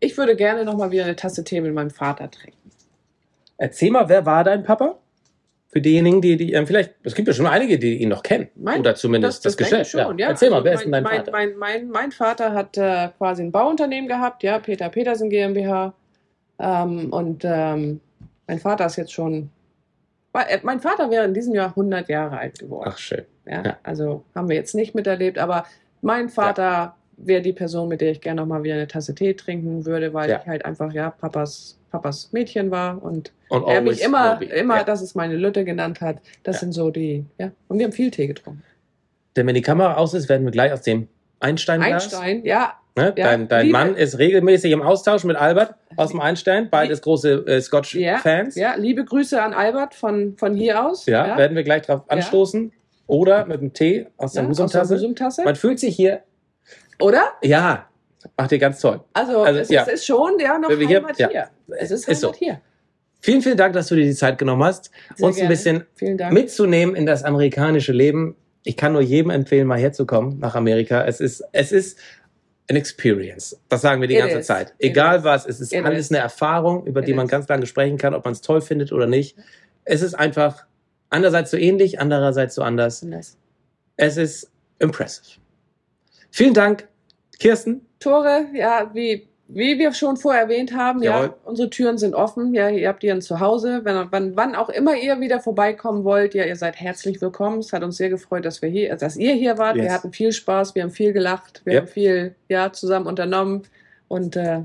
ich 0.00 0.16
würde 0.16 0.36
gerne 0.36 0.64
noch 0.64 0.76
mal 0.76 0.90
wieder 0.90 1.04
eine 1.04 1.16
Tasse 1.16 1.42
Tee 1.44 1.60
mit 1.60 1.74
meinem 1.74 1.90
Vater 1.90 2.30
trinken. 2.30 2.70
Erzähl 3.58 3.90
mal, 3.90 4.08
wer 4.08 4.24
war 4.26 4.44
dein 4.44 4.62
Papa? 4.62 4.98
Für 5.76 5.82
diejenigen, 5.82 6.22
die, 6.22 6.38
die 6.38 6.54
ähm, 6.54 6.66
vielleicht, 6.66 6.94
es 7.02 7.14
gibt 7.14 7.28
ja 7.28 7.34
schon 7.34 7.46
einige, 7.46 7.78
die 7.78 8.00
ihn 8.00 8.08
noch 8.08 8.22
kennen. 8.22 8.48
Mein- 8.54 8.80
oder 8.80 8.94
zumindest 8.94 9.44
das, 9.44 9.56
denke 9.56 9.70
Geschäft. 9.72 9.94
ich 9.94 10.00
schon, 10.00 10.18
ja. 10.18 10.28
Erzähl 10.30 10.48
mal, 10.48 10.56
Also 10.56 10.64
wer 10.64 10.72
mein, 10.72 10.78
ist 10.78 10.84
denn 10.84 10.92
dein 10.92 11.02
mein, 11.02 11.16
Vater? 11.18 11.32
Mein, 11.32 11.56
mein, 11.58 11.88
mein 11.90 12.12
Vater 12.12 12.54
hat 12.54 12.78
äh, 12.78 13.08
quasi 13.18 13.42
ein 13.42 13.52
Bauunternehmen 13.52 14.08
gehabt, 14.08 14.42
ja, 14.42 14.58
Peter 14.58 14.88
Petersen 14.88 15.28
GmbH. 15.28 15.92
Ähm, 16.58 17.12
und 17.12 17.42
ähm, 17.44 18.00
mein 18.46 18.58
Vater 18.58 18.86
ist 18.86 18.96
jetzt 18.96 19.12
schon, 19.12 19.50
äh, 20.32 20.58
mein 20.62 20.80
Vater 20.80 21.10
wäre 21.10 21.26
in 21.26 21.34
diesem 21.34 21.54
Jahr 21.54 21.68
100 21.68 22.08
Jahre 22.08 22.38
alt 22.38 22.58
geworden. 22.58 22.88
Ach, 22.90 22.96
schön. 22.96 23.26
Ja, 23.44 23.62
Ja. 23.62 23.76
Also 23.82 24.24
haben 24.34 24.48
wir 24.48 24.56
jetzt 24.56 24.74
nicht 24.74 24.94
miterlebt, 24.94 25.36
aber 25.36 25.66
mein 26.00 26.30
Vater 26.30 26.96
wäre 27.18 27.42
die 27.42 27.52
Person, 27.52 27.88
mit 27.90 28.00
der 28.00 28.12
ich 28.12 28.22
gerne 28.22 28.40
noch 28.40 28.48
mal 28.48 28.62
wieder 28.62 28.76
eine 28.76 28.88
Tasse 28.88 29.14
Tee 29.14 29.34
trinken 29.34 29.84
würde, 29.84 30.14
weil 30.14 30.30
Ja. 30.30 30.40
ich 30.40 30.46
halt 30.46 30.64
einfach 30.64 30.90
ja 30.94 31.10
Papas, 31.10 31.78
Papas 31.90 32.32
Mädchen 32.32 32.70
war 32.70 33.02
und 33.02 33.32
Und 33.48 33.66
er 33.68 33.80
mich 33.80 34.02
immer, 34.02 34.40
immer, 34.42 34.78
Ja. 34.78 34.84
dass 34.84 35.00
es 35.02 35.14
meine 35.14 35.36
Lütte 35.36 35.64
genannt 35.64 36.00
hat. 36.00 36.18
Das 36.42 36.56
Ja. 36.56 36.60
sind 36.60 36.72
so 36.72 36.90
die, 36.90 37.24
ja. 37.38 37.50
Und 37.68 37.78
wir 37.78 37.84
haben 37.86 37.92
viel 37.92 38.10
Tee 38.10 38.26
getrunken. 38.26 38.62
Denn 39.36 39.46
wenn 39.46 39.54
die 39.54 39.62
Kamera 39.62 39.94
aus 39.94 40.14
ist, 40.14 40.28
werden 40.28 40.44
wir 40.44 40.50
gleich 40.52 40.72
aus 40.72 40.82
dem 40.82 41.08
Einstein 41.40 41.82
Einstein, 41.82 42.44
ja, 42.44 42.74
Ne? 42.98 43.12
Ja, 43.14 43.26
dein 43.26 43.46
dein 43.46 43.66
Liebe- 43.66 43.72
Mann 43.78 43.94
ist 43.94 44.16
regelmäßig 44.18 44.72
im 44.72 44.80
Austausch 44.80 45.22
mit 45.24 45.36
Albert 45.36 45.74
aus 45.98 46.12
dem 46.12 46.20
Einstein, 46.22 46.70
beides 46.70 47.02
große 47.02 47.44
äh, 47.46 47.60
Scotch-Fans. 47.60 48.54
ja, 48.54 48.74
liebe 48.76 49.04
Grüße 49.04 49.40
an 49.42 49.52
Albert 49.52 49.94
von, 49.94 50.34
von 50.38 50.54
hier 50.54 50.82
aus. 50.82 51.04
Ja, 51.04 51.36
werden 51.36 51.54
wir 51.54 51.62
gleich 51.62 51.82
drauf 51.82 52.04
anstoßen. 52.08 52.72
Oder 53.06 53.44
mit 53.44 53.60
dem 53.60 53.74
Tee 53.74 54.06
aus 54.16 54.32
der 54.32 54.44
der 54.44 54.48
Husumtasse. 54.50 55.44
Man 55.44 55.56
fühlt 55.56 55.78
sich 55.78 55.94
hier, 55.94 56.22
Oder? 56.98 57.34
ja, 57.42 57.86
macht 58.36 58.50
ihr 58.52 58.58
ganz 58.58 58.80
toll. 58.80 59.00
Also, 59.12 59.42
Also, 59.42 59.60
es, 59.60 59.68
ja. 59.68 59.82
es 59.82 59.88
ist 59.88 60.06
schon 60.06 60.38
ja 60.40 60.58
noch 60.58 60.70
Heimat 60.70 61.18
ja. 61.18 61.48
Es 61.78 61.90
ist 61.90 62.08
Ist 62.08 62.20
so. 62.20 62.32
Hier. 62.34 62.60
Vielen, 63.20 63.42
vielen 63.42 63.56
Dank, 63.56 63.72
dass 63.74 63.88
du 63.88 63.94
dir 63.96 64.04
die 64.04 64.14
Zeit 64.14 64.38
genommen 64.38 64.62
hast, 64.62 64.90
Sehr 65.16 65.26
uns 65.26 65.36
ein 65.36 65.40
gerne. 65.40 65.48
bisschen 65.48 65.84
Vielen 65.94 66.18
Dank. 66.18 66.32
mitzunehmen 66.32 66.94
in 66.94 67.06
das 67.06 67.24
amerikanische 67.24 67.92
Leben. 67.92 68.36
Ich 68.62 68.76
kann 68.76 68.92
nur 68.92 69.02
jedem 69.02 69.30
empfehlen, 69.30 69.66
mal 69.66 69.78
herzukommen 69.78 70.38
nach 70.38 70.54
Amerika. 70.54 71.04
Es 71.04 71.20
ist, 71.20 71.42
es 71.52 71.72
ist 71.72 71.98
an 72.68 72.76
experience. 72.76 73.58
Das 73.68 73.80
sagen 73.80 74.00
wir 74.00 74.08
die 74.08 74.14
It 74.14 74.20
ganze 74.20 74.38
is. 74.40 74.46
Zeit. 74.46 74.74
It 74.78 74.90
Egal 74.90 75.18
is. 75.18 75.24
was, 75.24 75.46
es 75.46 75.60
ist 75.60 75.72
It 75.72 75.84
alles 75.84 76.06
is. 76.06 76.10
eine 76.12 76.18
Erfahrung, 76.20 76.84
über 76.86 77.00
It 77.00 77.08
die 77.08 77.14
man 77.14 77.26
is. 77.26 77.30
ganz 77.30 77.48
lange 77.48 77.66
sprechen 77.66 77.96
kann, 77.96 78.14
ob 78.14 78.24
man 78.24 78.32
es 78.32 78.40
toll 78.42 78.60
findet 78.60 78.92
oder 78.92 79.06
nicht. 79.06 79.36
Es 79.84 80.02
ist 80.02 80.14
einfach 80.14 80.64
einerseits 81.10 81.50
so 81.50 81.56
ähnlich, 81.56 82.00
andererseits 82.00 82.54
so 82.54 82.62
anders. 82.62 83.06
Es 83.96 84.16
ist 84.16 84.50
impressive. 84.78 85.38
Vielen 86.30 86.54
Dank. 86.54 86.88
Kirsten, 87.38 87.86
Tore, 88.00 88.46
ja, 88.54 88.90
wie, 88.94 89.28
wie 89.48 89.78
wir 89.78 89.92
schon 89.92 90.16
vorher 90.16 90.42
erwähnt 90.42 90.74
haben, 90.74 91.02
ja, 91.02 91.34
unsere 91.44 91.70
Türen 91.70 91.98
sind 91.98 92.14
offen. 92.14 92.52
Ja, 92.52 92.68
ihr 92.68 92.88
habt 92.88 93.04
ihren 93.04 93.22
Zuhause. 93.22 93.80
Wenn, 93.84 94.08
wann, 94.10 94.36
wann 94.36 94.54
auch 94.56 94.68
immer 94.68 94.96
ihr 94.96 95.20
wieder 95.20 95.40
vorbeikommen 95.40 96.02
wollt, 96.04 96.34
ja, 96.34 96.44
ihr 96.44 96.56
seid 96.56 96.76
herzlich 96.80 97.20
willkommen. 97.20 97.60
Es 97.60 97.72
hat 97.72 97.82
uns 97.84 97.96
sehr 97.96 98.08
gefreut, 98.08 98.44
dass 98.44 98.60
wir 98.60 98.68
hier, 98.68 98.96
dass 98.96 99.16
ihr 99.16 99.34
hier 99.34 99.56
wart. 99.58 99.76
Yes. 99.76 99.84
Wir 99.84 99.92
hatten 99.92 100.12
viel 100.12 100.32
Spaß, 100.32 100.74
wir 100.74 100.82
haben 100.82 100.90
viel 100.90 101.12
gelacht, 101.12 101.62
wir 101.64 101.74
Yep. 101.74 101.82
haben 101.82 101.88
viel, 101.92 102.34
ja, 102.48 102.72
zusammen 102.72 103.06
unternommen 103.06 103.62
und 104.08 104.34
äh, 104.36 104.62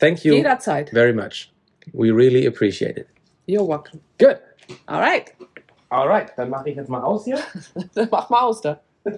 thank 0.00 0.24
you 0.24 0.34
jederzeit. 0.34 0.90
very 0.90 1.12
much. 1.12 1.52
We 1.92 2.10
really 2.12 2.46
appreciate 2.46 2.98
it. 3.00 3.06
You're 3.46 3.66
welcome. 3.66 4.00
Good. 4.18 4.38
Alright, 4.86 5.32
Alright, 5.88 6.32
dann 6.36 6.50
mache 6.50 6.70
ich 6.70 6.76
jetzt 6.76 6.88
mal 6.88 7.02
aus 7.02 7.24
hier. 7.24 7.38
mach 8.10 8.28
mal 8.28 8.40
aus 8.42 8.60
da. 8.60 8.80